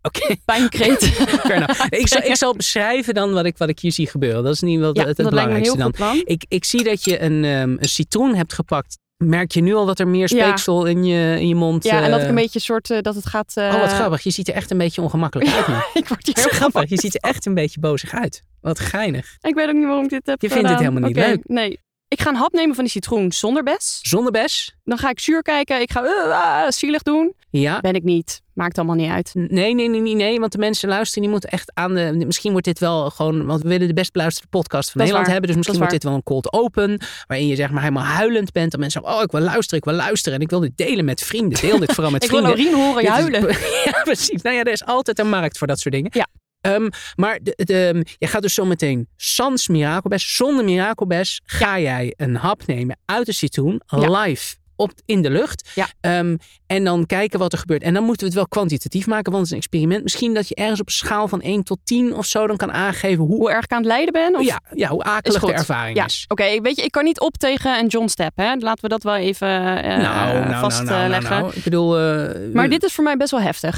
Oké, 0.02 0.36
pijnkreet. 0.44 1.02
ik, 2.00 2.08
zal, 2.08 2.22
ik 2.22 2.36
zal 2.36 2.54
beschrijven 2.54 3.14
dan 3.14 3.32
wat 3.32 3.44
ik, 3.44 3.58
wat 3.58 3.68
ik 3.68 3.78
hier 3.78 3.92
zie 3.92 4.06
gebeuren. 4.06 4.44
Dat 4.44 4.52
is 4.52 4.60
niet 4.60 4.78
wel 4.78 4.96
ja, 4.96 5.06
het, 5.06 5.16
belangrijkste 5.16 5.76
dan. 5.76 6.22
Ik, 6.24 6.44
ik 6.48 6.64
zie 6.64 6.84
dat 6.84 7.04
je 7.04 7.22
een, 7.22 7.44
ehm, 7.44 7.76
een 7.78 7.88
citroen 7.88 8.34
hebt 8.34 8.52
gepakt. 8.52 8.98
Merk 9.24 9.52
je 9.52 9.60
nu 9.60 9.74
al 9.74 9.86
dat 9.86 9.98
er 9.98 10.08
meer 10.08 10.34
Ja. 10.34 10.44
speeksel 10.46 10.84
in, 10.86 11.04
je, 11.04 11.40
in 11.40 11.48
je 11.48 11.54
mond... 11.54 11.84
Ja, 11.84 12.02
en 12.02 12.08
dat 12.10 12.16
ik 12.18 12.22
eh, 12.22 12.28
een 12.28 12.34
beetje 12.34 12.60
soort, 12.60 12.90
eh, 12.90 13.00
dat 13.00 13.14
het 13.14 13.26
gaat... 13.26 13.52
eh, 13.56 13.64
Oh, 13.74 13.80
wat 13.80 13.92
grappig. 13.92 14.22
Je 14.22 14.30
ziet 14.30 14.48
er 14.48 14.54
echt 14.54 14.70
een 14.70 14.78
beetje 14.78 15.02
ongemakkelijk 15.02 15.50
uit 15.50 15.68
nu. 15.68 15.74
ik 16.00 16.08
word 16.08 16.26
hier 16.26 16.34
heel 16.36 16.48
grappig. 16.48 16.88
Je 16.90 16.98
ziet 16.98 17.14
er 17.14 17.20
echt 17.30 17.46
een 17.46 17.54
beetje 17.54 17.80
bozig 17.80 18.12
uit. 18.14 18.42
Wat 18.60 18.78
geinig. 18.78 19.36
Ik 19.40 19.54
weet 19.54 19.68
ook 19.68 19.74
niet 19.74 19.84
waarom 19.84 20.04
ik 20.04 20.10
dit 20.10 20.26
heb 20.26 20.40
Je 20.42 20.48
vindt 20.48 20.68
het 20.68 20.76
gedaan. 20.76 20.92
helemaal 20.94 21.08
niet 21.10 21.18
leuk. 21.28 21.40
Nee. 21.48 21.80
Ik 22.08 22.20
ga 22.20 22.28
een 22.30 22.36
hap 22.36 22.52
nemen 22.52 22.74
van 22.74 22.84
die 22.84 22.92
citroen 22.92 23.32
zonder 23.32 23.62
bes. 23.62 23.98
Zonder 24.02 24.32
bes? 24.32 24.74
Dan 24.84 24.98
ga 24.98 25.10
ik 25.10 25.20
zuur 25.20 25.42
kijken. 25.42 25.80
Ik 25.80 25.90
ga 25.92 26.04
uh, 26.04 26.70
zielig 26.70 27.02
doen. 27.02 27.34
Ja. 27.50 27.80
Ben 27.80 27.94
ik 27.94 28.02
niet. 28.02 28.42
Maakt 28.54 28.78
allemaal 28.78 28.96
niet 28.96 29.10
uit. 29.10 29.30
Nee, 29.34 29.74
nee, 29.74 29.88
nee, 29.88 30.00
nee, 30.00 30.14
nee. 30.14 30.40
Want 30.40 30.52
de 30.52 30.58
mensen 30.58 30.88
luisteren, 30.88 31.22
die 31.22 31.30
moeten 31.30 31.50
echt 31.50 31.70
aan 31.74 31.94
de... 31.94 32.24
Misschien 32.26 32.50
wordt 32.50 32.66
dit 32.66 32.78
wel 32.78 33.10
gewoon... 33.10 33.46
Want 33.46 33.62
we 33.62 33.68
willen 33.68 33.86
de 33.88 33.94
best 33.94 34.12
beluisterde 34.12 34.48
podcast 34.48 34.90
van 34.90 35.00
Nederland 35.00 35.26
waar. 35.26 35.34
hebben. 35.34 35.46
Dus 35.48 35.56
misschien 35.56 35.78
wordt 35.78 35.92
dit 35.92 36.04
wel 36.04 36.14
een 36.14 36.22
cold 36.22 36.52
open. 36.52 37.00
Waarin 37.26 37.46
je 37.46 37.56
zeg 37.56 37.70
maar 37.70 37.82
helemaal 37.82 38.04
huilend 38.04 38.52
bent. 38.52 38.72
En 38.72 38.80
mensen 38.80 39.00
zeggen, 39.00 39.18
oh, 39.18 39.24
ik 39.24 39.30
wil 39.30 39.40
luisteren, 39.40 39.78
ik 39.78 39.84
wil 39.84 39.94
luisteren. 39.94 40.38
En 40.38 40.44
ik 40.44 40.50
wil 40.50 40.60
dit 40.60 40.76
delen 40.76 41.04
met 41.04 41.20
vrienden. 41.20 41.60
Deel 41.60 41.78
dit 41.78 41.92
vooral 41.92 42.12
met 42.16 42.24
Ik 42.24 42.30
wil 42.30 42.38
vrienden. 42.44 42.64
Laurien 42.64 42.84
horen 42.86 43.02
is- 43.02 43.08
huilen. 43.08 43.40
ja, 43.92 44.00
precies. 44.04 44.42
Nou 44.42 44.56
ja, 44.56 44.62
er 44.62 44.72
is 44.72 44.84
altijd 44.84 45.18
een 45.18 45.28
markt 45.28 45.58
voor 45.58 45.66
dat 45.66 45.78
soort 45.78 45.94
dingen. 45.94 46.10
Ja. 46.14 46.26
Ehm, 46.74 46.88
maar 47.14 47.38
de, 47.42 47.52
de, 47.56 48.06
je 48.18 48.26
gaat 48.26 48.42
dus 48.42 48.54
zo 48.54 48.64
meteen 48.64 49.08
sans 49.16 49.68
mirakelbes, 49.68 50.36
zonder 50.36 50.64
mirakelbes, 50.64 51.40
ga 51.44 51.78
jij 51.80 52.14
een 52.16 52.36
hap 52.36 52.66
nemen 52.66 52.98
uit 53.04 53.26
de 53.26 53.32
citroen, 53.32 53.80
Ja. 53.86 54.22
live 54.22 54.56
op, 54.78 54.92
in 55.04 55.22
de 55.22 55.30
lucht. 55.30 55.70
Ja. 55.74 55.88
Ehm, 56.00 56.36
en 56.66 56.84
dan 56.84 57.06
kijken 57.06 57.38
wat 57.38 57.52
er 57.52 57.58
gebeurt. 57.58 57.82
En 57.82 57.94
dan 57.94 58.02
moeten 58.02 58.20
we 58.20 58.26
het 58.26 58.34
wel 58.34 58.48
kwantitatief 58.48 59.06
maken, 59.06 59.32
want 59.32 59.36
het 59.36 59.44
is 59.44 59.50
een 59.50 59.56
experiment. 59.56 60.02
Misschien 60.02 60.34
dat 60.34 60.48
je 60.48 60.54
ergens 60.54 60.80
op 60.80 60.86
een 60.86 60.92
schaal 60.92 61.28
van 61.28 61.40
1 61.42 61.62
tot 61.62 61.78
10 61.84 62.14
of 62.14 62.26
zo 62.26 62.46
dan 62.46 62.56
kan 62.56 62.72
aangeven 62.72 63.24
hoe, 63.24 63.36
Hoe 63.36 63.50
erg 63.50 63.64
ik 63.64 63.70
aan 63.72 63.78
het 63.78 63.86
lijden 63.86 64.12
ben? 64.12 64.34
Of... 64.34 64.44
ja, 64.46 64.60
ja, 64.74 64.88
hoe 64.88 65.02
akelig 65.02 65.40
de 65.40 65.52
ervaring 65.52 65.96
Ja, 65.96 66.04
is. 66.04 66.24
oké. 66.28 66.60
weet 66.60 66.76
je, 66.76 66.82
ik 66.82 66.90
kan 66.90 67.04
niet 67.04 67.20
op 67.20 67.36
tegen 67.36 67.78
een 67.78 67.86
John 67.86 68.06
Step. 68.06 68.32
Hè? 68.36 68.54
Laten 68.54 68.82
we 68.82 68.88
dat 68.88 69.02
wel 69.02 69.14
even 69.16 69.48
eh, 69.82 69.96
Nou, 69.96 70.54
vastleggen. 70.54 71.10
nou, 71.10 71.22
nou, 71.22 71.40
nou. 71.42 71.52
Ik 71.54 71.64
bedoel... 71.64 71.98
eh, 71.98 72.52
Maar 72.52 72.68
dit 72.68 72.82
is 72.84 72.92
voor 72.92 73.04
mij 73.04 73.16
best 73.16 73.30
wel 73.30 73.40
heftig. 73.40 73.76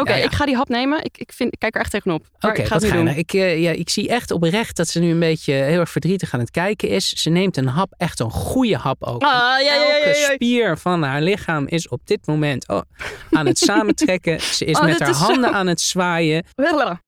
Oké, 0.00 0.10
Ja, 0.10 0.16
ja. 0.16 0.24
ik 0.24 0.32
ga 0.32 0.44
die 0.46 0.56
hap 0.56 0.68
nemen. 0.68 1.04
Ik, 1.04 1.18
ik, 1.18 1.32
vind, 1.32 1.52
ik 1.52 1.58
kijk 1.58 1.74
er 1.74 1.80
echt 1.80 1.90
tegenop. 1.90 2.26
Oké, 2.40 2.60
ik 2.60 2.66
ga 2.66 2.74
wat 2.74 2.84
geinig. 2.84 3.12
doen. 3.12 3.18
Ik, 3.22 3.32
eh, 3.32 3.60
ja, 3.62 3.70
ik 3.70 3.88
zie 3.90 4.08
echt 4.08 4.30
oprecht 4.30 4.76
dat 4.76 4.88
ze 4.88 5.00
nu 5.00 5.10
een 5.10 5.18
beetje 5.18 5.52
heel 5.52 5.80
erg 5.80 5.90
verdrietig 5.90 6.34
aan 6.34 6.40
het 6.40 6.50
kijken 6.50 6.88
is. 6.88 7.08
Ze 7.08 7.30
neemt 7.30 7.56
een 7.56 7.66
hap, 7.66 7.94
echt 7.96 8.20
een 8.20 8.30
goede 8.30 8.76
hap 8.76 9.02
ook. 9.04 9.22
Ah, 9.22 9.28
ja, 9.30 9.58
ja, 9.60 9.74
ja, 9.74 9.96
Elke 9.98 10.32
spier 10.34 10.78
van 10.78 11.02
haar 11.02 11.22
lichaam 11.22 11.66
is 11.66 11.88
op 11.88 12.00
dit 12.04 12.26
moment 12.26 12.68
oh, 12.68 12.80
aan 13.30 13.46
het 13.46 13.58
samentrekken. 13.58 14.40
Ze 14.56 14.64
is 14.64 14.76
Oh, 14.78 14.84
met 14.84 15.00
haar 15.00 15.08
is 15.08 15.18
zo- 15.18 15.24
handen 15.24 15.52
aan 15.52 15.66
het 15.66 15.80
zwaaien. 15.80 16.44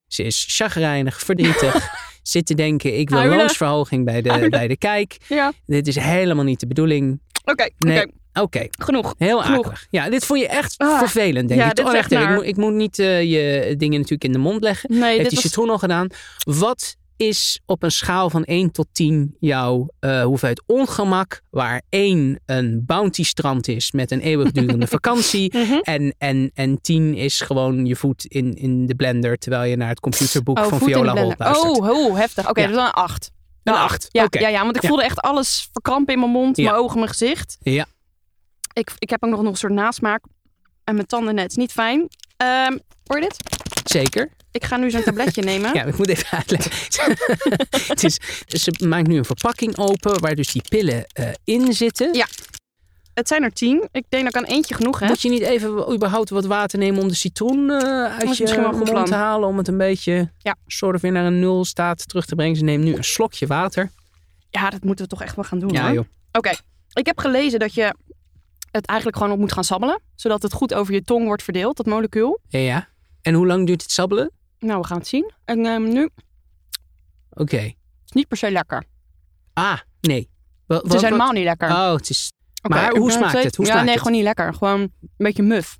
Ze 0.07 0.23
is 0.23 0.45
chagrijnig, 0.49 1.19
verdrietig. 1.19 1.87
Zit 2.23 2.45
te 2.45 2.53
denken, 2.53 2.99
ik 2.99 3.09
wil 3.09 3.25
loonsverhoging 3.25 4.05
bij 4.05 4.21
de, 4.21 4.49
bij 4.49 4.67
de 4.67 4.77
kijk. 4.77 5.17
Ja, 5.27 5.51
Dit 5.65 5.87
is 5.87 5.95
helemaal 5.95 6.43
niet 6.43 6.59
de 6.59 6.67
bedoeling. 6.67 7.21
oké. 7.45 7.69
Nee. 7.77 8.01
oké. 8.01 8.11
Oké, 8.33 8.67
Genoeg. 8.71 9.13
heel 9.17 9.39
Genoeg. 9.41 9.59
akelig. 9.65 9.87
Ja, 9.89 10.09
dit 10.09 10.25
vond 10.25 10.39
je 10.39 10.47
echt 10.47 10.73
Ah. 10.77 10.97
vervelend, 10.97 11.47
denk 11.47 11.61
Ja, 11.61 11.69
ik. 11.69 11.75
dit 11.75 11.85
Oh, 11.85 11.91
is 11.91 11.97
echt 11.97 12.11
ik, 12.11 12.29
moet, 12.29 12.45
ik 12.45 12.57
moet 12.57 12.73
niet 12.73 12.99
eh, 12.99 13.23
je 13.23 13.75
dingen 13.77 13.95
natuurlijk 13.95 14.23
in 14.23 14.31
de 14.31 14.37
mond 14.37 14.61
leggen. 14.63 14.89
Nee, 14.91 15.01
Heeft 15.03 15.17
dit 15.19 15.29
die 15.29 15.35
was... 15.39 15.43
citroen 15.47 15.69
al 15.69 15.77
gedaan. 15.77 16.07
Wat 16.43 16.95
is 17.17 17.61
op 17.65 17.83
een 17.83 17.91
schaal 17.91 18.29
van 18.29 18.43
1 18.43 18.71
tot 18.71 18.87
10 18.91 19.35
jouw 19.39 19.87
eh, 19.99 20.23
hoeveelheid 20.23 20.63
ongemak? 20.65 21.41
Waar 21.49 21.81
1 21.89 22.39
een 22.45 22.83
bounty 22.85 23.23
strand 23.23 23.67
is 23.67 23.91
met 23.91 24.11
een 24.11 24.19
eeuwigdurende 24.19 24.87
vakantie. 24.97 25.57
Mhm. 25.57 25.73
En, 25.81 26.15
en, 26.17 26.51
en 26.53 26.81
10 26.81 27.15
is 27.15 27.41
gewoon 27.41 27.85
je 27.85 27.95
voet 27.95 28.25
in, 28.25 28.53
in 28.53 28.85
de 28.85 28.95
blender 28.95 29.37
terwijl 29.37 29.63
je 29.69 29.75
naar 29.75 29.89
het 29.89 29.99
computerboek 29.99 30.59
Oh, 30.59 30.65
van 30.65 30.79
Viola 30.79 30.95
Holt 31.03 31.13
blender. 31.13 31.35
luistert. 31.37 31.77
Oh, 31.79 31.89
oh, 31.89 32.17
heftig. 32.17 32.49
Oké, 32.49 32.61
Ja. 32.61 32.67
dus 32.67 32.75
dan 32.75 32.85
een 32.85 32.91
8. 32.91 33.31
Een 33.63 33.73
8. 33.73 34.07
Ja, 34.11 34.23
Oké. 34.23 34.39
ja, 34.39 34.47
ja, 34.47 34.63
want 34.63 34.75
ik 34.75 34.81
Ja. 34.81 34.87
voelde 34.87 35.03
echt 35.03 35.19
alles 35.21 35.69
verkrampen 35.71 36.13
in 36.13 36.19
mijn 36.19 36.31
mond, 36.31 36.57
mijn 36.57 36.73
ogen, 36.73 36.97
mijn 36.97 37.09
gezicht. 37.09 37.57
Ja. 37.61 37.85
Ik, 38.73 38.91
ik 38.97 39.09
heb 39.09 39.23
ook 39.23 39.29
nog, 39.29 39.39
een 39.45 39.55
soort 39.55 39.73
nasmaak. 39.73 40.23
En 40.83 40.95
mijn 40.95 41.07
tanden 41.07 41.35
net. 41.35 41.55
Niet 41.55 41.71
fijn. 41.71 42.07
Ehm 42.37 42.77
hoor 43.07 43.19
je 43.19 43.27
dit? 43.29 43.37
Zeker. 43.83 44.29
Ik 44.51 44.63
ga 44.63 44.77
nu 44.77 44.91
zo'n 44.91 45.03
tabletje 45.03 45.41
nemen. 45.51 45.73
Ja, 45.73 45.83
ik 45.83 45.97
moet 45.97 46.09
even 46.09 46.37
uitleggen. 46.37 46.71
het 47.87 48.03
is, 48.03 48.19
dus 48.45 48.63
ze 48.63 48.87
maakt 48.87 49.07
nu 49.07 49.17
een 49.17 49.25
verpakking 49.25 49.77
open 49.77 50.19
waar 50.19 50.35
dus 50.35 50.51
die 50.51 50.61
pillen 50.69 51.05
eh, 51.05 51.27
in 51.43 51.73
zitten. 51.73 52.13
Ja. 52.13 52.27
Het 53.13 53.27
zijn 53.27 53.43
er 53.43 53.53
tien. 53.53 53.87
Ik 53.91 54.05
denk 54.09 54.23
dat 54.23 54.35
ik 54.35 54.41
aan 54.41 54.55
eentje 54.55 54.73
genoeg 54.73 54.99
heb. 54.99 55.09
Moet 55.09 55.21
je 55.21 55.29
niet 55.29 55.41
even 55.41 55.93
überhaupt 55.93 56.29
wat 56.29 56.45
water 56.45 56.79
nemen 56.79 57.01
om 57.01 57.07
de 57.07 57.13
citroen 57.15 57.69
eh, 57.69 58.17
uit 58.17 58.37
je 58.37 58.69
mond 58.71 58.83
plan. 58.83 59.05
te 59.05 59.13
halen? 59.15 59.47
Om 59.47 59.57
het 59.57 59.67
een 59.67 59.77
beetje 59.77 60.31
Ja. 60.37 60.55
soort 60.67 60.95
of 60.95 61.01
weer 61.01 61.11
naar 61.11 61.25
een 61.25 61.39
nul 61.39 61.65
staat 61.65 62.07
terug 62.07 62.25
te 62.25 62.35
brengen. 62.35 62.55
Ze 62.55 62.63
neemt 62.63 62.83
nu 62.83 62.95
een 62.95 63.03
slokje 63.03 63.47
water. 63.47 63.91
Ja, 64.49 64.69
dat 64.69 64.83
moeten 64.83 65.05
we 65.05 65.11
toch 65.11 65.21
echt 65.21 65.35
wel 65.35 65.45
gaan 65.45 65.59
doen. 65.59 65.69
Ja 65.69 65.85
hoor. 65.85 65.93
joh. 65.93 66.05
Oké. 66.31 66.51
Ik 66.93 67.05
heb 67.05 67.19
gelezen 67.19 67.59
dat 67.59 67.73
je 67.73 67.93
het 68.73 68.85
eigenlijk 68.85 69.17
gewoon 69.17 69.33
op 69.33 69.39
moet 69.39 69.51
gaan 69.53 69.63
sabbelen. 69.63 70.01
Zodat 70.15 70.41
het 70.41 70.53
goed 70.53 70.73
over 70.73 70.93
je 70.93 71.03
tong 71.03 71.25
wordt 71.25 71.43
verdeeld, 71.43 71.77
dat 71.77 71.85
molecuul. 71.85 72.39
Ja, 72.47 72.59
ja. 72.59 72.87
En 73.21 73.33
hoe 73.33 73.47
lang 73.47 73.65
duurt 73.67 73.81
het 73.81 73.91
sabbelen? 73.91 74.31
Nou, 74.59 74.81
we 74.81 74.87
gaan 74.87 74.97
het 74.97 75.07
zien. 75.07 75.31
En 75.45 75.65
ehm, 75.65 75.83
nu 75.83 76.09
Oké. 77.29 77.57
is 78.05 78.11
niet 78.11 78.27
per 78.27 78.37
se 78.37 78.51
lekker. 78.51 78.83
Ah, 79.53 79.79
nee. 80.01 80.29
Wa- 80.65 80.75
Het 80.77 80.93
is 80.93 81.01
helemaal 81.01 81.31
niet 81.31 81.43
lekker. 81.43 81.69
Oh, 81.69 81.93
het 81.93 82.09
is... 82.09 82.31
Oké, 82.61 82.75
maar 82.75 82.95
hoe 82.95 83.11
smaakt 83.11 83.29
steeds- 83.29 83.45
het? 83.45 83.55
Hoe 83.55 83.65
ja, 83.65 83.71
smaakt 83.71 83.85
nee, 83.85 83.93
het? 83.95 84.03
gewoon 84.03 84.17
niet 84.17 84.27
lekker. 84.27 84.53
Gewoon 84.53 84.79
een 84.81 84.91
beetje 85.17 85.43
muf. 85.43 85.77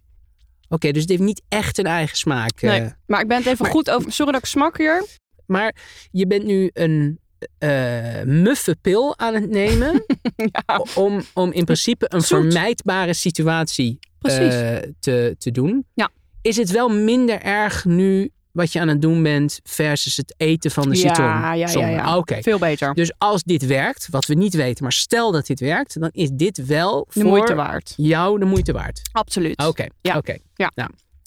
Oké, 0.69 0.91
dus 0.91 1.01
het 1.01 1.09
heeft 1.09 1.21
niet 1.21 1.41
echt 1.49 1.77
een 1.77 1.85
eigen 1.85 2.17
smaak. 2.17 2.61
Nee. 2.61 2.81
eh. 2.81 2.91
Maar 3.05 3.21
ik 3.21 3.27
ben 3.27 3.37
het 3.37 3.45
even 3.45 3.61
maar- 3.63 3.71
goed 3.71 3.89
over... 3.89 4.11
Sorry 4.11 4.31
dat 4.31 4.41
ik 4.41 4.47
smak 4.47 4.77
hier. 4.77 5.05
Maar 5.45 5.75
je 6.11 6.27
bent 6.27 6.43
nu 6.43 6.69
een 6.73 7.19
eh 7.57 8.21
muffe 8.25 8.75
pil 8.81 9.17
aan 9.17 9.33
het 9.33 9.49
nemen. 9.49 10.03
ja, 10.65 10.85
om, 10.95 11.21
om 11.33 11.51
in 11.51 11.63
principe 11.65 12.05
een 12.09 12.21
Zoet. 12.21 12.39
vermijdbare 12.39 13.13
situatie 13.13 13.99
eh, 14.21 14.77
te, 14.99 15.35
te 15.37 15.51
doen. 15.51 15.85
Ja. 15.93 16.09
Is 16.41 16.57
het 16.57 16.69
wel 16.71 16.89
minder 16.89 17.41
erg 17.41 17.85
nu 17.85 18.31
wat 18.51 18.73
je 18.73 18.79
aan 18.79 18.87
het 18.87 19.01
doen 19.01 19.23
bent 19.23 19.59
versus 19.63 20.17
het 20.17 20.33
eten 20.37 20.71
van 20.71 20.89
de 20.89 20.95
Ja, 20.95 21.01
citroen? 21.07 21.25
ja, 21.27 21.53
ja, 21.53 21.87
ja. 21.87 22.17
Oké. 22.17 22.41
Veel 22.41 22.59
beter. 22.59 22.93
Dus 22.93 23.11
als 23.17 23.43
dit 23.43 23.65
werkt, 23.65 24.07
wat 24.11 24.25
we 24.25 24.33
niet 24.33 24.53
weten, 24.53 24.83
maar 24.83 24.91
stel 24.91 25.31
dat 25.31 25.45
dit 25.47 25.59
werkt, 25.59 25.99
dan 25.99 26.09
is 26.11 26.29
dit 26.33 26.65
wel 26.65 27.05
De 27.13 27.19
voor 27.19 27.29
moeite 27.29 27.55
waard. 27.55 27.93
jou 27.97 28.39
de 28.39 28.45
moeite 28.45 28.71
waard. 28.73 29.01
Absoluut. 29.11 29.65
Oké, 29.67 29.85
Ja. 30.01 30.17
oké. 30.17 30.37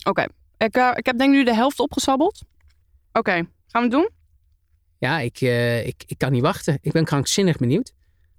Oké. 0.05 0.27
Ik, 0.59 0.75
eh, 0.77 0.91
ik 0.95 1.07
heb 1.07 1.19
denk 1.19 1.31
ik 1.33 1.37
nu 1.39 1.45
de 1.45 1.55
helft 1.55 1.81
opgesabbeld. 1.81 2.41
Oké, 3.13 3.33
gaan 3.33 3.47
we 3.73 3.79
het 3.81 3.91
doen? 3.91 4.11
Ja, 4.99 5.19
ik, 5.19 5.41
eh, 5.41 5.87
ik, 5.87 6.05
ik 6.07 6.19
kan 6.19 6.33
niet 6.33 6.43
wachten. 6.43 6.79
Ik 6.81 6.93
ben 6.93 7.05
krankzinnig 7.05 7.57
benieuwd. 7.57 7.93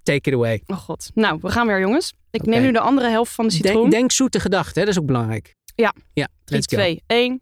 Take 0.03 0.29
it 0.29 0.33
away. 0.35 0.63
Oh 0.65 0.77
god. 0.77 1.11
Nou, 1.13 1.39
we 1.41 1.49
gaan 1.49 1.67
weer 1.67 1.79
jongens. 1.79 2.13
Ik 2.31 2.45
neem 2.45 2.61
nu 2.61 2.71
de 2.71 2.79
andere 2.79 3.09
helft 3.09 3.31
van 3.33 3.47
de 3.47 3.53
citroen. 3.53 3.73
Denk, 3.81 3.91
denk 3.91 4.11
zoete 4.11 4.39
gedachten, 4.39 4.73
hè? 4.73 4.85
dat 4.85 4.95
is 4.95 4.99
ook 4.99 5.05
belangrijk. 5.07 5.55
Ja. 5.75 5.93
Ja, 6.13 6.27
3, 6.43 6.59
let's 6.59 6.73
go. 6.75 6.81
2, 6.81 7.03
1. 7.07 7.41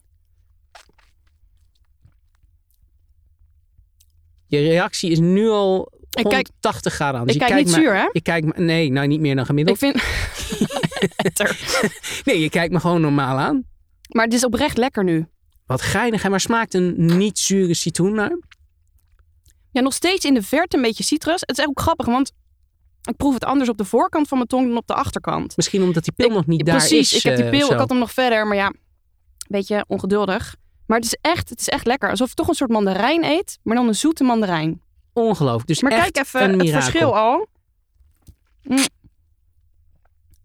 Je 4.48 4.60
reactie 4.60 5.12
is 5.12 5.20
nu 5.20 5.50
al 5.50 5.92
Ik 6.12 6.24
kijk, 6.24 6.50
80 6.60 6.94
graden 6.94 7.20
aan. 7.20 7.26
Dus 7.26 7.36
ik 7.36 7.42
je 7.42 7.48
kijk 7.48 7.60
niet 7.60 7.74
kijkt 7.74 7.86
zuur, 7.88 7.96
hè? 7.96 8.22
Kijkt 8.22 8.46
me, 8.58 8.64
nee, 8.64 8.92
nou 8.92 9.08
niet 9.08 9.20
meer 9.20 9.36
dan 9.36 9.44
Ik 9.44 9.50
gemiddeld. 9.50 9.78
vind... 9.78 10.04
Nee, 12.26 12.40
je 12.42 12.50
kijkt 12.50 12.74
me 12.74 12.80
gewoon 12.80 13.02
normaal 13.02 13.38
aan. 13.38 13.64
maar 14.08 14.26
het 14.26 14.34
is 14.34 14.46
oprecht 14.46 14.78
lekker 14.78 15.04
nu. 15.04 15.28
Wat 15.66 15.82
geinig, 15.82 16.22
hè? 16.22 16.30
maar 16.30 16.40
smaakt 16.40 16.74
een 16.74 17.18
niet 17.18 17.40
zure 17.40 17.74
citroen 17.74 18.14
naar? 18.14 18.40
Ja, 19.76 19.82
nog 19.82 19.94
steeds 19.94 20.26
in 20.26 20.34
de 20.34 20.42
verte 20.42 20.76
een 20.76 20.82
beetje 20.82 21.04
citrus. 21.04 21.42
Het 21.46 21.58
is 21.58 21.66
ook 21.68 21.80
grappig, 21.80 22.06
want 22.06 22.32
ik 23.10 23.16
proef 23.18 23.34
het 23.34 23.46
anders 23.46 23.70
op 23.70 23.78
de 23.78 23.86
voorkant 23.86 24.28
van 24.28 24.38
mijn 24.38 24.50
tong 24.50 24.68
dan 24.68 24.78
op 24.78 24.88
de 24.88 24.94
achterkant. 24.94 25.56
Misschien 25.58 25.84
omdat 25.84 26.04
die 26.04 26.14
pil 26.14 26.26
Ik- 26.28 26.32
nog 26.34 26.46
niet 26.46 26.66
daar 26.66 26.78
Precies, 26.78 27.12
is. 27.12 27.18
ik 27.18 27.24
heb 27.24 27.36
die 27.36 27.46
eh, 27.46 27.52
pil, 27.52 27.72
ik 27.72 27.78
had 27.78 27.90
hem 27.90 27.98
nog 27.98 28.12
verder, 28.12 28.48
maar 28.48 28.58
ja, 28.58 28.74
weet 29.48 29.68
je, 29.68 29.86
ongeduldig. 29.88 30.56
Maar 30.88 30.98
het 30.98 31.06
is 31.06 31.18
echt, 31.22 31.50
het 31.50 31.60
is 31.60 31.70
echt 31.70 31.86
lekker. 31.86 32.10
Alsof 32.10 32.30
je 32.30 32.34
toch 32.36 32.48
een 32.48 32.54
soort 32.54 32.70
mandarijn 32.72 33.24
eet, 33.24 33.60
maar 33.64 33.76
dan 33.76 33.88
een 33.88 33.96
zoete 33.96 34.24
mandarijn. 34.24 34.82
Ongelooflijk. 35.14 35.68
Dus 35.68 35.82
Maar 35.82 35.92
kijk 35.92 36.18
even 36.18 36.44
een 36.44 36.50
het 36.50 36.58
mirakel. 36.58 36.82
verschil 36.82 37.16
al. 37.18 37.48
Mm. 38.62 38.78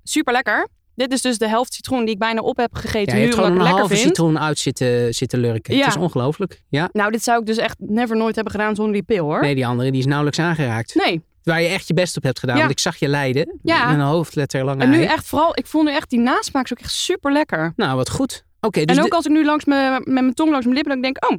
Super 0.03 0.33
lekker. 0.33 0.69
Dit 1.01 1.13
is 1.13 1.21
dus 1.23 1.39
de 1.39 1.49
helft 1.49 1.75
citroen 1.75 2.05
die 2.05 2.15
ik 2.15 2.19
bijna 2.19 2.41
op 2.41 2.57
heb 2.57 2.75
gegeten 2.75 3.13
Ja, 3.13 3.19
je 3.19 3.21
hebt 3.25 3.35
gewoon 3.35 3.61
een 3.61 3.67
halve 3.67 3.95
vind. 3.95 4.01
citroen 4.01 4.39
uit 4.39 4.59
zitten, 4.59 5.15
zitten 5.15 5.39
lurken. 5.39 5.75
Ja. 5.75 5.85
Het 5.85 5.95
is 5.95 6.01
ongelooflijk. 6.01 6.63
Ja. 6.69 6.89
Nou, 6.93 7.11
dit 7.11 7.23
zou 7.23 7.41
ik 7.41 7.47
dus 7.47 7.57
echt 7.57 7.77
never 7.79 8.17
nooit 8.17 8.35
hebben 8.35 8.53
gedaan 8.53 8.75
zonder 8.75 8.93
die 8.95 9.03
pil, 9.03 9.25
hoor. 9.25 9.41
Nee, 9.41 9.55
die 9.55 9.67
andere 9.67 9.91
die 9.91 10.01
is 10.01 10.07
nauwelijks 10.07 10.39
aangeraakt. 10.39 10.95
Nee. 10.95 11.23
Waar 11.43 11.63
je 11.63 11.69
echt 11.69 11.87
je 11.89 11.95
best 11.95 12.17
op 12.17 12.23
hebt 12.23 12.39
gedaan. 12.39 12.55
Ja. 12.55 12.61
Want 12.61 12.73
ik 12.73 12.79
zag 12.79 12.97
je 12.97 13.09
lijden. 13.09 13.59
Ja. 13.63 13.87
Met 13.87 13.95
een 13.95 14.05
hoofdletter 14.05 14.65
lange 14.65 14.83
En 14.83 14.91
nu 14.91 15.03
echt 15.05 15.27
vooral, 15.27 15.51
ik 15.59 15.67
voel 15.67 15.83
nu 15.83 15.91
echt, 15.93 16.11
die 16.11 16.19
nasmaak 16.19 16.65
is 16.65 16.73
ook 16.73 16.79
echt 16.79 16.93
super 16.93 17.33
lekker. 17.33 17.73
Nou, 17.77 17.97
wat 17.97 18.11
goed. 18.11 18.45
Oké, 18.61 18.85
dus 18.85 18.97
en 18.97 19.03
ook 19.03 19.11
de- 19.11 19.17
als 19.17 19.25
ik 19.25 19.31
nu 19.33 19.45
langs 19.45 19.65
me, 19.65 19.91
met 20.05 20.23
mijn 20.23 20.35
tong 20.35 20.51
langs 20.51 20.65
mijn 20.65 20.77
lippen, 20.77 20.93
dan 20.95 21.03
denk 21.03 21.17
ik, 21.17 21.31
oh, 21.31 21.37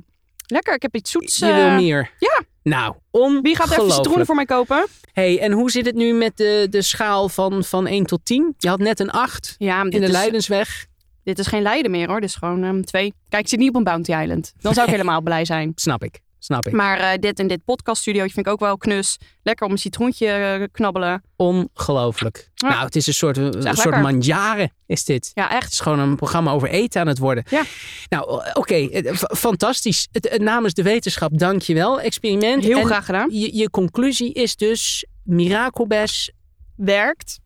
lekker, 0.48 0.74
ik 0.74 0.82
heb 0.82 0.96
iets 0.96 1.12
zoets. 1.12 1.38
je 1.38 1.46
eh, 1.46 1.56
wil 1.56 1.70
meer. 1.72 2.12
ja. 2.20 2.42
Nou, 2.64 2.96
ongelooflijk. 3.12 3.46
Wie 3.46 3.56
gaat 3.56 3.72
even 3.72 3.92
citroenen 3.92 4.26
voor 4.26 4.36
mij 4.36 4.46
kopen? 4.46 4.86
Hey, 5.14 5.40
en 5.40 5.52
hoe 5.52 5.72
zit 5.72 5.86
het 5.86 5.96
nu 5.96 6.14
met 6.14 6.38
de, 6.38 6.68
de 6.70 6.82
schaal 6.82 7.30
van, 7.30 7.64
van 7.64 7.88
1 7.88 8.06
tot 8.06 8.20
10? 8.26 8.54
Je 8.58 8.68
had 8.68 8.80
net 8.80 9.00
een 9.00 9.12
8 9.12 9.56
Ja, 9.58 9.82
in 9.82 9.90
de 9.90 10.00
is, 10.00 10.10
Leidensweg. 10.12 10.86
dit 11.24 11.40
is 11.40 11.48
geen 11.48 11.62
lijden 11.62 11.92
meer 11.92 12.08
hoor. 12.08 12.20
Dit 12.20 12.30
is 12.30 12.36
gewoon 12.36 12.64
ehm, 12.64 12.82
twee. 12.82 13.14
Kijk, 13.30 13.44
ik 13.44 13.50
zit 13.50 13.60
niet 13.60 13.70
op 13.70 13.76
een 13.76 13.84
Bounty 13.84 14.12
Island. 14.14 14.54
Dan 14.62 14.74
zou 14.74 14.86
ik 14.88 14.94
helemaal 14.98 15.22
blij 15.22 15.46
zijn. 15.46 15.72
Snap 15.76 16.04
ik. 16.04 16.20
Snap 16.44 16.68
ik. 16.68 16.74
Maar 16.74 16.98
eh, 17.00 17.20
dit 17.20 17.40
en 17.40 17.48
dit 17.48 17.66
podcaststudiootje 17.66 18.34
vind 18.34 18.46
ik 18.46 18.52
ook 18.52 18.60
wel 18.60 18.78
knus. 18.78 19.18
Lekker 19.44 19.66
om 19.66 19.72
een 19.72 19.78
citroentje 19.78 20.28
eh, 20.28 20.64
knabbelen. 20.72 21.24
Ongelooflijk. 21.36 22.50
Ja. 22.54 22.70
Nou, 22.70 22.86
het 22.86 22.96
is 22.96 23.08
een 23.08 23.14
soort, 23.14 23.38
een 23.38 23.54
echt 23.54 23.64
soort 23.64 23.78
lekker. 23.78 24.02
manjare, 24.02 24.72
is 24.86 25.04
dit. 25.06 25.32
Ja, 25.34 25.44
Het 25.44 25.52
echt. 25.52 25.72
is 25.72 25.80
gewoon 25.80 26.00
een 26.00 26.16
programma 26.16 26.52
over 26.52 26.70
eten 26.70 27.02
aan 27.02 27.08
het 27.08 27.18
worden. 27.18 27.44
Ja. 27.50 27.64
Nou, 28.10 28.42
oké. 28.54 28.76
eh, 28.76 29.14
fantastisch. 29.38 30.08
Het, 30.12 30.30
het 30.30 30.42
namens 30.42 30.74
de 30.74 30.84
wetenschap, 30.84 31.38
dank 31.38 31.62
je 31.62 31.74
wel. 31.74 32.02
Experiment. 32.02 32.64
Heel 32.64 32.80
En 32.80 32.86
graag 32.86 33.06
gedaan. 33.06 33.30
Je, 33.32 33.56
je 33.56 33.70
conclusie 33.70 34.34
is 34.34 34.56
dus 34.56 35.06
mirakelbes 35.24 36.32
Werkt. 36.76 37.40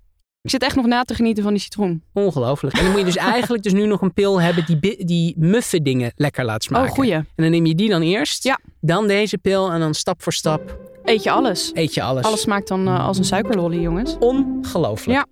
Ik 0.45 0.51
zit 0.51 0.63
echt 0.63 0.75
nog 0.75 0.85
na 0.85 1.03
te 1.03 1.13
genieten 1.13 1.43
van 1.43 1.53
die 1.53 1.61
citroen. 1.61 2.03
ongelooflijk. 2.13 2.75
En 2.77 2.81
dan 2.83 2.89
moet 2.91 2.99
je 2.99 3.05
dus 3.05 3.15
eigenlijk 3.35 3.63
dus 3.63 3.73
nu 3.73 3.85
nog 3.85 4.01
een 4.01 4.13
pil 4.13 4.41
hebben 4.41 4.65
die, 4.65 5.05
die 5.05 5.33
muffe 5.37 5.81
dingen 5.81 6.11
lekker 6.15 6.45
laat 6.45 6.63
smaken. 6.63 6.89
Oh, 6.89 6.95
goeie. 6.95 7.13
En 7.13 7.27
dan 7.35 7.49
neem 7.51 7.65
je 7.65 7.75
die 7.75 7.89
dan 7.89 8.01
eerst. 8.01 8.43
Ja. 8.43 8.59
Dan 8.81 9.07
deze 9.07 9.37
pil 9.37 9.71
en 9.71 9.79
dan 9.79 9.93
stap 9.93 10.23
voor 10.23 10.33
stap 10.33 10.77
Eet 11.03 11.23
je 11.23 11.31
alles. 11.31 11.71
eet 11.73 11.93
je 11.93 12.01
alles. 12.01 12.25
Alles 12.25 12.41
smaakt 12.41 12.67
dan 12.67 12.87
eh, 12.87 13.07
als 13.07 13.17
een 13.17 13.23
suikerlolly, 13.23 13.79
jongens. 13.79 14.15
Ongelooflijk. 14.19 15.17
Ja. 15.19 15.25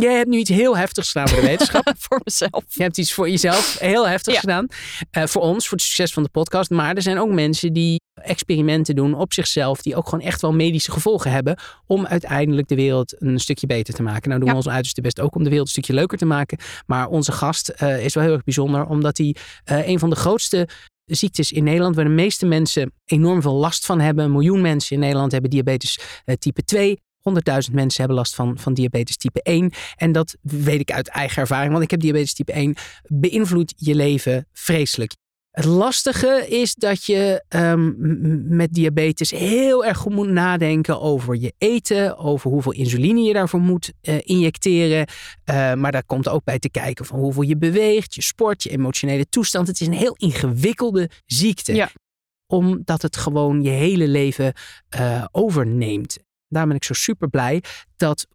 Jij 0.00 0.14
hebt 0.16 0.28
nu 0.28 0.38
iets 0.38 0.50
heel 0.50 0.76
heftigs 0.76 1.10
gedaan 1.10 1.28
voor 1.28 1.40
de 1.40 1.46
wetenschap. 1.46 1.92
Voor 2.08 2.20
mezelf. 2.24 2.64
Je 2.68 2.82
hebt 2.82 2.98
iets 2.98 3.12
voor 3.12 3.30
jezelf 3.30 3.78
heel 3.78 4.08
heftigs 4.08 4.34
Ja. 4.36 4.40
gedaan. 4.40 4.66
Eh, 5.10 5.26
voor 5.26 5.42
ons, 5.42 5.68
voor 5.68 5.76
het 5.78 5.86
succes 5.86 6.12
van 6.12 6.22
de 6.22 6.28
podcast. 6.28 6.70
Maar 6.70 6.94
er 6.96 7.02
zijn 7.02 7.18
ook 7.18 7.30
mensen 7.30 7.72
die 7.72 8.00
experimenten 8.22 8.94
doen 8.94 9.14
op 9.14 9.32
zichzelf. 9.32 9.82
Die 9.82 9.96
ook 9.96 10.08
gewoon 10.08 10.24
echt 10.24 10.40
wel 10.40 10.52
medische 10.52 10.92
gevolgen 10.92 11.30
hebben. 11.30 11.58
Om 11.86 12.06
uiteindelijk 12.06 12.68
de 12.68 12.74
wereld 12.74 13.22
een 13.22 13.38
stukje 13.38 13.66
beter 13.66 13.94
te 13.94 14.02
maken. 14.02 14.28
Nou 14.28 14.40
doen 14.40 14.48
Ja. 14.48 14.54
we 14.54 14.62
ons 14.64 14.68
uiterste 14.74 15.00
best 15.00 15.20
ook 15.20 15.34
om 15.34 15.42
de 15.42 15.48
wereld 15.48 15.66
een 15.66 15.72
stukje 15.72 15.94
leuker 15.94 16.18
te 16.18 16.24
maken. 16.24 16.58
Maar 16.86 17.08
onze 17.08 17.32
gast 17.32 17.68
eh, 17.68 18.04
is 18.04 18.14
wel 18.14 18.24
heel 18.24 18.32
erg 18.32 18.44
bijzonder. 18.44 18.86
Omdat 18.86 19.18
hij 19.18 19.36
eh, 19.64 19.88
een 19.88 19.98
van 19.98 20.10
de 20.10 20.16
grootste 20.16 20.68
ziektes 21.04 21.52
in 21.52 21.64
Nederland. 21.64 21.94
Waar 21.94 22.04
de 22.04 22.10
meeste 22.10 22.46
mensen 22.46 22.92
enorm 23.04 23.42
veel 23.42 23.54
last 23.54 23.86
van 23.86 24.00
hebben. 24.00 24.24
Een 24.24 24.32
miljoen 24.32 24.60
mensen 24.60 24.94
in 24.94 25.02
Nederland 25.02 25.32
hebben 25.32 25.50
diabetes 25.50 25.98
eh, 26.24 26.36
type 26.36 26.64
2. 26.64 27.00
100.000 27.30 27.72
mensen 27.72 27.98
hebben 27.98 28.16
last 28.16 28.34
van, 28.34 28.58
van 28.58 28.74
diabetes 28.74 29.16
type 29.16 29.42
1. 29.42 29.72
En 29.96 30.12
dat 30.12 30.36
weet 30.40 30.80
ik 30.80 30.92
uit 30.92 31.08
eigen 31.08 31.40
ervaring, 31.42 31.72
want 31.72 31.84
ik 31.84 31.90
heb 31.90 32.00
diabetes 32.00 32.34
type 32.34 32.52
1. 32.52 32.74
Beïnvloedt 33.08 33.74
je 33.76 33.94
leven 33.94 34.46
vreselijk. 34.52 35.12
Het 35.52 35.64
lastige 35.64 36.46
is 36.48 36.74
dat 36.74 37.04
je 37.04 37.44
ehm, 37.48 37.92
met 38.56 38.72
diabetes 38.72 39.30
heel 39.30 39.84
erg 39.84 39.98
goed 39.98 40.12
moet 40.12 40.28
nadenken 40.28 41.00
over 41.00 41.36
je 41.36 41.54
eten, 41.58 42.18
over 42.18 42.50
hoeveel 42.50 42.72
insuline 42.72 43.20
je 43.20 43.32
daarvoor 43.32 43.60
moet 43.60 43.92
eh, 44.00 44.18
injecteren. 44.22 45.06
Eh, 45.44 45.74
maar 45.74 45.92
daar 45.92 46.04
komt 46.04 46.28
ook 46.28 46.44
bij 46.44 46.58
te 46.58 46.70
kijken 46.70 47.04
van 47.04 47.18
hoeveel 47.18 47.42
je 47.42 47.56
beweegt, 47.56 48.14
je 48.14 48.22
sport, 48.22 48.62
je 48.62 48.70
emotionele 48.70 49.28
toestand. 49.28 49.66
Het 49.66 49.80
is 49.80 49.86
een 49.86 49.92
heel 49.92 50.14
ingewikkelde 50.16 51.10
ziekte. 51.26 51.74
Ja. 51.74 51.90
Omdat 52.46 53.02
het 53.02 53.16
gewoon 53.16 53.62
je 53.62 53.70
hele 53.70 54.08
leven 54.08 54.52
eh, 54.88 55.24
overneemt. 55.30 56.18
Daar 56.48 56.66
ben 56.66 56.76
ik 56.76 56.84
zo 56.84 56.92
super 56.94 57.28
blij 57.28 57.62
dat 57.96 58.26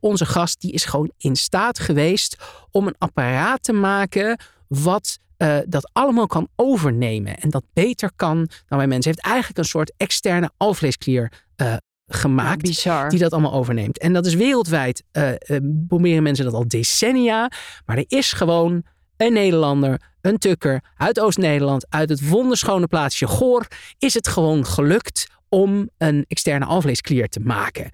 onze 0.00 0.26
gast, 0.26 0.60
die 0.60 0.72
is 0.72 0.84
gewoon 0.84 1.12
in 1.16 1.36
staat 1.36 1.78
geweest 1.78 2.36
om 2.70 2.86
een 2.86 2.98
apparaat 2.98 3.62
te 3.62 3.72
maken 3.72 4.40
wat 4.68 5.18
eh, 5.38 5.58
dat 5.66 5.90
allemaal 5.92 6.26
kan 6.26 6.48
overnemen. 6.56 7.36
En 7.38 7.50
dat 7.50 7.64
beter 7.72 8.10
kan 8.16 8.48
dan 8.66 8.78
bij 8.78 8.86
mensen. 8.86 9.10
Heeft 9.10 9.24
eigenlijk 9.24 9.58
een 9.58 9.64
soort 9.64 9.92
externe 9.96 10.50
alvleesklier 10.56 11.32
eh, 11.56 11.76
gemaakt. 12.06 12.62
Bizar. 12.62 13.08
Die 13.10 13.18
dat 13.18 13.32
allemaal 13.32 13.52
overneemt. 13.52 13.98
En 13.98 14.12
dat 14.12 14.26
is 14.26 14.34
wereldwijd. 14.34 15.02
eh 15.12 15.30
eh, 15.30 15.62
proberen 15.88 16.22
mensen 16.22 16.44
dat 16.44 16.54
al 16.54 16.68
decennia. 16.68 17.50
Maar 17.86 17.96
er 17.96 18.04
is 18.08 18.32
gewoon 18.32 18.82
een 19.16 19.32
Nederlander, 19.32 20.00
een 20.20 20.38
tukker 20.38 20.82
uit 20.96 21.20
Oost-Nederland, 21.20 21.86
uit 21.88 22.08
het 22.08 22.28
wonderschone 22.28 22.86
plaatsje 22.86 23.26
Goor, 23.26 23.66
is 23.98 24.14
het 24.14 24.28
gewoon 24.28 24.66
gelukt 24.66 25.26
om 25.48 25.90
een 25.98 26.24
externe 26.28 26.64
alvleesklier 26.64 27.28
te 27.28 27.40
maken. 27.40 27.90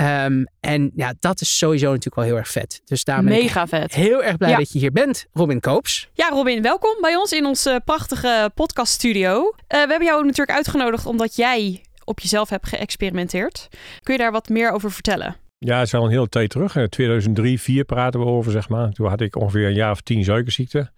Ehm, 0.00 0.44
en 0.60 0.90
ja, 0.94 1.14
dat 1.20 1.40
is 1.40 1.58
sowieso 1.58 1.86
natuurlijk 1.86 2.14
wel 2.14 2.24
heel 2.24 2.36
erg 2.36 2.48
vet. 2.48 2.80
Dus 2.84 3.04
daar 3.04 3.22
ben 3.22 3.32
ik 3.32 3.42
Mega 3.42 3.66
vet. 3.66 3.94
heel 3.94 4.22
erg 4.24 4.36
blij 4.36 4.50
Ja. 4.50 4.56
dat 4.56 4.72
je 4.72 4.78
hier 4.78 4.92
bent, 4.92 5.26
Robin 5.32 5.60
Koops. 5.60 6.08
Ja, 6.12 6.28
Robin, 6.28 6.62
welkom 6.62 6.96
bij 7.00 7.16
ons 7.16 7.32
in 7.32 7.44
onze 7.46 7.80
prachtige 7.84 8.50
podcaststudio. 8.54 9.52
Eh 9.66 9.82
we 9.82 9.88
hebben 9.88 10.04
jou 10.04 10.22
natuurlijk 10.24 10.56
uitgenodigd 10.56 11.06
omdat 11.06 11.36
jij 11.36 11.84
op 12.04 12.20
jezelf 12.20 12.48
hebt 12.48 12.68
geëxperimenteerd. 12.68 13.68
Kun 14.02 14.14
je 14.14 14.20
daar 14.20 14.32
wat 14.32 14.48
meer 14.48 14.70
over 14.70 14.92
vertellen? 14.92 15.36
Ja, 15.58 15.78
het 15.78 15.86
is 15.86 15.94
al 15.94 16.04
een 16.04 16.10
hele 16.10 16.28
tijd 16.28 16.50
terug. 16.50 16.76
In 16.76 16.88
2003, 16.88 17.32
2004 17.58 17.84
praten 17.84 18.20
we 18.20 18.26
over, 18.26 18.52
zeg 18.52 18.68
maar. 18.68 18.92
Toen 18.92 19.08
had 19.08 19.20
ik 19.20 19.36
ongeveer 19.36 19.66
een 19.66 19.74
jaar 19.74 19.90
of 19.90 20.00
tien 20.00 20.24
suikerziekte. 20.24 20.90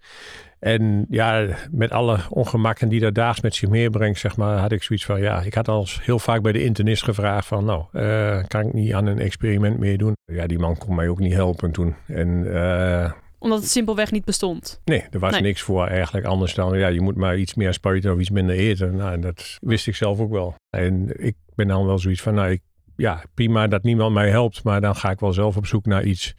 En 0.59 1.05
ja, 1.09 1.45
met 1.71 1.91
alle 1.91 2.17
ongemakken 2.29 2.89
die 2.89 2.99
dat 2.99 3.15
daags 3.15 3.41
met 3.41 3.55
zich 3.55 3.69
meebrengt, 3.69 4.19
zeg 4.19 4.37
maar, 4.37 4.57
had 4.57 4.71
ik 4.71 4.83
zoiets 4.83 5.05
van, 5.05 5.21
ja, 5.21 5.41
ik 5.41 5.53
had 5.53 5.67
al 5.67 5.87
heel 6.01 6.19
vaak 6.19 6.41
bij 6.41 6.51
de 6.51 6.63
internist 6.63 7.03
gevraagd 7.03 7.47
van, 7.47 7.65
nou, 7.65 7.83
eh, 7.91 8.43
kan 8.47 8.65
ik 8.67 8.73
niet 8.73 8.93
aan 8.93 9.05
een 9.05 9.19
experiment 9.19 9.77
meedoen? 9.79 10.13
Ja, 10.25 10.47
die 10.47 10.59
man 10.59 10.77
kon 10.77 10.95
mij 10.95 11.07
ook 11.07 11.19
niet 11.19 11.33
helpen 11.33 11.71
toen. 11.71 11.95
En 12.07 12.53
eh, 12.53 13.11
Omdat 13.39 13.59
het 13.59 13.69
simpelweg 13.69 14.11
niet 14.11 14.25
bestond. 14.25 14.81
nee, 14.85 15.03
er 15.11 15.19
was 15.19 15.31
Nee. 15.31 15.41
niks 15.41 15.61
voor 15.61 15.87
eigenlijk 15.87 16.25
anders 16.25 16.53
dan, 16.53 16.77
ja, 16.77 16.87
je 16.87 17.01
moet 17.01 17.15
maar 17.15 17.37
iets 17.37 17.53
meer 17.53 17.73
spuiten 17.73 18.13
of 18.13 18.19
iets 18.19 18.29
minder 18.29 18.55
eten. 18.55 18.95
Nou, 18.95 19.13
en 19.13 19.21
dat 19.21 19.57
wist 19.61 19.87
ik 19.87 19.95
zelf 19.95 20.19
ook 20.19 20.31
wel. 20.31 20.55
En 20.69 21.23
ik 21.25 21.35
ben 21.55 21.67
dan 21.67 21.85
wel 21.85 21.99
zoiets 21.99 22.21
van, 22.21 22.33
nou, 22.33 22.49
ik, 22.51 22.61
ja, 22.95 23.23
prima 23.33 23.67
dat 23.67 23.83
niemand 23.83 24.13
mij 24.13 24.29
helpt, 24.29 24.63
maar 24.63 24.81
dan 24.81 24.95
ga 24.95 25.09
ik 25.11 25.19
wel 25.19 25.33
zelf 25.33 25.57
op 25.57 25.65
zoek 25.65 25.85
naar 25.85 26.03
iets. 26.03 26.35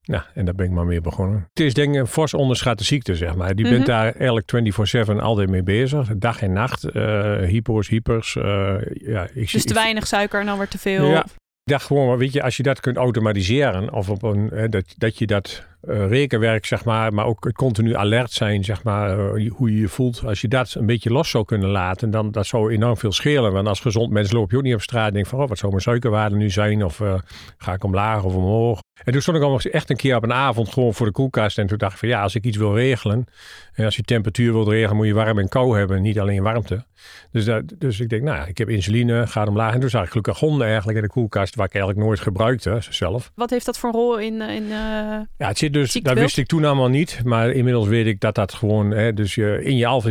Ja, 0.00 0.26
en 0.34 0.44
daar 0.44 0.54
ben 0.54 0.66
ik 0.66 0.72
maar 0.72 0.84
mee 0.86 1.00
begonnen. 1.00 1.46
Het 1.52 1.60
is 1.60 1.74
denk 1.74 1.94
ik 1.94 2.00
een 2.00 2.06
fors 2.06 2.34
onderschatte 2.34 2.84
ziekte, 2.84 3.14
zeg 3.16 3.34
maar. 3.34 3.54
Die 3.54 3.64
Mhm. 3.64 3.74
bent 3.74 3.86
daar 3.86 4.12
eigenlijk 4.14 4.46
24-7 4.50 5.20
altijd 5.20 5.48
mee 5.48 5.62
bezig. 5.62 6.08
Dag 6.16 6.42
en 6.42 6.52
nacht. 6.52 6.84
eh 6.84 7.36
hypo's, 7.36 7.88
hypers. 7.88 8.36
eh, 8.36 8.74
ja, 8.92 9.22
ik, 9.34 9.50
Dus 9.52 9.62
te 9.62 9.68
ik- 9.68 9.74
weinig 9.74 10.06
suiker 10.06 10.40
en 10.40 10.46
dan 10.46 10.58
weer 10.58 10.68
te 10.68 10.78
veel. 10.78 11.04
Ja. 11.10 11.24
Ik 11.64 11.76
dacht 11.76 11.86
gewoon, 11.86 12.18
weet 12.18 12.32
je, 12.32 12.42
als 12.42 12.56
je 12.56 12.62
dat 12.62 12.80
kunt 12.80 12.96
automatiseren 12.96 13.92
of 13.92 14.08
op 14.10 14.22
een, 14.22 14.50
hè, 14.54 14.68
dat, 14.68 14.94
dat 14.96 15.18
je 15.18 15.26
dat 15.26 15.66
uh, 15.88 16.08
rekenwerk, 16.08 16.66
zeg 16.66 16.84
maar, 16.84 17.14
maar 17.14 17.26
ook 17.26 17.44
het 17.44 17.54
continu 17.54 17.96
alert 17.96 18.32
zijn, 18.32 18.64
zeg 18.64 18.82
maar, 18.82 19.36
uh, 19.36 19.50
hoe 19.52 19.72
je 19.72 19.80
je 19.80 19.88
voelt. 19.88 20.22
Als 20.24 20.40
je 20.40 20.48
dat 20.48 20.74
een 20.74 20.86
beetje 20.86 21.12
los 21.12 21.30
zou 21.30 21.44
kunnen 21.44 21.68
laten, 21.68 22.10
dan 22.10 22.30
dat 22.30 22.46
zou 22.46 22.72
enorm 22.72 22.96
veel 22.96 23.12
schelen. 23.12 23.52
Want 23.52 23.68
als 23.68 23.80
gezond 23.80 24.10
mens 24.10 24.32
loop 24.32 24.50
je 24.50 24.56
ook 24.56 24.62
niet 24.62 24.74
op 24.74 24.82
straat 24.82 25.08
en 25.08 25.14
denk 25.14 25.26
van, 25.26 25.40
oh, 25.40 25.48
wat 25.48 25.58
zou 25.58 25.70
mijn 25.70 25.82
suikerwaarde 25.82 26.36
nu 26.36 26.50
zijn? 26.50 26.84
Of 26.84 27.00
uh, 27.00 27.14
ga 27.58 27.72
ik 27.72 27.84
omlaag 27.84 28.24
of 28.24 28.34
omhoog? 28.34 28.80
En 29.04 29.12
toen 29.12 29.22
stond 29.22 29.36
ik 29.36 29.42
al 29.42 29.60
echt 29.60 29.90
een 29.90 29.96
keer 29.96 30.16
op 30.16 30.22
een 30.22 30.32
avond 30.32 30.72
gewoon 30.72 30.94
voor 30.94 31.06
de 31.06 31.12
koelkast. 31.12 31.58
En 31.58 31.66
toen 31.66 31.78
dacht 31.78 31.92
ik 31.92 31.98
van, 31.98 32.08
ja, 32.08 32.22
als 32.22 32.34
ik 32.34 32.44
iets 32.44 32.56
wil 32.56 32.74
regelen, 32.74 33.26
en 33.72 33.84
als 33.84 33.96
je 33.96 34.02
temperatuur 34.02 34.52
wilt 34.52 34.68
regelen, 34.68 34.96
moet 34.96 35.06
je 35.06 35.14
warm 35.14 35.38
en 35.38 35.48
kou 35.48 35.78
hebben, 35.78 36.02
niet 36.02 36.20
alleen 36.20 36.42
warmte. 36.42 36.84
Dus, 37.30 37.44
dat, 37.44 37.62
dus 37.78 38.00
ik 38.00 38.08
denk, 38.08 38.22
nou 38.22 38.36
ja, 38.36 38.46
ik 38.46 38.58
heb 38.58 38.68
insuline, 38.68 39.26
gaat 39.26 39.48
omlaag. 39.48 39.74
En 39.74 39.80
toen 39.80 39.90
zag 39.90 40.02
ik 40.02 40.08
gelukkig 40.08 40.38
honden 40.38 40.66
eigenlijk 40.66 40.98
in 40.98 41.04
de 41.04 41.10
koelkast, 41.10 41.54
waar 41.54 41.66
ik 41.66 41.74
eigenlijk 41.74 42.04
nooit 42.06 42.20
gebruikte 42.20 42.78
zelf. 42.90 43.32
Wat 43.34 43.50
heeft 43.50 43.66
dat 43.66 43.78
voor 43.78 43.88
een 43.88 43.94
rol 43.94 44.18
in, 44.18 44.40
in 44.40 44.68
Ja, 44.68 45.26
het 45.36 45.58
zit 45.58 45.69
dus, 45.70 45.92
dat 45.92 46.18
wist 46.18 46.38
ik 46.38 46.46
toen 46.46 46.64
allemaal 46.64 46.88
niet. 46.88 47.20
Maar 47.24 47.50
inmiddels 47.50 47.88
weet 47.88 48.06
ik 48.06 48.20
dat 48.20 48.34
dat 48.34 48.52
gewoon, 48.52 48.90
hè, 48.90 49.12
dus 49.12 49.34
je, 49.34 49.60
in 49.62 49.76
je 49.76 49.86
alpha 49.86 50.10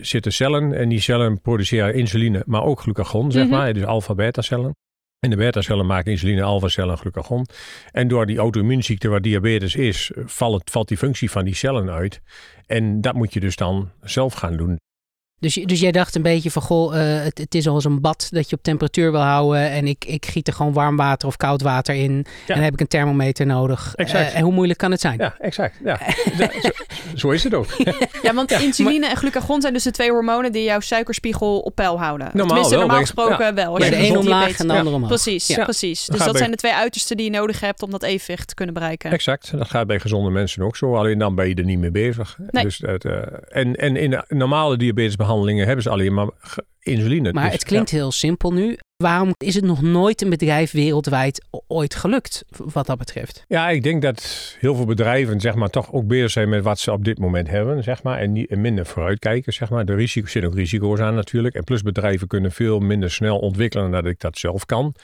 zitten 0.00 0.32
cellen. 0.32 0.74
En 0.74 0.88
die 0.88 1.00
cellen 1.00 1.40
produceren 1.40 1.94
insuline, 1.94 2.42
maar 2.46 2.62
ook 2.62 2.80
glucagon, 2.80 3.32
zeg 3.32 3.44
mm 3.44 3.50
-hmm. 3.50 3.58
maar. 3.58 3.72
Dus 3.72 3.84
alpha-beta 3.84 4.42
cellen. 4.42 4.74
En 5.18 5.30
de 5.30 5.36
beta-cellen 5.36 5.86
maken 5.86 6.12
insuline, 6.12 6.42
alpha-cellen 6.42 6.90
en 6.90 6.98
glucagon. 6.98 7.46
En 7.90 8.08
door 8.08 8.26
die 8.26 8.38
auto-immuunziekte 8.38 9.08
waar 9.08 9.20
diabetes 9.20 9.74
is, 9.76 10.10
valt, 10.14 10.70
valt 10.70 10.88
die 10.88 10.96
functie 10.96 11.30
van 11.30 11.44
die 11.44 11.54
cellen 11.54 11.90
uit. 11.90 12.20
En 12.66 13.00
dat 13.00 13.14
moet 13.14 13.32
je 13.32 13.40
dus 13.40 13.56
dan 13.56 13.90
zelf 14.02 14.34
gaan 14.34 14.56
doen. 14.56 14.78
Dus, 15.40 15.54
dus 15.54 15.80
jij 15.80 15.92
dacht 15.92 16.14
een 16.14 16.22
beetje 16.22 16.50
van, 16.50 16.62
goh, 16.62 16.94
uh, 16.94 17.00
het, 17.22 17.38
het, 17.38 17.54
is 17.54 17.68
al 17.68 17.74
eens 17.74 17.84
een 17.84 18.00
bad 18.00 18.28
dat 18.30 18.50
je 18.50 18.56
op 18.56 18.62
temperatuur 18.62 19.10
wil 19.10 19.20
houden. 19.20 19.70
En 19.70 19.86
ik, 19.86 20.04
ik 20.04 20.26
giet 20.26 20.46
er 20.46 20.52
gewoon 20.52 20.72
warm 20.72 20.96
water 20.96 21.28
of 21.28 21.36
koud 21.36 21.62
water 21.62 21.94
in. 21.94 22.12
Ja. 22.12 22.22
En 22.46 22.54
dan 22.54 22.62
heb 22.62 22.72
ik 22.72 22.80
een 22.80 22.88
thermometer 22.88 23.46
nodig. 23.46 23.94
Exact. 23.94 24.30
Uh, 24.30 24.36
en 24.36 24.42
hoe 24.42 24.52
moeilijk 24.52 24.78
kan 24.78 24.90
het 24.90 25.00
zijn? 25.00 25.18
Ja, 25.18 25.34
exact. 25.38 25.76
Ja. 25.84 25.98
zo, 26.62 26.70
zo, 27.14 27.30
is 27.30 27.44
het 27.44 27.54
ook. 27.54 27.66
ja, 28.22 28.34
want 28.34 28.50
ja, 28.50 28.58
insuline 28.58 28.98
maar, 28.98 29.10
en 29.10 29.16
glucagon 29.16 29.60
zijn 29.60 29.72
dus 29.72 29.82
de 29.82 29.90
twee 29.90 30.10
hormonen 30.10 30.52
die 30.52 30.62
jouw 30.62 30.80
suikerspiegel 30.80 31.58
op 31.58 31.74
peil 31.74 32.00
houden. 32.00 32.26
Normaal, 32.26 32.46
Tenminste, 32.46 32.74
wel, 32.74 32.80
normaal 32.80 33.00
gesproken 33.00 33.44
ja. 33.44 33.54
wel. 33.54 33.82
Ja, 33.82 33.90
de 33.90 33.96
een 33.96 34.16
omlaag 34.16 34.58
en 34.58 34.68
de 34.68 34.74
andere 34.74 34.96
omhoog. 34.96 35.08
Precies, 35.08 35.54
precies. 35.54 36.06
Dus 36.06 36.24
dat 36.24 36.36
zijn 36.36 36.50
de 36.50 36.56
twee 36.56 36.74
uitersten 36.74 37.16
die 37.16 37.30
je 37.30 37.38
nodig 37.38 37.60
hebt 37.60 37.82
om 37.82 37.90
dat 37.90 38.02
evenwicht 38.02 38.48
te 38.48 38.54
kunnen 38.54 38.74
bereiken. 38.74 39.10
Exact. 39.10 39.58
Dat 39.58 39.70
gaat 39.70 39.86
bij 39.86 40.00
gezonde 40.00 40.30
mensen 40.30 40.62
ook 40.62 40.76
zo. 40.76 40.96
Alleen 40.96 41.18
dan 41.18 41.34
ben 41.34 41.48
je 41.48 41.54
er 41.54 41.64
niet 41.64 41.78
mee 41.78 41.90
bezig. 41.90 42.38
Nee. 42.50 42.64
Dus 42.64 42.78
het, 42.78 43.04
uh, 43.04 43.12
en, 43.48 43.76
en 43.76 43.96
in 43.96 44.10
de 44.10 44.24
normale 44.28 44.76
diabetesbehandelingen 45.28 45.66
hebben 45.66 45.82
ze 45.82 45.90
alleen 45.90 46.14
maar 46.14 46.28
insuline. 46.78 47.32
Maar 47.32 47.44
dus, 47.44 47.52
het 47.52 47.64
klinkt 47.64 47.90
ja. 47.90 47.96
heel 47.96 48.12
simpel 48.12 48.52
nu. 48.52 48.78
Waarom 49.02 49.34
is 49.36 49.54
het 49.54 49.64
nog 49.64 49.82
nooit 49.82 50.22
een 50.22 50.30
bedrijf 50.30 50.70
wereldwijd 50.70 51.44
ooit 51.66 51.94
gelukt 51.94 52.44
wat 52.56 52.86
dat 52.86 52.98
betreft? 52.98 53.44
Ja, 53.48 53.68
ik 53.70 53.82
denk 53.82 54.02
dat 54.02 54.56
heel 54.60 54.74
veel 54.74 54.84
bedrijven 54.84 55.40
zeg 55.40 55.54
maar, 55.54 55.68
toch 55.68 55.92
ook 55.92 56.06
bezig 56.06 56.30
zijn 56.30 56.48
met 56.48 56.62
wat 56.62 56.78
ze 56.78 56.92
op 56.92 57.04
dit 57.04 57.18
moment 57.18 57.48
hebben. 57.48 57.82
Zeg 57.82 58.02
maar, 58.02 58.18
en, 58.18 58.32
niet, 58.32 58.56
minder 58.56 58.86
vooruitkijken. 58.86 59.52
Zeg 59.52 59.70
maar. 59.70 59.84
Risico's 59.84 60.32
zitten 60.32 60.50
ook 60.50 60.56
risico's 60.56 61.00
aan 61.00 61.14
natuurlijk. 61.14 61.54
En 61.54 61.64
plus 61.64 61.82
bedrijven 61.82 62.26
kunnen 62.26 62.52
veel 62.52 62.78
minder 62.78 63.10
snel 63.10 63.38
ontwikkelen 63.38 63.90
dan 63.90 64.06
ik 64.06 64.20
dat 64.20 64.38
zelf 64.38 64.66
kan. 64.66 64.94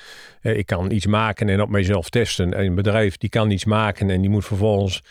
Eh, 0.41 0.57
ik 0.57 0.67
kan 0.67 0.91
iets 0.91 1.07
maken 1.07 1.49
en 1.49 1.63
op 1.63 1.69
mijzelf 1.69 2.09
testen. 2.09 2.55
En 2.55 2.67
een 2.67 2.75
bedrijf 2.75 3.17
die 3.17 3.29
kan 3.29 3.51
iets 3.51 3.65
maken 3.65 4.11
en 4.11 4.21
die 4.21 4.31
moet 4.31 4.45
vervolgens 4.45 5.03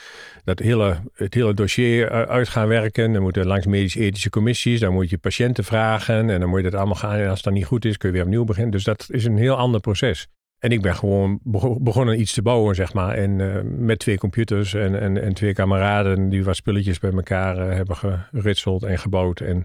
dat 0.44 0.60
hele, 0.60 0.98
het 1.16 1.34
hele 1.34 1.54
dossier 1.54 2.28
uit 2.28 2.50
gaan 2.50 2.68
werken. 2.68 3.14
Dan 3.14 3.22
moeten 3.22 3.46
langs 3.46 3.66
medisch-ethische 3.66 4.30
commissies. 4.30 4.80
Dan 4.80 4.94
moet 4.94 5.10
je 5.10 5.18
patiënten 5.18 5.64
vragen 5.64 6.30
en 6.30 6.40
dan 6.40 6.50
moet 6.50 6.64
je 6.64 6.70
dat 6.70 6.80
allemaal 6.80 6.96
gaan. 6.96 7.18
En 7.18 7.30
als 7.30 7.42
dat 7.42 7.54
niet 7.54 7.66
goed 7.66 7.86
is, 7.86 7.98
kun 7.98 8.10
je 8.10 8.16
weer 8.16 8.24
opnieuw 8.24 8.44
beginnen. 8.44 8.72
Dus 8.74 8.84
dat 8.84 9.08
is 9.10 9.26
een 9.26 9.38
heel 9.38 9.56
ander 9.56 9.80
proces. 9.80 10.28
En 10.60 10.72
ik 10.72 10.82
ben 10.82 10.96
gewoon 10.96 11.40
begonnen 11.82 12.20
iets 12.20 12.34
te 12.34 12.42
bouwen, 12.42 12.76
zeg 12.76 12.94
maar. 12.94 13.16
En 13.16 13.40
uh, 13.40 13.62
met 13.64 14.00
twee 14.00 14.18
computers 14.18 14.74
en, 14.74 15.00
en, 15.00 15.22
en 15.22 15.34
twee 15.34 15.54
kameraden 15.54 16.30
die 16.30 16.44
wat 16.44 16.56
spulletjes 16.56 17.00
bij 17.00 17.12
elkaar 17.12 17.70
uh, 17.70 17.76
hebben 17.76 17.98
geritseld 18.32 18.84
en 18.84 19.00
gebouwd. 19.00 19.40
En 19.40 19.58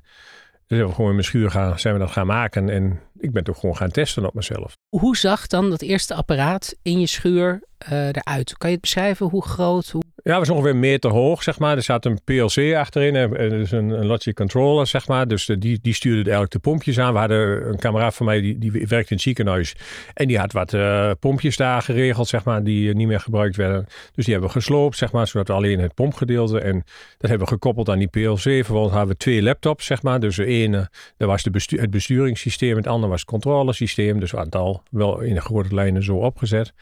dus 0.67 0.79
hebben 0.79 0.89
we 0.89 0.95
gewoon 0.95 1.11
in 1.11 1.17
mijn 1.17 1.27
schuur 1.27 1.51
gaan, 1.51 1.79
zijn 1.79 1.95
we 1.95 2.01
dat 2.01 2.11
gaan 2.11 2.27
maken. 2.27 2.69
En 2.69 3.01
ik 3.19 3.33
ben 3.33 3.45
toch 3.45 3.61
gewoon 3.61 3.77
gaan 3.77 3.91
testen 3.91 4.27
op 4.27 4.35
mezelf. 4.35 4.77
Hoe 4.89 5.17
zag 5.17 5.47
dan 5.47 5.71
dat 5.71 5.83
eerste 5.83 6.15
apparaat 6.15 6.77
in 6.83 7.01
je 7.01 7.07
schuur 7.07 7.63
uh, 7.93 8.07
eruit? 8.07 8.57
Kan 8.57 8.69
je 8.69 8.75
het 8.75 8.81
beschrijven? 8.81 9.27
Hoe 9.27 9.45
groot? 9.45 9.89
Hoe... 9.89 10.03
Ja, 10.23 10.39
was 10.39 10.51
ongeveer 10.51 10.71
een 10.71 10.79
meter 10.79 11.11
hoog, 11.11 11.43
zeg 11.43 11.59
maar. 11.59 11.77
Er 11.77 11.83
zat 11.83 12.05
een 12.05 12.19
PLC 12.25 12.75
achterin, 12.75 13.16
en 13.16 13.49
dus 13.49 13.71
een, 13.71 13.91
een 13.91 14.07
logic 14.07 14.35
controller, 14.35 14.87
zeg 14.87 15.09
maar. 15.09 15.29
Dus 15.29 15.47
de, 15.47 15.59
die, 15.59 15.79
die 15.83 15.95
stuurde 15.95 16.23
eigenlijk 16.23 16.53
de 16.53 16.59
pompjes 16.59 16.99
aan. 16.99 17.12
We 17.12 17.19
hadden 17.19 17.69
een 17.69 17.79
kameraad 17.79 18.14
van 18.14 18.27
mij, 18.27 18.41
die, 18.41 18.59
die 18.59 18.71
werkte 18.71 18.95
in 18.95 19.05
het 19.09 19.21
ziekenhuis. 19.21 19.77
En 20.14 20.29
die 20.29 20.39
had 20.39 20.53
wat 20.53 20.73
uh, 20.73 21.11
pompjes 21.21 21.57
daar 21.57 21.83
geregeld, 21.83 22.29
zeg 22.29 22.45
maar, 22.45 22.64
die 22.64 22.89
uh, 22.89 22.95
niet 22.95 23.07
meer 23.07 23.21
gebruikt 23.21 23.57
werden. 23.57 23.87
Dus 24.14 24.25
die 24.25 24.35
hebben 24.35 24.53
we 24.53 24.61
gesloopt, 24.61 24.97
zeg 24.97 25.12
maar, 25.12 25.27
zodat 25.27 25.49
we 25.49 25.53
alleen 25.53 25.81
het 25.81 25.95
pompgedeelte. 25.95 26.61
En 26.61 26.83
dat 27.19 27.31
hebben 27.31 27.47
we 27.47 27.53
gekoppeld 27.53 27.89
aan 27.89 27.99
die 27.99 28.09
PLC. 28.09 28.41
Vervolgens 28.41 28.93
hadden 28.93 29.12
we 29.12 29.16
twee 29.16 29.43
laptops, 29.43 29.87
zeg 29.87 30.03
maar. 30.03 30.21
Dus 30.21 30.37
de 30.37 30.47
ene, 30.47 30.91
dat 31.16 31.29
was 31.29 31.43
de 31.43 31.77
het 31.77 31.91
besturingssysteem. 31.91 32.77
Het 32.77 32.87
andere 32.87 33.11
was 33.11 33.21
het 33.21 33.31
controlesysteem. 33.31 34.21
Dus 34.21 34.31
we 34.31 34.37
hadden 34.37 34.61
het 34.61 34.69
al 34.69 34.83
wel 34.91 35.21
in 35.21 35.35
de 35.35 35.41
grote 35.41 35.75
lijnen 35.75 36.03
zo 36.03 36.16
opgezet. 36.16 36.73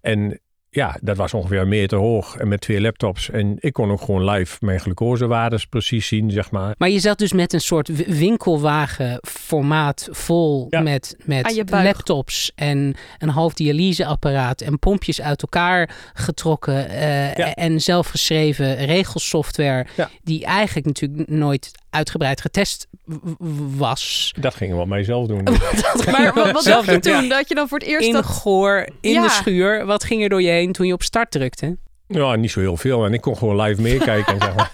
En 0.00 0.40
ja, 0.70 0.96
dat 1.02 1.16
was 1.16 1.34
ongeveer 1.34 1.60
een 1.60 1.68
meter 1.68 1.98
hoog 1.98 2.36
en 2.36 2.48
met 2.48 2.60
twee 2.60 2.80
laptops. 2.80 3.30
En 3.30 3.56
ik 3.60 3.72
kon 3.72 3.90
ook 3.90 4.00
gewoon 4.00 4.24
live 4.30 4.56
mijn 4.60 4.80
glucosewaardes 4.80 5.64
precies 5.66 6.06
zien, 6.06 6.30
zeg 6.30 6.50
maar. 6.50 6.74
Maar 6.78 6.88
je 6.90 6.98
zat 6.98 7.18
dus 7.18 7.32
met 7.32 7.52
een 7.52 7.60
soort 7.60 8.06
winkelwagen 8.18 9.18
formaat 9.28 10.08
vol 10.10 10.66
Ja. 10.70 10.80
met, 10.80 11.16
met 11.24 11.64
laptops 11.70 12.52
en 12.54 12.94
een 13.18 13.28
half 13.28 13.54
dialyseapparaat 13.54 14.60
en 14.60 14.78
pompjes 14.78 15.20
uit 15.20 15.42
elkaar 15.42 15.90
getrokken 16.14 16.88
eh, 16.88 17.34
Ja. 17.34 17.54
en 17.54 17.80
zelfgeschreven 17.80 18.76
regelsoftware 18.84 19.86
Ja. 19.96 20.10
die 20.22 20.44
eigenlijk 20.44 20.86
natuurlijk 20.86 21.28
nooit 21.28 21.70
uitgebreid 21.90 22.40
getest 22.40 22.86
was. 23.76 24.32
Dat 24.40 24.54
gingen 24.54 24.76
we 24.76 24.82
op 24.82 24.88
mijzelf 24.88 25.26
doen. 25.26 25.42
Maar 26.12 26.32
wat, 26.34 26.50
wat 26.50 26.62
Zelf 26.72 26.86
dacht 26.86 27.04
je 27.04 27.10
doen, 27.10 27.20
toen? 27.20 27.28
Dat 27.28 27.48
je 27.48 27.54
dan 27.54 27.68
voor 27.68 27.78
het 27.78 27.86
eerst 27.88 28.06
In 28.06 28.12
dat... 28.12 28.24
goor, 28.24 28.88
in 29.00 29.12
Ja. 29.12 29.22
de 29.22 29.28
schuur. 29.28 29.86
Wat 29.86 30.04
ging 30.04 30.22
er 30.22 30.28
door 30.28 30.42
je 30.42 30.48
heen 30.50 30.72
toen 30.72 30.86
je 30.86 30.92
op 30.92 31.02
start 31.02 31.30
drukte? 31.30 31.76
Ja, 32.08 32.34
niet 32.36 32.50
zo 32.50 32.60
heel 32.60 32.76
veel. 32.76 33.04
En 33.04 33.12
ik 33.12 33.20
kon 33.20 33.36
gewoon 33.36 33.60
live 33.60 33.82
meekijken. 33.82 34.36
zeg 34.40 34.54
maar. 34.54 34.70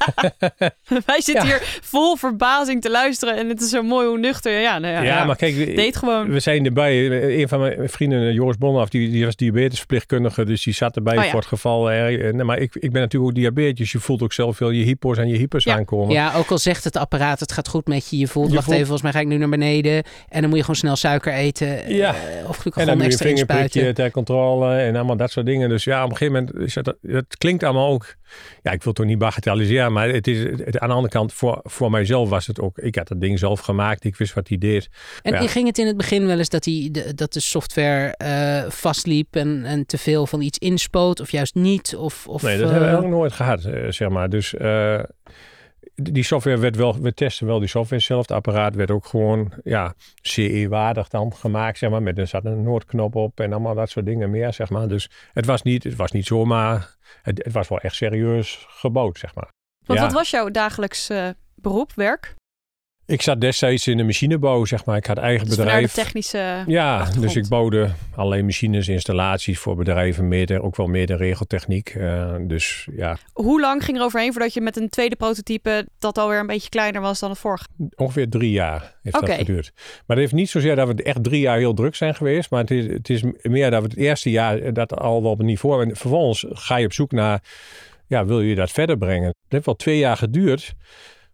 Wij 1.07 1.21
zitten 1.21 1.47
Ja. 1.47 1.51
hier 1.51 1.79
vol 1.83 2.17
verbazing 2.17 2.83
te 2.83 2.91
luisteren 2.91 3.37
en 3.37 3.49
het 3.49 3.61
is 3.61 3.69
zo 3.71 3.83
mooi 3.83 4.07
hoe 4.09 4.19
nuchter. 4.19 4.61
Ja, 4.61 4.79
nou 4.79 4.93
ja, 4.95 5.03
Ja, 5.03 5.25
maar 5.25 5.37
kijk, 5.37 5.55
we- 5.55 5.73
deed 5.75 5.97
gewoon. 5.97 6.31
we 6.31 6.41
zijn 6.41 6.65
erbij. 6.65 7.11
Een 7.41 7.49
van 7.49 7.61
mijn 7.61 7.89
vrienden, 7.89 8.33
Joris 8.35 8.57
Bonhoff, 8.59 8.91
die, 8.91 9.11
die 9.11 9.25
was 9.25 9.37
diabetesverpleegkundige. 9.37 10.45
Dus 10.45 10.63
die 10.63 10.75
zat 10.75 10.97
erbij 10.97 11.17
Oh 11.19 11.25
ja. 11.25 11.31
voor 11.31 11.39
het 11.39 11.49
geval. 11.49 11.91
eh, 11.91 12.29
eh, 12.29 12.35
maar 12.35 12.59
ik, 12.59 12.75
ik 12.75 12.93
ben 12.93 13.01
natuurlijk 13.01 13.31
ook 13.31 13.37
diabetes. 13.39 13.93
Je 13.93 13.99
voelt 13.99 14.23
ook 14.23 14.33
zelf 14.33 14.57
veel 14.57 14.71
je 14.71 14.85
hypo's 14.85 15.19
en 15.19 15.29
je 15.29 15.37
hypers 15.37 15.65
Ja. 15.65 15.75
aankomen. 15.77 16.15
Ja, 16.15 16.35
ook 16.37 16.51
al 16.51 16.59
zegt 16.59 16.85
het 16.85 16.97
apparaat, 16.97 17.41
het 17.41 17.53
gaat 17.53 17.69
goed 17.69 17.87
met 17.87 18.11
je. 18.11 18.19
Je 18.19 18.29
voelt, 18.29 18.49
Je 18.49 18.53
wacht 18.55 18.65
voelt- 18.65 18.77
even, 18.79 18.89
volgens 18.89 19.13
mij 19.13 19.21
ga 19.23 19.29
ik 19.29 19.33
nu 19.33 19.37
naar 19.41 19.49
beneden. 19.49 20.03
En 20.29 20.41
dan 20.41 20.45
moet 20.49 20.55
je 20.59 20.61
gewoon 20.61 20.77
snel 20.77 20.97
suiker 20.97 21.33
eten. 21.33 21.95
Ja. 21.95 22.15
eh, 22.15 22.15
of 22.15 22.25
En 22.25 22.45
dan 22.47 22.55
glucagon 22.55 22.85
doe 22.87 22.97
je 22.97 23.03
een 23.03 23.11
extra 23.11 23.27
vingerprikje 23.29 23.93
ter 23.93 24.11
controle 24.11 24.77
en 24.77 24.97
allemaal 24.97 25.17
dat 25.17 25.31
soort 25.31 25.47
dingen. 25.47 25.69
Dus 25.69 25.85
ja, 25.85 26.05
op 26.05 26.11
een 26.11 26.17
gegeven 26.17 26.45
moment, 26.45 26.67
is 26.67 26.75
het, 26.75 26.95
het 27.29 27.39
klinkt 27.39 27.63
allemaal 27.63 27.91
ook... 27.91 28.15
Ja, 28.63 28.71
ik 28.71 28.83
wil 28.83 28.93
het 28.93 28.95
toch 28.95 29.07
niet 29.07 29.19
bagatelliseren, 29.19 29.93
maar 29.93 30.09
het 30.09 30.27
is, 30.27 30.39
het, 30.43 30.79
aan 30.79 30.89
de 30.89 30.95
andere 30.95 31.13
kant, 31.13 31.33
voor, 31.33 31.61
voor 31.63 31.91
mijzelf 31.91 32.29
was 32.29 32.47
het 32.47 32.61
ook... 32.61 32.79
Ik 32.79 32.95
had 32.95 33.09
het 33.09 33.21
ding 33.21 33.39
zelf 33.39 33.61
gemaakt, 33.61 34.05
ik 34.05 34.17
wist 34.17 34.35
wat 34.35 34.49
hij 34.49 34.59
deed. 34.59 34.89
En 35.23 35.33
Ja. 35.33 35.47
ging 35.47 35.67
het 35.67 35.79
in 35.79 35.87
het 35.87 35.97
begin 35.97 36.27
wel 36.27 36.39
eens 36.39 36.49
dat, 36.49 36.63
die, 36.63 36.91
de, 36.91 37.15
dat 37.15 37.33
de 37.33 37.41
software 37.41 38.17
eh, 38.17 38.71
vastliep 38.71 39.37
en, 39.37 39.65
en 39.65 39.87
te 39.87 39.99
veel 39.99 40.27
van 40.27 40.41
iets 40.41 40.59
inspoot 40.59 41.21
of 41.21 41.31
juist 41.31 41.55
niet? 41.55 41.97
Of, 41.97 42.29
of, 42.29 42.43
Nee, 42.43 42.59
dat 42.59 42.67
eh, 42.67 42.71
hebben 42.71 42.89
we 42.89 42.95
eigenlijk 42.95 43.17
nooit 43.17 43.33
gehad, 43.33 43.65
eh, 43.65 43.91
zeg 43.91 44.09
maar. 44.09 44.29
Dus 44.29 44.55
eh, 44.55 45.01
die 45.95 46.23
software 46.23 46.59
werd 46.59 46.77
wel, 46.77 47.01
we 47.01 47.15
testen 47.15 47.47
wel 47.47 47.59
die 47.59 47.69
software 47.69 48.03
zelf. 48.03 48.21
Het 48.21 48.31
apparaat 48.37 48.75
werd 48.75 48.91
ook 48.91 49.07
gewoon, 49.07 49.53
ja, 49.65 49.95
CE-waardig 50.23 51.09
dan 51.09 51.35
gemaakt, 51.35 51.79
zeg 51.79 51.91
maar. 51.91 52.03
Met 52.03 52.19
er 52.19 52.27
zat 52.27 52.45
een 52.45 52.63
noodknop 52.63 53.15
op 53.15 53.41
en 53.41 53.53
allemaal 53.53 53.75
dat 53.75 53.91
soort 53.91 54.07
dingen 54.07 54.31
meer, 54.31 54.53
zeg 54.53 54.71
maar. 54.71 54.89
Dus 54.89 55.11
het 55.33 55.47
was 55.47 55.63
niet, 55.63 55.85
het 55.85 55.97
was 55.97 56.11
niet 56.13 56.27
zomaar, 56.27 56.97
het, 57.23 57.45
het 57.45 57.53
was 57.53 57.69
wel 57.69 57.79
echt 57.81 57.95
serieus 57.95 58.65
gebouwd, 58.69 59.19
zeg 59.19 59.35
maar. 59.35 59.49
Want 59.87 59.99
Ja. 59.99 60.05
wat 60.05 60.15
was 60.15 60.31
jouw 60.31 60.51
dagelijks 60.51 61.09
eh, 61.09 61.29
beroep, 61.55 61.93
werk? 61.95 62.35
Ik 63.07 63.23
zat 63.23 63.41
destijds 63.41 63.87
in 63.87 63.97
de 63.97 64.03
machinebouw, 64.03 64.65
zeg 64.65 64.85
maar. 64.85 64.97
Ik 64.97 65.07
had 65.07 65.19
eigen 65.19 65.47
Dus 65.47 65.57
bedrijf. 65.57 65.93
de 65.95 66.03
technische... 66.03 66.63
Ja, 66.67 66.97
achtergrond. 66.99 67.33
dus 67.35 67.43
ik 67.43 67.49
bouwde 67.49 67.91
allerlei 68.15 68.43
machines, 68.43 68.89
installaties 68.89 69.59
voor 69.59 69.77
bedrijven, 69.77 70.29
meer, 70.29 70.63
ook 70.63 70.77
wel 70.77 70.87
meer 70.87 71.07
de 71.07 71.17
regeltechniek. 71.17 71.89
Eh, 71.89 72.35
dus 72.41 72.89
ja, 72.97 73.17
Hoe 73.33 73.61
lang 73.61 73.85
ging 73.85 73.97
er 73.99 74.05
overheen 74.05 74.33
voordat 74.33 74.55
je 74.55 74.61
met 74.61 74.77
een 74.77 74.89
tweede 74.89 75.17
prototype 75.17 75.87
dat 75.99 76.19
alweer 76.19 76.39
een 76.39 76.47
beetje 76.47 76.69
kleiner 76.69 77.01
was 77.01 77.21
dan 77.21 77.31
het 77.31 77.39
vorige? 77.39 77.67
ongeveer 77.97 78.29
drie 78.29 78.51
jaar 78.51 78.95
heeft 79.03 79.21
dat 79.21 79.31
geduurd. 79.31 79.73
Maar 79.75 80.03
het 80.07 80.19
heeft 80.19 80.33
niet 80.33 80.51
zozeer 80.51 80.77
dat 80.77 80.89
we 80.89 81.03
echt 81.03 81.25
drie 81.25 81.41
jaar 81.41 81.59
heel 81.59 81.75
druk 81.75 81.95
zijn 81.95 82.15
geweest. 82.15 82.51
Maar 82.51 82.61
het 82.61 82.71
is, 82.71 82.87
het 82.87 83.11
is 83.11 83.23
meer 83.43 83.71
dat 83.71 83.83
we 83.83 83.89
het 83.89 83.97
eerste 83.97 84.31
jaar 84.31 84.73
dat 84.73 84.97
al 84.97 85.23
wel 85.23 85.31
op 85.31 85.39
een 85.39 85.47
niveau... 85.47 85.83
En 85.83 85.97
vervolgens 85.97 86.45
ga 86.49 86.77
je 86.77 86.87
op 86.87 86.93
zoek 86.93 87.13
naar, 87.13 87.43
ja, 88.07 88.25
wil 88.27 88.41
je 88.41 88.55
dat 88.55 88.71
verder 88.71 88.99
brengen? 88.99 89.27
Het 89.27 89.37
heeft 89.49 89.67
wel 89.67 89.77
twee 89.77 89.99
jaar 89.99 90.17
geduurd 90.17 90.75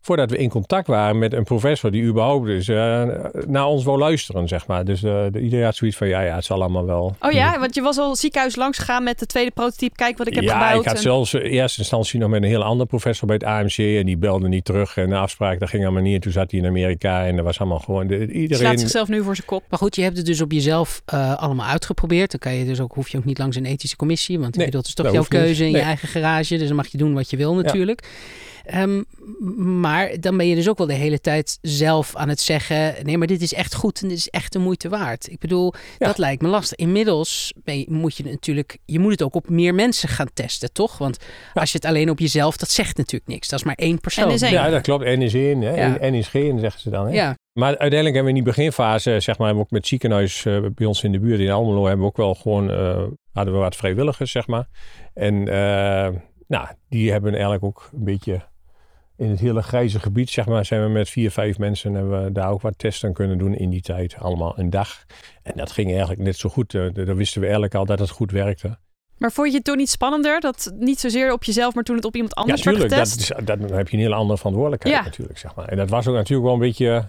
voordat 0.00 0.30
we 0.30 0.36
in 0.36 0.48
contact 0.48 0.86
waren 0.86 1.18
met 1.18 1.32
een 1.32 1.44
professor 1.44 1.90
die 1.90 2.02
überhaupt 2.02 2.46
dus, 2.46 2.68
uh, 2.68 3.02
naar 3.46 3.66
ons 3.66 3.84
wou 3.84 3.98
luisteren, 3.98 4.48
zeg 4.48 4.66
maar. 4.66 4.84
Dus 4.84 5.02
uh, 5.02 5.24
iedereen 5.34 5.64
had 5.64 5.76
zoiets 5.76 5.96
van, 5.96 6.08
ja, 6.08 6.20
ja, 6.20 6.34
het 6.34 6.44
zal 6.44 6.60
allemaal 6.60 6.86
wel. 6.86 7.16
Oh 7.20 7.32
ja, 7.32 7.58
want 7.58 7.74
je 7.74 7.82
was 7.82 7.98
al 7.98 8.16
ziekenhuis 8.16 8.56
langs 8.56 8.78
gegaan 8.78 9.04
met 9.04 9.18
de 9.18 9.26
tweede 9.26 9.50
prototype. 9.50 9.94
Kijk 9.94 10.18
wat 10.18 10.26
ik 10.26 10.34
heb 10.34 10.44
ja, 10.44 10.52
gebouwd. 10.52 10.72
Ja, 10.72 10.80
ik 10.80 10.86
had 10.86 10.96
en... 10.96 11.02
zelfs 11.02 11.34
in 11.34 11.40
eerste 11.40 11.78
instantie 11.78 12.20
nog 12.20 12.30
met 12.30 12.42
een 12.42 12.48
hele 12.48 12.64
andere 12.64 12.88
professor 12.88 13.26
bij 13.26 13.36
het 13.36 13.44
AMC. 13.44 13.78
En 13.78 14.06
die 14.06 14.16
belde 14.16 14.48
niet 14.48 14.64
terug. 14.64 14.96
En 14.96 15.08
de 15.08 15.16
afspraak, 15.16 15.60
dat 15.60 15.68
ging 15.68 15.82
allemaal 15.82 16.02
niet. 16.02 16.14
En 16.14 16.20
toen 16.20 16.32
zat 16.32 16.50
hij 16.50 16.60
in 16.60 16.66
Amerika. 16.66 17.26
En 17.26 17.36
dat 17.36 17.44
was 17.44 17.58
allemaal 17.58 17.78
gewoon... 17.78 18.06
De, 18.06 18.32
iedereen... 18.32 18.66
Slaat 18.66 18.80
zichzelf 18.80 19.08
nu 19.08 19.22
voor 19.22 19.34
zijn 19.34 19.46
kop. 19.46 19.64
Maar 19.68 19.78
goed, 19.78 19.96
je 19.96 20.02
hebt 20.02 20.16
het 20.16 20.26
dus 20.26 20.40
op 20.40 20.52
jezelf 20.52 21.02
uh, 21.14 21.36
allemaal 21.36 21.66
uitgeprobeerd. 21.66 22.30
Dan 22.30 22.40
kan 22.40 22.54
je 22.54 22.64
dus 22.64 22.80
ook, 22.80 22.94
hoef 22.94 23.08
je 23.08 23.18
ook 23.18 23.24
niet 23.24 23.38
langs 23.38 23.56
een 23.56 23.66
ethische 23.66 23.96
commissie. 23.96 24.38
Want 24.38 24.56
nee, 24.56 24.70
dat 24.70 24.86
is 24.86 24.94
toch 24.94 25.12
jouw 25.12 25.24
keuze 25.28 25.64
in 25.64 25.72
nee. 25.72 25.80
je 25.80 25.86
eigen 25.86 26.08
garage. 26.08 26.56
Dus 26.56 26.66
dan 26.66 26.76
mag 26.76 26.86
je 26.86 26.98
doen 26.98 27.14
wat 27.14 27.30
je 27.30 27.36
wil 27.36 27.54
natuurlijk. 27.54 28.00
Ja. 28.02 28.48
Um, 28.74 29.04
maar 29.80 30.20
dan 30.20 30.36
ben 30.36 30.46
je 30.46 30.54
dus 30.54 30.68
ook 30.68 30.78
wel 30.78 30.86
de 30.86 30.92
hele 30.92 31.20
tijd 31.20 31.58
zelf 31.62 32.16
aan 32.16 32.28
het 32.28 32.40
zeggen: 32.40 32.94
nee, 33.02 33.18
maar 33.18 33.26
dit 33.26 33.42
is 33.42 33.54
echt 33.54 33.74
goed 33.74 34.02
en 34.02 34.08
dit 34.08 34.16
is 34.16 34.28
echt 34.28 34.52
de 34.52 34.58
moeite 34.58 34.88
waard. 34.88 35.30
Ik 35.30 35.38
bedoel, 35.38 35.74
ja. 35.98 36.06
dat 36.06 36.18
lijkt 36.18 36.42
me 36.42 36.48
lastig. 36.48 36.78
Inmiddels 36.78 37.52
je, 37.64 37.86
moet 37.88 38.16
je 38.16 38.24
natuurlijk, 38.24 38.78
je 38.84 38.98
moet 38.98 39.10
het 39.10 39.22
ook 39.22 39.34
op 39.34 39.48
meer 39.48 39.74
mensen 39.74 40.08
gaan 40.08 40.30
testen, 40.34 40.72
toch? 40.72 40.98
Want 40.98 41.16
ja. 41.54 41.60
als 41.60 41.72
je 41.72 41.78
het 41.78 41.86
alleen 41.86 42.10
op 42.10 42.18
jezelf, 42.18 42.56
dat 42.56 42.70
zegt 42.70 42.96
natuurlijk 42.96 43.30
niks. 43.30 43.48
Dat 43.48 43.58
is 43.58 43.64
maar 43.64 43.74
één 43.74 44.00
persoon. 44.00 44.28
N 44.28 44.30
is 44.30 44.42
één. 44.42 44.52
Ja, 44.52 44.70
dat 44.70 44.82
klopt. 44.82 45.04
N 45.04 45.20
is 45.20 45.34
één. 45.34 45.60
Hè? 45.60 45.74
Ja. 45.74 46.10
N 46.10 46.14
is 46.14 46.28
geen, 46.28 46.58
zeggen 46.58 46.80
ze 46.80 46.90
dan. 46.90 47.06
Hè? 47.06 47.12
Ja. 47.12 47.36
Maar 47.52 47.68
uiteindelijk 47.68 48.14
hebben 48.14 48.32
we 48.32 48.38
in 48.38 48.44
die 48.44 48.54
beginfase, 48.54 49.20
zeg 49.20 49.38
maar, 49.38 49.46
hebben 49.46 49.56
we 49.56 49.62
ook 49.62 49.70
met 49.70 49.86
ziekenhuis 49.86 50.44
uh, 50.44 50.66
bij 50.74 50.86
ons 50.86 51.02
in 51.02 51.12
de 51.12 51.20
buurt 51.20 51.40
in 51.40 51.50
Almelo, 51.50 51.82
hebben 51.84 52.00
we 52.00 52.06
ook 52.06 52.16
wel 52.16 52.34
gewoon, 52.34 52.70
uh, 52.70 53.06
hadden 53.32 53.54
we 53.54 53.60
wat 53.60 53.76
vrijwilligers, 53.76 54.30
zeg 54.30 54.46
maar. 54.46 54.68
En 55.14 55.34
uh, 55.34 56.08
nou, 56.46 56.68
die 56.88 57.10
hebben 57.10 57.32
eigenlijk 57.32 57.64
ook 57.64 57.90
een 57.92 58.04
beetje 58.04 58.48
in 59.20 59.30
het 59.30 59.40
hele 59.40 59.62
grijze 59.62 60.00
gebied, 60.00 60.30
zeg 60.30 60.46
maar, 60.46 60.64
zijn 60.64 60.82
we 60.82 60.88
met 60.88 61.08
vier, 61.08 61.30
vijf 61.30 61.58
mensen 61.58 61.94
hebben 61.94 62.24
we 62.24 62.32
daar 62.32 62.50
ook 62.50 62.60
wat 62.60 62.78
testen 62.78 63.12
kunnen 63.12 63.38
doen 63.38 63.54
in 63.54 63.70
die 63.70 63.80
tijd. 63.80 64.16
Allemaal 64.18 64.58
een 64.58 64.70
dag. 64.70 65.04
En 65.42 65.52
dat 65.56 65.72
ging 65.72 65.90
eigenlijk 65.90 66.20
net 66.20 66.36
zo 66.36 66.48
goed. 66.48 66.72
Uh, 66.72 66.94
dan 66.94 67.16
wisten 67.16 67.38
we 67.38 67.44
eigenlijk 67.46 67.74
al 67.74 67.84
dat 67.84 67.98
het 67.98 68.10
goed 68.10 68.30
werkte. 68.30 68.78
Maar 69.18 69.32
vond 69.32 69.48
je 69.48 69.54
het 69.54 69.64
toen 69.64 69.76
niet 69.76 69.90
spannender? 69.90 70.40
Dat 70.40 70.72
niet 70.78 71.00
zozeer 71.00 71.32
op 71.32 71.44
jezelf, 71.44 71.74
maar 71.74 71.84
toen 71.84 71.96
het 71.96 72.04
op 72.04 72.14
iemand 72.14 72.34
anders 72.34 72.62
ja, 72.62 72.70
tuurlijk, 72.70 72.94
werd 72.94 73.08
getest? 73.08 73.28
Dat, 73.28 73.46
dat, 73.46 73.68
dan 73.68 73.76
heb 73.76 73.88
je 73.88 73.96
een 73.96 74.02
hele 74.02 74.14
andere 74.14 74.36
verantwoordelijkheid 74.36 74.96
ja. 74.96 75.02
natuurlijk, 75.02 75.38
zeg 75.38 75.54
maar. 75.54 75.68
En 75.68 75.76
dat 75.76 75.90
was 75.90 76.06
ook 76.06 76.14
natuurlijk 76.14 76.44
wel 76.44 76.54
een 76.54 76.60
beetje, 76.60 77.08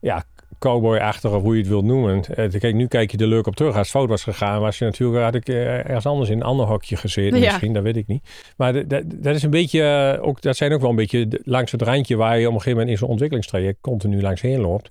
ja, 0.00 0.24
cowboy-achtig 0.58 1.32
of 1.32 1.42
hoe 1.42 1.52
je 1.54 1.60
het 1.60 1.68
wilt 1.68 1.84
noemen. 1.84 2.20
Kijk, 2.58 2.74
nu 2.74 2.86
kijk 2.86 3.10
je 3.10 3.18
er 3.18 3.26
leuk 3.26 3.46
op 3.46 3.56
terug. 3.56 3.76
Als 3.76 3.88
het 3.88 3.96
fout 3.96 4.08
was 4.08 4.22
gegaan, 4.22 4.60
was 4.60 4.78
je 4.78 4.84
natuurlijk, 4.84 5.24
had 5.24 5.34
ik 5.34 5.48
ergens 5.48 6.06
anders 6.06 6.30
in 6.30 6.36
een 6.36 6.42
ander 6.42 6.66
hokje 6.66 6.96
gezeten. 6.96 7.38
Ja. 7.38 7.46
Misschien, 7.46 7.72
dat 7.72 7.82
weet 7.82 7.96
ik 7.96 8.06
niet. 8.06 8.22
Maar 8.56 8.88
dat, 8.88 9.02
dat 9.06 9.34
is 9.34 9.42
een 9.42 9.50
beetje, 9.50 10.18
ook, 10.22 10.40
dat 10.40 10.56
zijn 10.56 10.72
ook 10.72 10.80
wel 10.80 10.90
een 10.90 10.96
beetje 10.96 11.40
langs 11.44 11.72
het 11.72 11.82
randje 11.82 12.16
waar 12.16 12.38
je 12.38 12.46
op 12.46 12.54
een 12.54 12.60
gegeven 12.60 12.78
moment 12.78 12.90
in 12.90 12.98
zo'n 12.98 13.08
ontwikkelingstraject 13.08 13.80
continu 13.80 14.20
langs 14.22 14.40
heen 14.40 14.60
loopt. 14.60 14.90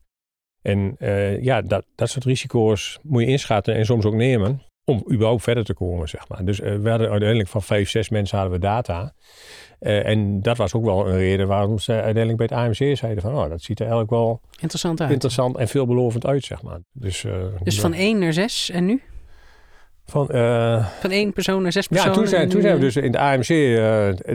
En 0.61 0.95
uh, 0.99 1.43
ja, 1.43 1.61
dat, 1.61 1.85
dat 1.95 2.09
soort 2.09 2.25
risico's 2.25 2.99
moet 3.01 3.21
je 3.21 3.27
inschatten 3.27 3.75
en 3.75 3.85
soms 3.85 4.05
ook 4.05 4.13
nemen 4.13 4.61
om 4.85 5.03
überhaupt 5.11 5.43
verder 5.43 5.63
te 5.63 5.73
komen, 5.73 6.09
zeg 6.09 6.27
maar. 6.27 6.45
Dus 6.45 6.59
uh, 6.59 6.75
we 6.75 6.89
hadden 6.89 7.09
uiteindelijk 7.09 7.49
van 7.49 7.63
vijf, 7.63 7.89
zes 7.89 8.09
mensen 8.09 8.37
hadden 8.37 8.59
we 8.59 8.65
data. 8.65 9.13
Uh, 9.81 10.07
en 10.07 10.41
dat 10.41 10.57
was 10.57 10.73
ook 10.73 10.83
wel 10.83 11.07
een 11.07 11.17
reden 11.17 11.47
waarom 11.47 11.79
ze 11.79 11.91
uiteindelijk 11.91 12.37
bij 12.37 12.45
het 12.45 12.55
AMC 12.57 12.97
zeiden 12.97 13.21
van... 13.21 13.35
oh, 13.35 13.49
dat 13.49 13.61
ziet 13.61 13.79
er 13.79 13.85
eigenlijk 13.85 14.11
wel 14.11 14.41
interessant 14.59 15.01
uit. 15.01 15.11
Interessant 15.11 15.57
en 15.57 15.67
veelbelovend 15.67 16.25
uit, 16.25 16.43
zeg 16.43 16.61
maar. 16.61 16.79
Dus, 16.91 17.23
uh, 17.23 17.33
dus 17.63 17.79
van 17.79 17.93
één 17.93 18.19
naar 18.19 18.33
zes 18.33 18.69
en 18.69 18.85
nu? 18.85 19.01
Van, 20.05 20.27
uh, 20.31 20.87
van 20.99 21.11
één 21.11 21.33
persoon 21.33 21.61
naar 21.61 21.71
zes 21.71 21.87
personen? 21.87 22.13
Ja, 22.13 22.17
toen 22.19 22.27
zijn, 22.27 22.49
toen 22.49 22.61
zijn 22.61 22.75
we 22.75 22.81
dus 22.81 22.95
in 22.95 23.11
de 23.11 23.19
AMC... 23.19 23.47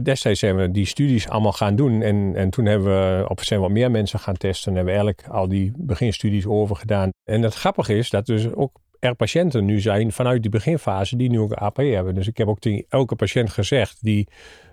destijds 0.04 0.40
zijn 0.40 0.56
we 0.56 0.70
die 0.70 0.86
studies 0.86 1.28
allemaal 1.28 1.52
gaan 1.52 1.76
doen. 1.76 2.02
En, 2.02 2.32
en 2.36 2.50
toen 2.50 2.64
hebben 2.64 2.88
we 2.88 3.28
op 3.28 3.42
zijn 3.42 3.60
wat 3.60 3.70
meer 3.70 3.90
mensen 3.90 4.18
gaan 4.18 4.36
testen. 4.36 4.70
En 4.70 4.76
hebben 4.76 4.94
we 4.94 5.00
eigenlijk 5.00 5.34
al 5.34 5.48
die 5.48 5.72
beginstudies 5.76 6.46
over 6.46 6.76
gedaan. 6.76 7.10
En 7.24 7.42
het 7.42 7.54
grappige 7.54 7.96
is 7.96 8.10
dat 8.10 8.26
dus 8.26 8.54
ook 8.54 8.80
er 8.98 9.14
patiënten 9.14 9.64
nu 9.64 9.80
zijn 9.80 10.12
vanuit 10.12 10.42
die 10.42 10.50
beginfase 10.50 11.16
die 11.16 11.30
nu 11.30 11.40
ook 11.40 11.52
AP 11.52 11.76
hebben. 11.76 12.14
Dus 12.14 12.26
ik 12.26 12.36
heb 12.36 12.48
ook 12.48 12.58
tegen 12.58 12.84
elke 12.88 13.16
patiënt 13.16 13.50
gezegd 13.50 13.98
die 14.00 14.28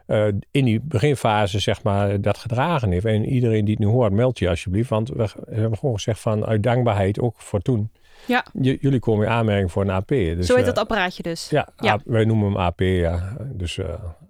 uh, 0.07 0.27
in 0.51 0.65
die 0.65 0.81
beginfase 0.83 1.59
zeg 1.59 1.83
maar 1.83 2.21
dat 2.21 2.37
gedragen 2.37 2.91
heeft. 2.91 3.05
En 3.05 3.25
iedereen 3.25 3.65
die 3.65 3.75
het 3.75 3.83
nu 3.83 3.91
hoort, 3.91 4.11
meld 4.11 4.39
je 4.39 4.49
alsjeblieft. 4.49 4.89
Want 4.89 5.09
we 5.09 5.29
hebben 5.49 5.77
gewoon 5.77 5.95
gezegd 5.95 6.19
van 6.19 6.45
uit 6.45 6.63
dankbaarheid 6.63 7.19
ook 7.19 7.35
voor 7.37 7.61
toen. 7.61 7.91
Ja. 8.25 8.45
J 8.61 8.77
jullie 8.79 8.99
komen 8.99 9.25
in 9.25 9.31
aanmerking 9.31 9.71
voor 9.71 9.81
een 9.81 9.89
AP. 9.89 10.07
Dus, 10.07 10.47
Zo 10.47 10.55
heet 10.55 10.65
dat 10.65 10.77
apparaatje 10.77 11.23
dus. 11.23 11.49
Ja, 11.49 11.67
ja. 11.77 11.99
wij 12.05 12.25
noemen 12.25 12.45
hem 12.45 12.57
AP, 12.57 12.79
ja. 12.79 13.37
Dus 13.51 13.77
uh, 13.77 13.85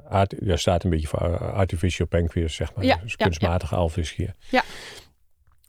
art, 0.10 0.36
staat 0.54 0.84
een 0.84 0.90
beetje 0.90 1.08
voor 1.08 1.38
artificial 1.38 2.08
pancreas, 2.08 2.56
zeg 2.56 2.76
maar. 2.76 2.86
Ja. 2.86 3.00
Dus 3.04 3.16
kunstmatige 3.16 3.76
alvleesgier. 3.76 4.34
Ja. 4.50 4.64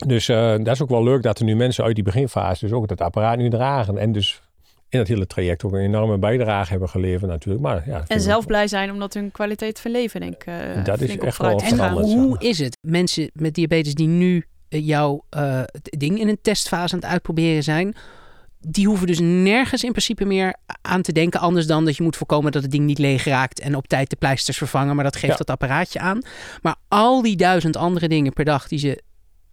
Dus 0.07 0.29
uh, 0.29 0.37
dat 0.37 0.69
is 0.69 0.83
ook 0.83 0.89
wel 0.89 1.05
leuk 1.05 1.23
dat 1.23 1.39
er 1.39 1.45
nu 1.45 1.57
mensen 1.57 1.85
uit 1.85 1.95
die 1.95 2.05
beginfase 2.05 2.65
dus 2.65 2.75
ook 2.75 2.89
dat 2.89 3.01
apparaat 3.01 3.37
nu 3.37 3.51
dragen. 3.51 3.99
En 3.99 4.13
dus 4.13 4.43
in 4.95 4.99
dat 4.99 5.09
hele 5.09 5.27
traject 5.27 5.65
ook 5.65 5.73
een 5.73 5.81
enorme 5.81 6.19
bijdrage 6.19 6.71
hebben 6.71 6.89
geleverd 6.89 7.31
natuurlijk. 7.31 7.65
Maar, 7.65 7.83
ja, 7.87 8.05
en 8.07 8.21
zelf 8.21 8.47
blij 8.47 8.69
zijn 8.69 8.91
omdat 8.91 9.15
hun 9.15 9.31
kwaliteit 9.31 9.81
van 9.81 9.91
leven 9.91 10.21
denk 10.21 10.35
ik 10.35 10.47
uh, 10.47 10.85
Dat 10.85 11.01
is 11.01 11.17
echt 11.17 11.39
wel 11.39 11.61
En 11.61 11.93
hoe 11.93 12.39
is 12.39 12.59
het? 12.59 12.79
Mensen 12.81 13.31
met 13.33 13.55
diabetes 13.55 13.95
die 13.95 14.09
nu 14.09 14.45
jouw 14.69 15.25
uh, 15.37 15.63
ding 15.83 16.19
in 16.21 16.29
een 16.29 16.39
testfase 16.43 16.95
aan 16.95 17.01
het 17.01 17.09
uitproberen 17.09 17.63
zijn... 17.63 17.95
Die 18.67 18.87
hoeven 18.87 19.07
dus 19.07 19.19
nergens 19.21 19.85
in 19.85 19.91
principe 19.91 20.25
meer 20.25 20.57
aan 20.83 21.03
te 21.03 21.13
denken. 21.13 21.41
Anders 21.41 21.67
dan 21.67 21.85
dat 21.85 21.97
je 21.97 22.03
moet 22.03 22.17
voorkomen 22.17 22.53
dat 22.53 22.63
het 22.63 22.71
ding 22.71 22.85
niet 22.85 22.99
leeg 22.99 23.25
raakt. 23.25 23.61
En 23.61 23.77
op 23.77 23.87
tijd 23.87 24.11
de 24.11 24.17
pleisters 24.17 24.57
vervangen. 24.57 24.95
Maar 24.95 25.05
dat 25.05 25.17
geeft 25.17 25.33
ja. 25.33 25.37
dat 25.37 25.51
apparaatje 25.51 25.99
aan. 25.99 26.23
Maar 26.63 26.77
al 26.89 27.23
die 27.23 27.37
duizend 27.37 27.77
andere 27.77 28.09
dingen 28.09 28.33
per 28.33 28.45
dag 28.45 28.69
die 28.69 28.79
ze 28.79 29.03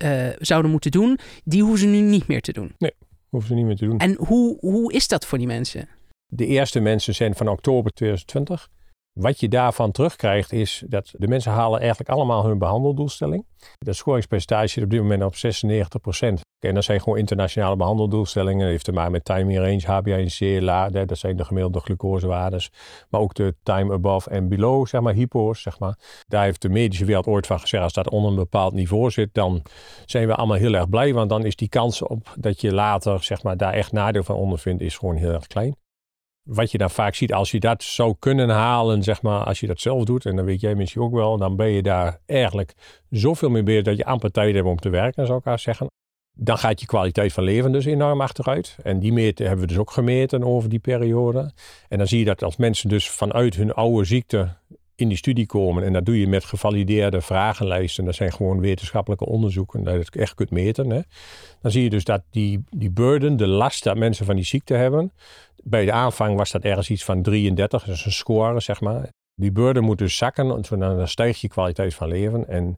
uh, 0.03 0.27
zouden 0.39 0.71
moeten 0.71 0.91
doen. 0.91 1.19
Die 1.43 1.61
hoeven 1.61 1.79
ze 1.79 1.85
nu 1.85 1.99
niet 1.99 2.27
meer 2.27 2.41
te 2.41 2.51
doen. 2.51 2.75
Nee, 2.77 2.93
hoeven 3.31 3.49
ze 3.49 3.55
niet 3.55 3.65
meer 3.65 3.75
te 3.75 3.85
doen. 3.85 3.97
En 3.97 4.15
hoe, 4.15 4.57
hoe 4.59 4.93
is 4.93 5.07
dat 5.07 5.25
voor 5.25 5.37
die 5.37 5.47
mensen? 5.47 5.87
De 6.27 6.45
eerste 6.45 6.79
mensen 6.79 7.15
zijn 7.15 7.35
van 7.35 7.47
oktober 7.47 7.91
2020. 7.91 8.69
Wat 9.13 9.39
je 9.39 9.47
daarvan 9.47 9.91
terugkrijgt 9.91 10.51
is 10.51 10.83
dat 10.87 11.13
de 11.17 11.27
mensen 11.27 11.51
halen 11.51 11.79
eigenlijk 11.79 12.09
allemaal 12.09 12.45
hun 12.45 12.57
behandeldoelstelling. 12.57 13.45
Dat 13.77 13.95
schoringspercentage 13.95 14.67
zit 14.67 14.83
op 14.83 14.89
dit 14.89 15.01
moment 15.01 15.23
op 15.23 15.35
96%. 15.35 15.37
En 16.59 16.73
dat 16.73 16.83
zijn 16.83 17.01
gewoon 17.01 17.17
internationale 17.17 17.75
behandeldoelstellingen. 17.75 18.59
Dat 18.59 18.69
heeft 18.69 18.83
te 18.83 18.91
maken 18.91 19.11
met 19.11 19.25
time 19.25 19.59
range, 19.59 20.01
HbA1c, 20.01 20.63
LADE. 20.63 21.05
Dat 21.05 21.17
zijn 21.17 21.37
de 21.37 21.45
gemiddelde 21.45 21.79
glucosewaardes. 21.79 22.71
Maar 23.09 23.21
ook 23.21 23.33
de 23.33 23.55
time 23.63 23.93
above 23.93 24.29
en 24.29 24.49
below, 24.49 24.87
zeg 24.87 25.01
maar, 25.01 25.13
hypo's, 25.13 25.61
zeg 25.61 25.79
maar. 25.79 25.97
Daar 26.27 26.43
heeft 26.43 26.61
de 26.61 26.69
medische 26.69 27.05
wereld 27.05 27.27
ooit 27.27 27.47
van 27.47 27.59
gezegd, 27.59 27.83
als 27.83 27.93
dat 27.93 28.09
onder 28.09 28.29
een 28.29 28.35
bepaald 28.35 28.73
niveau 28.73 29.09
zit, 29.09 29.33
dan 29.33 29.61
zijn 30.05 30.27
we 30.27 30.35
allemaal 30.35 30.57
heel 30.57 30.73
erg 30.73 30.89
blij. 30.89 31.13
Want 31.13 31.29
dan 31.29 31.45
is 31.45 31.55
die 31.55 31.69
kans 31.69 32.01
op 32.01 32.33
dat 32.39 32.61
je 32.61 32.73
later, 32.73 33.23
zeg 33.23 33.43
maar, 33.43 33.57
daar 33.57 33.73
echt 33.73 33.91
nadeel 33.91 34.23
van 34.23 34.35
ondervindt, 34.35 34.81
is 34.81 34.97
gewoon 34.97 35.15
heel 35.15 35.31
erg 35.31 35.47
klein 35.47 35.80
wat 36.43 36.71
je 36.71 36.77
dan 36.77 36.89
vaak 36.89 37.15
ziet, 37.15 37.33
als 37.33 37.51
je 37.51 37.59
dat 37.59 37.83
zou 37.83 38.15
kunnen 38.19 38.49
halen, 38.49 39.03
zeg 39.03 39.21
maar, 39.21 39.43
als 39.43 39.59
je 39.59 39.67
dat 39.67 39.79
zelf 39.79 40.03
doet, 40.03 40.25
en 40.25 40.35
dan 40.35 40.45
weet 40.45 40.61
jij 40.61 40.75
misschien 40.75 41.01
ook 41.01 41.13
wel, 41.13 41.37
dan 41.37 41.55
ben 41.55 41.69
je 41.69 41.81
daar 41.81 42.19
eigenlijk 42.25 42.73
zoveel 43.09 43.49
meer 43.49 43.63
bezig 43.63 43.83
dat 43.83 43.97
je 43.97 44.05
amper 44.05 44.31
tijd 44.31 44.55
hebt 44.55 44.67
om 44.67 44.79
te 44.79 44.89
werken, 44.89 45.25
zou 45.25 45.39
ik 45.39 45.45
haar 45.45 45.59
zeggen. 45.59 45.87
Dan 46.37 46.57
gaat 46.57 46.79
je 46.79 46.85
kwaliteit 46.85 47.33
van 47.33 47.43
leven 47.43 47.71
dus 47.71 47.85
enorm 47.85 48.21
achteruit. 48.21 48.77
En 48.83 48.99
die 48.99 49.13
meten 49.13 49.45
hebben 49.45 49.61
we 49.61 49.71
dus 49.71 49.81
ook 49.81 49.91
gemeten 49.91 50.43
over 50.43 50.69
die 50.69 50.79
periode. 50.79 51.51
En 51.87 51.97
dan 51.97 52.07
zie 52.07 52.19
je 52.19 52.25
dat 52.25 52.43
als 52.43 52.57
mensen 52.57 52.89
dus 52.89 53.09
vanuit 53.09 53.55
hun 53.55 53.73
oude 53.73 54.05
ziekte 54.05 54.55
in 55.01 55.07
die 55.07 55.17
studie 55.17 55.45
komen, 55.45 55.83
en 55.83 55.93
dat 55.93 56.05
doe 56.05 56.19
je 56.19 56.27
met 56.27 56.45
gevalideerde 56.45 57.21
vragenlijsten, 57.21 58.05
dat 58.05 58.15
zijn 58.15 58.33
gewoon 58.33 58.59
wetenschappelijke 58.59 59.25
onderzoeken, 59.25 59.83
dat 59.83 59.93
je 59.93 59.99
het 59.99 60.15
echt 60.15 60.33
kunt 60.33 60.49
meten, 60.49 60.89
hè, 60.89 61.01
dan 61.61 61.71
zie 61.71 61.83
je 61.83 61.89
dus 61.89 62.03
dat 62.03 62.23
die, 62.29 62.63
die 62.69 62.91
burden, 62.91 63.37
de 63.37 63.47
last 63.47 63.83
dat 63.83 63.97
mensen 63.97 64.25
van 64.25 64.35
die 64.35 64.45
ziekte 64.45 64.73
hebben, 64.73 65.13
bij 65.63 65.85
de 65.85 65.91
aanvang 65.91 66.37
was 66.37 66.51
dat 66.51 66.63
ergens 66.63 66.89
iets 66.89 67.03
van 67.03 67.21
33, 67.21 67.83
dat 67.83 67.95
is 67.95 68.05
een 68.05 68.11
score, 68.11 68.59
zeg 68.59 68.81
maar. 68.81 69.09
Die 69.35 69.51
burden 69.51 69.83
moet 69.83 69.97
dus 69.97 70.17
zakken, 70.17 70.63
dan 70.79 71.07
stijgt 71.07 71.39
je 71.39 71.47
kwaliteit 71.47 71.93
van 71.93 72.07
leven. 72.07 72.47
En 72.47 72.77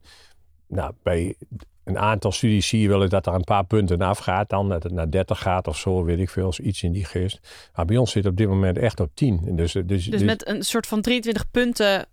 nou, 0.66 0.92
bij 1.02 1.36
een 1.84 1.98
aantal 1.98 2.32
studies 2.32 2.68
zie 2.68 2.80
je 2.80 2.88
wel 2.88 3.02
eens 3.02 3.10
dat 3.10 3.26
er 3.26 3.34
een 3.34 3.44
paar 3.44 3.64
punten 3.64 4.00
afgaat. 4.00 4.48
Dan 4.48 4.68
dat 4.68 4.82
het 4.82 4.92
naar 4.92 5.10
30 5.10 5.38
gaat 5.38 5.66
of 5.66 5.78
zo, 5.78 6.04
weet 6.04 6.18
ik 6.18 6.30
veel, 6.30 6.52
iets 6.62 6.82
in 6.82 6.92
die 6.92 7.04
geest. 7.04 7.68
Maar 7.74 7.84
bij 7.84 7.96
ons 7.96 8.10
zit 8.10 8.26
op 8.26 8.36
dit 8.36 8.48
moment 8.48 8.78
echt 8.78 9.00
op 9.00 9.10
10. 9.14 9.56
Dus, 9.56 9.72
dus, 9.72 9.84
dus, 9.86 10.04
dus 10.06 10.22
met 10.22 10.48
een 10.48 10.62
soort 10.62 10.86
van 10.86 11.00
23 11.00 11.50
punten 11.50 12.06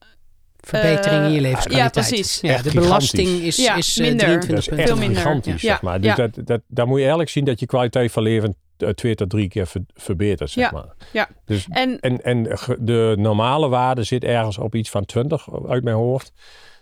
verbetering 0.60 1.24
in 1.24 1.32
je 1.32 1.42
levenskwaliteit. 1.42 1.96
Ja, 1.96 2.02
precies. 2.02 2.42
Ja, 2.42 2.62
de 2.62 2.72
belasting 2.74 3.28
is, 3.28 3.58
ja, 3.58 3.76
is 3.76 3.98
minder. 3.98 4.18
23 4.18 4.66
punten. 4.66 4.88
Veel 4.88 4.98
minder. 4.98 5.18
gigantisch, 5.18 5.62
zeg 5.62 5.82
maar. 5.82 6.02
Dus 6.02 6.16
dat, 6.16 6.38
dat, 6.44 6.62
daar 6.68 6.86
moet 6.86 6.96
je 6.96 7.02
eigenlijk 7.02 7.30
zien 7.30 7.46
dat 7.46 7.60
je 7.60 7.66
kwaliteit 7.66 8.12
van 8.12 8.24
leven 8.24 8.56
twee 8.94 9.16
tot 9.16 9.30
drie 9.30 9.48
keer 9.48 9.68
ver, 9.68 9.82
verbeterd, 9.94 10.50
zeg 10.50 10.64
ja. 10.64 10.72
maar. 10.72 10.96
Ja. 11.12 11.30
Dus, 11.46 11.68
en, 11.70 12.00
en, 12.00 12.24
en 12.24 12.44
de 12.80 13.16
normale 13.18 13.70
waarde 13.70 14.04
zit 14.04 14.24
ergens 14.24 14.58
op 14.58 14.76
iets 14.76 14.90
van 14.90 15.06
20 15.06 15.48
uit 15.68 15.84
mijn 15.84 15.96
hoofd. 15.96 16.34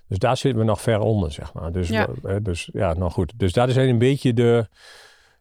Dus 0.08 0.18
daar 0.18 0.38
zitten 0.38 0.60
we 0.60 0.66
nog 0.66 0.82
ver 0.82 1.00
onder, 1.00 1.32
zeg 1.32 1.54
maar. 1.54 1.72
Dus 1.72 1.88
ja, 1.88 2.08
dus, 2.42 2.70
ja 2.74 2.94
nou 2.94 3.12
goed. 3.12 3.34
Dus 3.36 3.54
dat 3.54 3.70
is 3.70 3.76
een 3.76 3.98
beetje 3.98 4.34
de... 4.34 4.68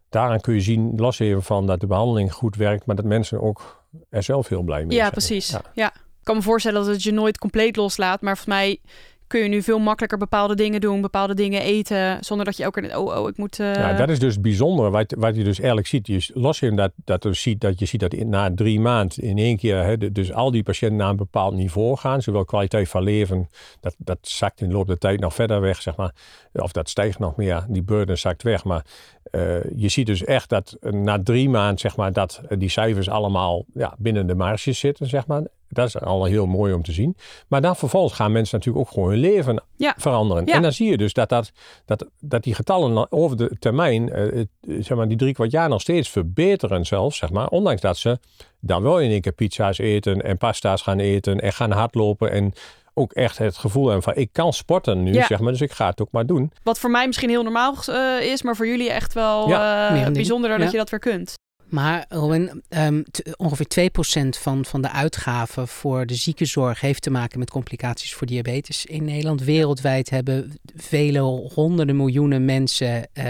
Daaraan 0.08 0.40
kun 0.40 0.54
je 0.54 0.60
zien, 0.60 0.92
los 0.96 1.18
even 1.18 1.42
van 1.42 1.66
dat 1.66 1.80
de 1.80 1.86
behandeling 1.86 2.32
goed 2.32 2.56
werkt, 2.56 2.86
maar 2.86 2.96
dat 2.96 3.04
mensen 3.04 3.40
ook 3.40 3.86
er 4.10 4.22
zelf 4.22 4.48
heel 4.48 4.62
blij 4.62 4.84
mee 4.84 4.96
ja, 4.96 5.00
zijn. 5.00 5.10
Precies. 5.10 5.50
Ja, 5.50 5.58
precies. 5.58 5.74
Ja. 5.74 5.92
Ik 5.94 6.24
kan 6.34 6.36
me 6.36 6.42
voorstellen 6.42 6.84
dat 6.84 6.92
het 6.92 7.02
je 7.02 7.12
nooit 7.12 7.38
compleet 7.38 7.76
loslaat, 7.76 8.20
maar 8.20 8.36
volgens 8.36 8.56
mij 8.56 8.80
kun 9.28 9.40
je 9.40 9.48
nu 9.48 9.62
veel 9.62 9.78
makkelijker 9.78 10.18
bepaalde 10.18 10.54
dingen 10.54 10.80
doen, 10.80 11.00
bepaalde 11.00 11.34
dingen 11.34 11.62
eten, 11.62 12.24
zonder 12.24 12.46
dat 12.46 12.56
je 12.56 12.62
elke 12.62 12.80
keer 12.80 12.98
oh, 12.98 13.20
oh, 13.20 13.28
ik 13.28 13.36
moet... 13.36 13.58
Uh... 13.58 13.74
Ja, 13.74 13.92
dat 13.92 14.08
is 14.08 14.18
dus 14.18 14.40
bijzonder 14.40 14.90
wat, 14.90 15.36
je 15.36 15.44
dus 15.44 15.58
eigenlijk 15.58 15.86
ziet. 15.86 16.06
Je, 16.06 16.30
los 16.34 16.58
je 16.58 16.74
dat, 16.74 16.92
dat, 17.04 17.22
je 17.22 17.32
ziet, 17.32 17.60
dat 17.60 17.78
je 17.78 17.86
ziet 17.86 18.00
dat 18.00 18.12
na 18.12 18.54
drie 18.54 18.80
maanden 18.80 19.22
in 19.22 19.38
één 19.38 19.56
keer, 19.56 19.84
hè, 19.84 20.12
dus 20.12 20.32
al 20.32 20.50
die 20.50 20.62
patiënten 20.62 20.98
naar 20.98 21.10
een 21.10 21.16
bepaald 21.16 21.54
niveau 21.54 21.96
gaan, 21.96 22.22
zowel 22.22 22.44
kwaliteit 22.44 22.88
van 22.88 23.02
leven, 23.02 23.48
dat, 23.80 23.94
dat 23.98 24.18
zakt 24.20 24.60
in 24.60 24.68
de 24.68 24.74
loop 24.74 24.86
der 24.86 24.98
tijd 24.98 25.20
nog 25.20 25.34
verder 25.34 25.60
weg, 25.60 25.82
zeg 25.82 25.96
maar. 25.96 26.14
Of 26.52 26.72
dat 26.72 26.88
stijgt 26.88 27.18
nog 27.18 27.36
meer, 27.36 27.66
die 27.68 27.82
burden 27.82 28.18
zakt 28.18 28.42
weg. 28.42 28.64
Maar 28.64 28.84
uh, 29.32 29.64
je 29.76 29.88
ziet 29.88 30.06
dus 30.06 30.24
echt 30.24 30.48
dat 30.48 30.76
na 30.80 31.22
drie 31.22 31.48
maanden, 31.48 31.78
zeg 31.78 31.96
maar, 31.96 32.12
dat 32.12 32.40
die 32.58 32.68
cijfers 32.68 33.08
allemaal 33.08 33.64
ja, 33.74 33.94
binnen 33.98 34.26
de 34.26 34.34
marges 34.34 34.78
zitten, 34.78 35.06
zeg 35.06 35.26
maar. 35.26 35.42
Dat 35.68 35.86
is 35.86 36.00
al 36.00 36.24
heel 36.24 36.46
mooi 36.46 36.72
om 36.72 36.82
te 36.82 36.92
zien. 36.92 37.16
Maar 37.48 37.60
dan 37.60 37.76
vervolgens 37.76 38.14
gaan 38.14 38.32
mensen 38.32 38.58
natuurlijk 38.58 38.86
ook 38.86 38.92
gewoon 38.92 39.08
hun 39.08 39.18
leven 39.18 39.62
veranderen. 39.96 40.46
En 40.46 40.62
dan 40.62 40.72
zie 40.72 40.90
je 40.90 40.96
dus 40.96 41.12
dat, 41.12 41.28
dat, 41.28 41.52
dat, 41.84 42.06
dat 42.20 42.42
die 42.42 42.54
getallen 42.54 43.12
over 43.12 43.36
de 43.36 43.56
termijn, 43.58 44.18
uh, 44.18 44.44
zeg 44.80 44.96
maar, 44.96 45.08
die 45.08 45.16
drie 45.16 45.34
kwart 45.34 45.50
jaar 45.50 45.68
nog 45.68 45.80
steeds 45.80 46.08
verbeteren 46.08 46.86
zelfs, 46.86 47.18
zeg 47.18 47.30
maar. 47.30 47.48
Ondanks 47.48 47.80
dat 47.80 47.96
ze 47.96 48.18
dan 48.60 48.82
wel 48.82 49.00
in 49.00 49.10
één 49.10 49.20
keer 49.20 49.32
pizza's 49.32 49.78
eten 49.78 50.22
en 50.22 50.38
pasta's 50.38 50.82
gaan 50.82 50.98
eten 50.98 51.40
en 51.40 51.52
gaan 51.52 51.70
hardlopen 51.70 52.30
en 52.30 52.52
ook 52.94 53.12
echt 53.12 53.38
het 53.38 53.56
gevoel 53.56 53.84
hebben 53.84 54.02
van 54.02 54.16
ik 54.16 54.28
kan 54.32 54.52
sporten 54.52 55.02
nu, 55.02 55.12
zeg 55.12 55.40
maar, 55.40 55.52
dus 55.52 55.60
ik 55.60 55.72
ga 55.72 55.88
het 55.88 56.00
ook 56.00 56.10
maar 56.10 56.26
doen. 56.26 56.52
Wat 56.62 56.78
voor 56.78 56.90
mij 56.90 57.06
misschien 57.06 57.28
heel 57.28 57.42
normaal 57.42 57.74
uh, 57.88 58.20
is, 58.20 58.42
maar 58.42 58.56
voor 58.56 58.66
jullie 58.66 58.90
echt 58.90 59.12
wel 59.12 59.50
uh, 59.50 60.08
bijzonder 60.08 60.58
dat 60.58 60.70
je 60.70 60.76
dat 60.76 60.90
weer 60.90 61.00
kunt. 61.00 61.34
Maar 61.68 62.04
Robin, 62.08 62.62
um, 62.68 63.04
ongeveer 63.36 63.66
2% 63.66 64.38
van, 64.38 64.64
van 64.64 64.82
de 64.82 64.90
uitgaven 64.90 65.68
voor 65.68 66.06
de 66.06 66.14
ziekenzorg 66.14 66.80
heeft 66.80 67.02
te 67.02 67.10
maken 67.10 67.38
met 67.38 67.50
complicaties 67.50 68.14
voor 68.14 68.26
diabetes 68.26 68.86
in 68.86 69.04
Nederland. 69.04 69.42
Wereldwijd 69.42 70.10
hebben 70.10 70.58
vele 70.76 71.18
honderden 71.54 71.96
miljoenen 71.96 72.44
mensen 72.44 73.08
uh, 73.14 73.24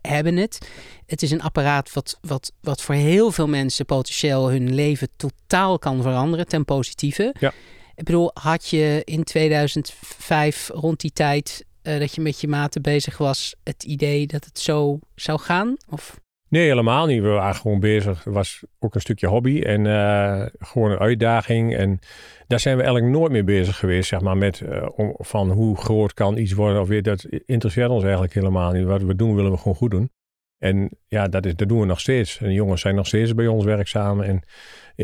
hebben 0.00 0.36
het. 0.36 0.68
Het 1.06 1.22
is 1.22 1.30
een 1.30 1.42
apparaat 1.42 1.92
wat, 1.92 2.18
wat, 2.20 2.52
wat 2.60 2.82
voor 2.82 2.94
heel 2.94 3.30
veel 3.30 3.48
mensen 3.48 3.86
potentieel 3.86 4.50
hun 4.50 4.74
leven 4.74 5.08
totaal 5.16 5.78
kan 5.78 6.02
veranderen 6.02 6.48
ten 6.48 6.64
positieve. 6.64 7.34
Ja. 7.40 7.52
Ik 7.94 8.04
bedoel, 8.04 8.30
had 8.34 8.68
je 8.68 9.02
in 9.04 9.24
2005 9.24 10.70
rond 10.72 11.00
die 11.00 11.12
tijd 11.12 11.64
uh, 11.82 11.98
dat 11.98 12.14
je 12.14 12.20
met 12.20 12.40
je 12.40 12.48
maten 12.48 12.82
bezig 12.82 13.18
was, 13.18 13.54
het 13.62 13.84
idee 13.84 14.26
dat 14.26 14.44
het 14.44 14.58
zo 14.58 14.98
zou 15.14 15.40
gaan? 15.40 15.76
Of? 15.88 16.20
Nee, 16.52 16.66
helemaal 16.66 17.06
niet. 17.06 17.22
We 17.22 17.28
waren 17.28 17.54
gewoon 17.54 17.80
bezig. 17.80 18.24
Het 18.24 18.34
was 18.34 18.64
ook 18.78 18.94
een 18.94 19.00
stukje 19.00 19.26
hobby 19.26 19.60
en 19.60 19.84
uh, 19.84 20.46
gewoon 20.58 20.90
een 20.90 20.98
uitdaging. 20.98 21.76
En 21.76 21.98
daar 22.46 22.60
zijn 22.60 22.76
we 22.76 22.82
eigenlijk 22.82 23.12
nooit 23.12 23.32
mee 23.32 23.44
bezig 23.44 23.78
geweest, 23.78 24.08
zeg 24.08 24.20
maar, 24.20 24.36
met 24.36 24.62
om, 24.94 25.14
van 25.18 25.50
hoe 25.50 25.76
groot 25.76 26.14
kan 26.14 26.36
iets 26.36 26.52
worden 26.52 26.80
of 26.80 26.88
weer. 26.88 27.02
Dat 27.02 27.24
interesseert 27.44 27.88
ons 27.88 28.02
eigenlijk 28.02 28.34
helemaal 28.34 28.72
niet. 28.72 28.84
Wat 28.84 29.02
we 29.02 29.16
doen, 29.16 29.34
willen 29.34 29.50
we 29.50 29.56
gewoon 29.56 29.74
goed 29.74 29.90
doen. 29.90 30.10
En 30.58 30.90
ja, 31.06 31.28
dat, 31.28 31.46
is, 31.46 31.56
dat 31.56 31.68
doen 31.68 31.80
we 31.80 31.86
nog 31.86 32.00
steeds. 32.00 32.38
En 32.38 32.46
de 32.46 32.52
jongens 32.52 32.80
zijn 32.80 32.94
nog 32.94 33.06
steeds 33.06 33.34
bij 33.34 33.46
ons 33.46 33.64
werkzaam 33.64 34.20
en 34.20 34.42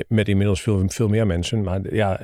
met 0.09 0.29
inmiddels 0.29 0.63
veel, 0.63 0.83
veel 0.89 1.09
meer 1.09 1.27
mensen. 1.27 1.63
Maar 1.63 1.95
ja, 1.95 2.21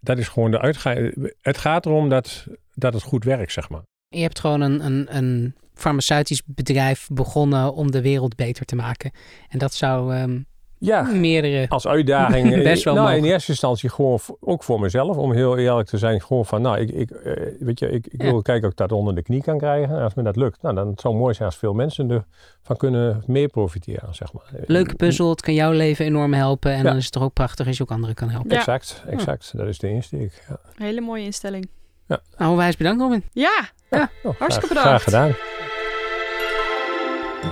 dat 0.00 0.18
is 0.18 0.28
gewoon 0.28 0.50
de 0.50 0.60
uitgang. 0.60 1.14
Het 1.40 1.58
gaat 1.58 1.86
erom 1.86 2.08
dat, 2.08 2.46
dat 2.74 2.92
het 2.94 3.02
goed 3.02 3.24
werkt, 3.24 3.52
zeg 3.52 3.68
maar. 3.68 3.82
Je 4.08 4.22
hebt 4.22 4.40
gewoon 4.40 4.60
een, 4.60 4.84
een, 4.84 5.16
een 5.16 5.54
farmaceutisch 5.74 6.42
bedrijf 6.46 7.08
begonnen 7.12 7.74
om 7.74 7.90
de 7.90 8.02
wereld 8.02 8.36
beter 8.36 8.64
te 8.64 8.76
maken. 8.76 9.10
En 9.48 9.58
dat 9.58 9.74
zou 9.74 10.14
um, 10.14 10.46
ja, 10.84 11.02
meerdere... 11.02 11.66
Als 11.68 11.86
uitdaging. 11.86 12.62
Best 12.62 12.84
wel 12.84 12.94
nou, 12.94 13.16
in 13.16 13.24
eerste 13.24 13.50
instantie 13.50 13.90
gewoon 13.90 14.18
ook 14.40 14.62
voor 14.62 14.80
mezelf. 14.80 15.16
Om 15.16 15.32
heel 15.32 15.58
eerlijk 15.58 15.88
te 15.88 15.98
zijn. 15.98 16.22
Gewoon 16.22 16.46
van, 16.46 16.62
nou, 16.62 16.78
ik, 16.78 16.90
ik, 16.90 17.10
eh, 17.10 17.32
weet 17.58 17.78
je, 17.78 17.90
ik, 17.90 18.06
ik 18.06 18.22
wil 18.22 18.42
kijken 18.42 18.64
of 18.64 18.70
ik 18.70 18.76
dat 18.76 18.92
onder 18.92 19.14
de 19.14 19.22
knie 19.22 19.42
kan 19.42 19.58
krijgen. 19.58 19.96
En 19.96 20.02
als 20.02 20.14
me 20.14 20.22
dat 20.22 20.36
lukt, 20.36 20.62
nou, 20.62 20.74
dan 20.74 20.92
zou 20.96 21.14
het 21.14 21.22
mooi 21.22 21.34
zijn 21.34 21.48
als 21.48 21.58
veel 21.58 21.72
mensen 21.72 22.26
ervan 22.60 22.76
kunnen 22.76 23.22
mee 23.26 23.48
profiteren, 23.48 24.14
zeg 24.14 24.32
maar. 24.32 24.44
Leuke 24.66 24.94
puzzel, 24.94 25.30
het 25.30 25.40
kan 25.40 25.54
jouw 25.54 25.72
leven 25.72 26.04
enorm 26.04 26.32
helpen. 26.32 26.72
En 26.72 26.84
dan 26.84 26.96
is 26.96 27.04
het 27.04 27.12
toch 27.12 27.22
ook 27.22 27.32
prachtig 27.32 27.66
als 27.66 27.76
je 27.76 27.82
ook 27.82 27.90
anderen 27.90 28.14
kan 28.14 28.28
helpen. 28.28 28.56
Exact, 28.56 29.02
exact. 29.06 29.56
Dat 29.56 29.66
is 29.66 29.78
de 29.78 29.88
insteek. 29.88 30.46
Hele 30.76 31.00
mooie 31.00 31.24
instelling. 31.24 31.68
Ja. 32.06 32.20
Nou, 32.36 32.56
wijs 32.56 32.76
bedankt, 32.76 33.02
Robin. 33.02 33.24
Ja, 33.32 33.68
ja. 33.90 34.10
Oh, 34.22 34.38
hartstikke 34.38 34.74
bedankt. 34.74 34.88
Graag 34.88 35.02
gedaan. 35.02 35.34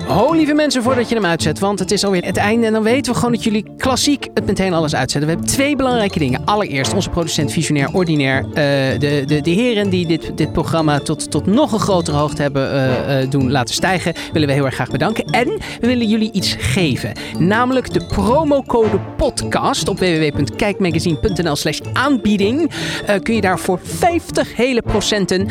Oh, 0.09 0.35
lieve 0.35 0.55
mensen, 0.55 0.83
voordat 0.83 1.09
je 1.09 1.15
hem 1.15 1.25
uitzet, 1.25 1.59
want 1.59 1.79
het 1.79 1.91
is 1.91 2.05
alweer 2.05 2.25
het 2.25 2.37
einde. 2.37 2.67
En 2.67 2.73
dan 2.73 2.83
weten 2.83 3.13
we 3.13 3.19
gewoon 3.19 3.35
dat 3.35 3.45
jullie 3.45 3.65
klassiek 3.77 4.29
het 4.35 4.47
meteen 4.47 4.73
alles 4.73 4.95
uitzetten. 4.95 5.31
We 5.31 5.37
hebben 5.37 5.55
twee 5.55 5.77
belangrijke 5.77 6.19
dingen. 6.19 6.45
Allereerst, 6.45 6.95
onze 6.95 7.11
producent 7.11 7.53
Visionair 7.53 7.89
Ordinair. 7.93 8.45
Uh, 8.45 8.55
de, 8.55 9.23
de, 9.27 9.41
de 9.41 9.51
heren 9.51 9.91
die 9.91 10.07
dit, 10.07 10.37
dit 10.37 10.53
programma 10.53 10.99
tot, 10.99 11.31
tot 11.31 11.47
nog 11.47 11.73
een 11.73 11.79
grotere 11.79 12.17
hoogte 12.17 12.43
hebben 12.43 12.75
uh, 12.75 13.23
uh, 13.23 13.31
doen 13.31 13.51
laten 13.51 13.75
stijgen, 13.75 14.15
willen 14.33 14.49
we 14.49 14.55
heel 14.55 14.65
erg 14.65 14.75
graag 14.75 14.91
bedanken. 14.91 15.25
En 15.25 15.49
we 15.81 15.87
willen 15.87 16.09
jullie 16.09 16.33
iets 16.33 16.57
geven. 16.59 17.13
Namelijk 17.39 17.93
de 17.93 18.07
promocode 18.07 18.99
podcast 19.17 19.89
op 19.89 19.99
www.kijkmagazine.nl 19.99 21.57
slash 21.57 21.81
aanbieding. 21.93 22.71
kun 23.23 23.35
je 23.35 23.41
daar 23.41 23.59
voor 23.59 23.81
50 23.83 24.57
hele 24.57 24.83
procenten 24.83 25.49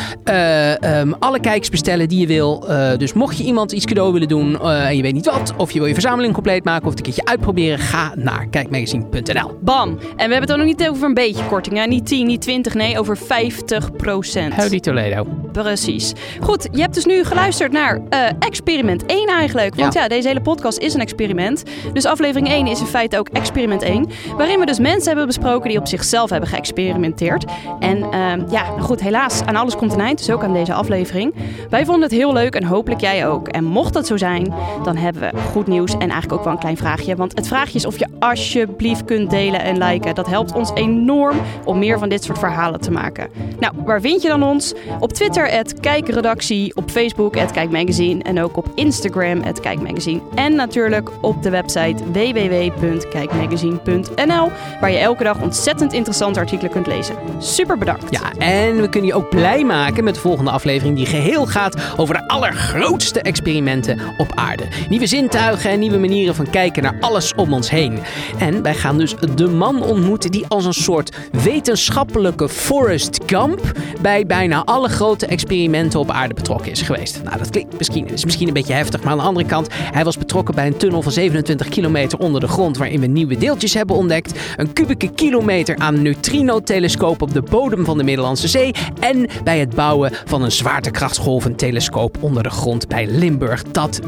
um, 0.83 1.15
alle 1.19 1.39
kijks 1.39 1.69
bestellen 1.69 2.09
die 2.09 2.19
je 2.19 2.27
wil. 2.27 2.65
dus 2.97 3.13
mocht 3.13 3.37
je 3.37 3.43
iemand 3.43 3.71
iets 3.71 3.85
cadeau 3.85 4.13
willen 4.13 4.27
doen 4.31 4.57
uh, 4.61 4.87
en 4.87 4.95
je 4.95 5.01
weet 5.01 5.13
niet 5.13 5.25
wat, 5.25 5.53
of 5.57 5.71
je 5.71 5.77
wil 5.79 5.87
je 5.87 5.93
verzameling 5.93 6.33
compleet 6.33 6.63
maken 6.63 6.83
of 6.83 6.89
het 6.89 6.97
een 6.97 7.05
keertje 7.05 7.25
uitproberen, 7.25 7.79
ga 7.79 8.13
naar 8.15 8.47
kijkmagazine.nl. 8.47 9.57
Bam! 9.61 9.89
En 9.89 9.97
we 10.15 10.21
hebben 10.21 10.41
het 10.41 10.51
ook 10.51 10.57
nog 10.57 10.65
niet 10.65 10.89
over 10.89 11.03
een 11.03 11.13
beetje 11.13 11.45
korting, 11.45 11.77
hè? 11.77 11.85
niet 11.85 12.05
10, 12.05 12.27
niet 12.27 12.41
20, 12.41 12.73
nee, 12.73 12.99
over 12.99 13.17
50 13.17 13.95
procent. 13.95 14.53
Howdy 14.53 14.79
Toledo. 14.79 15.27
Precies. 15.51 16.13
Goed, 16.41 16.67
je 16.71 16.81
hebt 16.81 16.93
dus 16.93 17.05
nu 17.05 17.23
geluisterd 17.23 17.71
naar 17.71 17.97
uh, 17.97 18.27
experiment 18.39 19.05
1 19.05 19.27
eigenlijk. 19.27 19.75
Want 19.75 19.93
ja. 19.93 20.07
deze 20.07 20.27
hele 20.27 20.41
podcast 20.41 20.77
is 20.77 20.93
een 20.93 20.99
experiment. 20.99 21.63
Dus 21.93 22.05
aflevering 22.05 22.49
1 22.49 22.67
is 22.67 22.79
in 22.79 22.85
feite 22.85 23.19
ook 23.19 23.29
experiment 23.29 23.81
1. 23.81 24.09
Waarin 24.37 24.59
we 24.59 24.65
dus 24.65 24.79
mensen 24.79 25.07
hebben 25.07 25.25
besproken 25.25 25.69
die 25.69 25.79
op 25.79 25.87
zichzelf 25.87 26.29
hebben 26.29 26.49
geëxperimenteerd. 26.49 27.45
En 27.79 27.97
uh, 27.97 28.11
ja, 28.49 28.67
nou 28.67 28.81
goed, 28.81 29.01
helaas, 29.01 29.41
aan 29.45 29.55
alles 29.55 29.75
komt 29.75 29.93
een 29.93 29.99
eind. 29.99 30.17
Dus 30.17 30.29
ook 30.29 30.43
aan 30.43 30.53
deze 30.53 30.73
aflevering. 30.73 31.33
Wij 31.69 31.85
vonden 31.85 32.03
het 32.03 32.11
heel 32.11 32.33
leuk 32.33 32.55
en 32.55 32.63
hopelijk 32.63 33.01
jij 33.01 33.27
ook. 33.27 33.47
En 33.47 33.63
mocht 33.63 33.93
dat 33.93 34.07
zo 34.07 34.17
zijn, 34.21 34.53
dan 34.83 34.95
hebben 34.95 35.21
we 35.21 35.31
goed 35.51 35.67
nieuws 35.67 35.91
en 35.91 35.99
eigenlijk 35.99 36.33
ook 36.33 36.43
wel 36.43 36.53
een 36.53 36.59
klein 36.59 36.77
vraagje. 36.77 37.15
Want 37.15 37.35
het 37.35 37.47
vraagje 37.47 37.77
is 37.77 37.85
of 37.85 37.99
je 37.99 38.07
alsjeblieft 38.19 39.05
kunt 39.05 39.29
delen 39.29 39.61
en 39.61 39.77
liken. 39.77 40.15
Dat 40.15 40.27
helpt 40.27 40.53
ons 40.53 40.71
enorm 40.73 41.37
om 41.65 41.79
meer 41.79 41.99
van 41.99 42.09
dit 42.09 42.23
soort 42.23 42.39
verhalen 42.39 42.81
te 42.81 42.91
maken. 42.91 43.29
Nou, 43.59 43.73
waar 43.85 44.01
vind 44.01 44.21
je 44.21 44.27
dan 44.27 44.43
ons? 44.43 44.73
Op 44.99 45.13
Twitter, 45.13 45.63
Kijkredactie. 45.79 46.75
Op 46.75 46.89
Facebook, 46.89 47.31
Kijkmagazine. 47.31 48.23
En 48.23 48.41
ook 48.41 48.57
op 48.57 48.67
Instagram, 48.75 49.41
Kijkmagazine. 49.61 50.21
En 50.35 50.55
natuurlijk 50.55 51.09
op 51.21 51.43
de 51.43 51.49
website 51.49 52.03
www.kijkmagazine.nl. 52.11 54.51
Waar 54.81 54.91
je 54.91 54.97
elke 54.97 55.23
dag 55.23 55.41
ontzettend 55.41 55.93
interessante 55.93 56.39
artikelen 56.39 56.71
kunt 56.71 56.87
lezen. 56.87 57.15
Super 57.39 57.77
bedankt. 57.77 58.05
Ja, 58.09 58.31
en 58.37 58.81
we 58.81 58.89
kunnen 58.89 59.09
je 59.09 59.15
ook 59.15 59.29
blij 59.29 59.63
maken 59.63 60.03
met 60.03 60.13
de 60.13 60.19
volgende 60.19 60.51
aflevering 60.51 60.95
die 60.95 61.05
geheel 61.05 61.45
gaat 61.45 61.75
over 61.97 62.13
de 62.13 62.27
allergrootste 62.27 63.21
experimenten 63.21 63.99
op 64.17 64.31
aarde. 64.35 64.63
Nieuwe 64.89 65.07
zintuigen 65.07 65.69
en 65.69 65.79
nieuwe 65.79 65.97
manieren 65.97 66.35
van 66.35 66.49
kijken 66.49 66.83
naar 66.83 66.97
alles 66.99 67.33
om 67.35 67.53
ons 67.53 67.69
heen. 67.69 67.99
En 68.37 68.61
wij 68.61 68.75
gaan 68.75 68.97
dus 68.97 69.15
de 69.35 69.47
man 69.47 69.83
ontmoeten 69.83 70.31
die 70.31 70.45
als 70.47 70.65
een 70.65 70.73
soort 70.73 71.15
wetenschappelijke 71.31 72.49
Forrest 72.49 73.19
Gump 73.25 73.71
bij 74.01 74.25
bijna 74.25 74.63
alle 74.65 74.89
grote 74.89 75.25
experimenten 75.25 75.99
op 75.99 76.11
aarde 76.11 76.33
betrokken 76.33 76.71
is 76.71 76.81
geweest. 76.81 77.21
Nou, 77.23 77.37
dat 77.37 77.49
klinkt 77.49 77.77
misschien, 77.77 78.09
is 78.09 78.25
misschien 78.25 78.47
een 78.47 78.53
beetje 78.53 78.73
heftig, 78.73 79.03
maar 79.03 79.11
aan 79.11 79.17
de 79.17 79.23
andere 79.23 79.45
kant, 79.45 79.67
hij 79.71 80.03
was 80.03 80.17
betrokken 80.17 80.55
bij 80.55 80.67
een 80.67 80.77
tunnel 80.77 81.01
van 81.01 81.11
27 81.11 81.69
kilometer 81.69 82.19
onder 82.19 82.41
de 82.41 82.47
grond 82.47 82.77
waarin 82.77 82.99
we 82.99 83.07
nieuwe 83.07 83.37
deeltjes 83.37 83.73
hebben 83.73 83.95
ontdekt, 83.95 84.39
een 84.57 84.73
kubieke 84.73 85.13
kilometer 85.13 85.77
aan 85.77 86.01
neutrino-telescoop 86.01 87.21
op 87.21 87.33
de 87.33 87.41
bodem 87.41 87.85
van 87.85 87.97
de 87.97 88.03
Middellandse 88.03 88.47
Zee 88.47 88.71
en 88.99 89.27
bij 89.43 89.59
het 89.59 89.75
bouwen 89.75 90.11
van 90.25 90.43
een 90.43 90.51
zwaartekrachtsgolventelescoop 90.51 92.17
onder 92.19 92.43
de 92.43 92.49
grond 92.49 92.87
bij 92.87 93.07
Limburg 93.07 93.63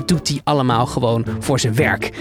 doet 0.05 0.27
hij 0.27 0.41
allemaal 0.43 0.86
gewoon 0.86 1.25
voor 1.39 1.59
zijn 1.59 1.75
werk. 1.75 2.11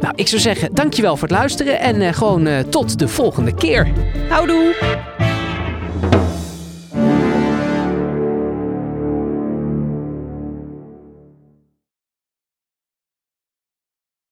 Nou, 0.00 0.12
ik 0.16 0.28
zou 0.28 0.40
zeggen, 0.40 0.74
dankjewel 0.74 1.16
voor 1.16 1.28
het 1.28 1.36
luisteren 1.36 1.80
en 1.80 2.00
eh, 2.00 2.12
gewoon 2.12 2.46
eh, 2.46 2.58
tot 2.58 2.98
de 2.98 3.08
volgende 3.08 3.54
keer. 3.54 3.88
Houdoe! 4.28 4.74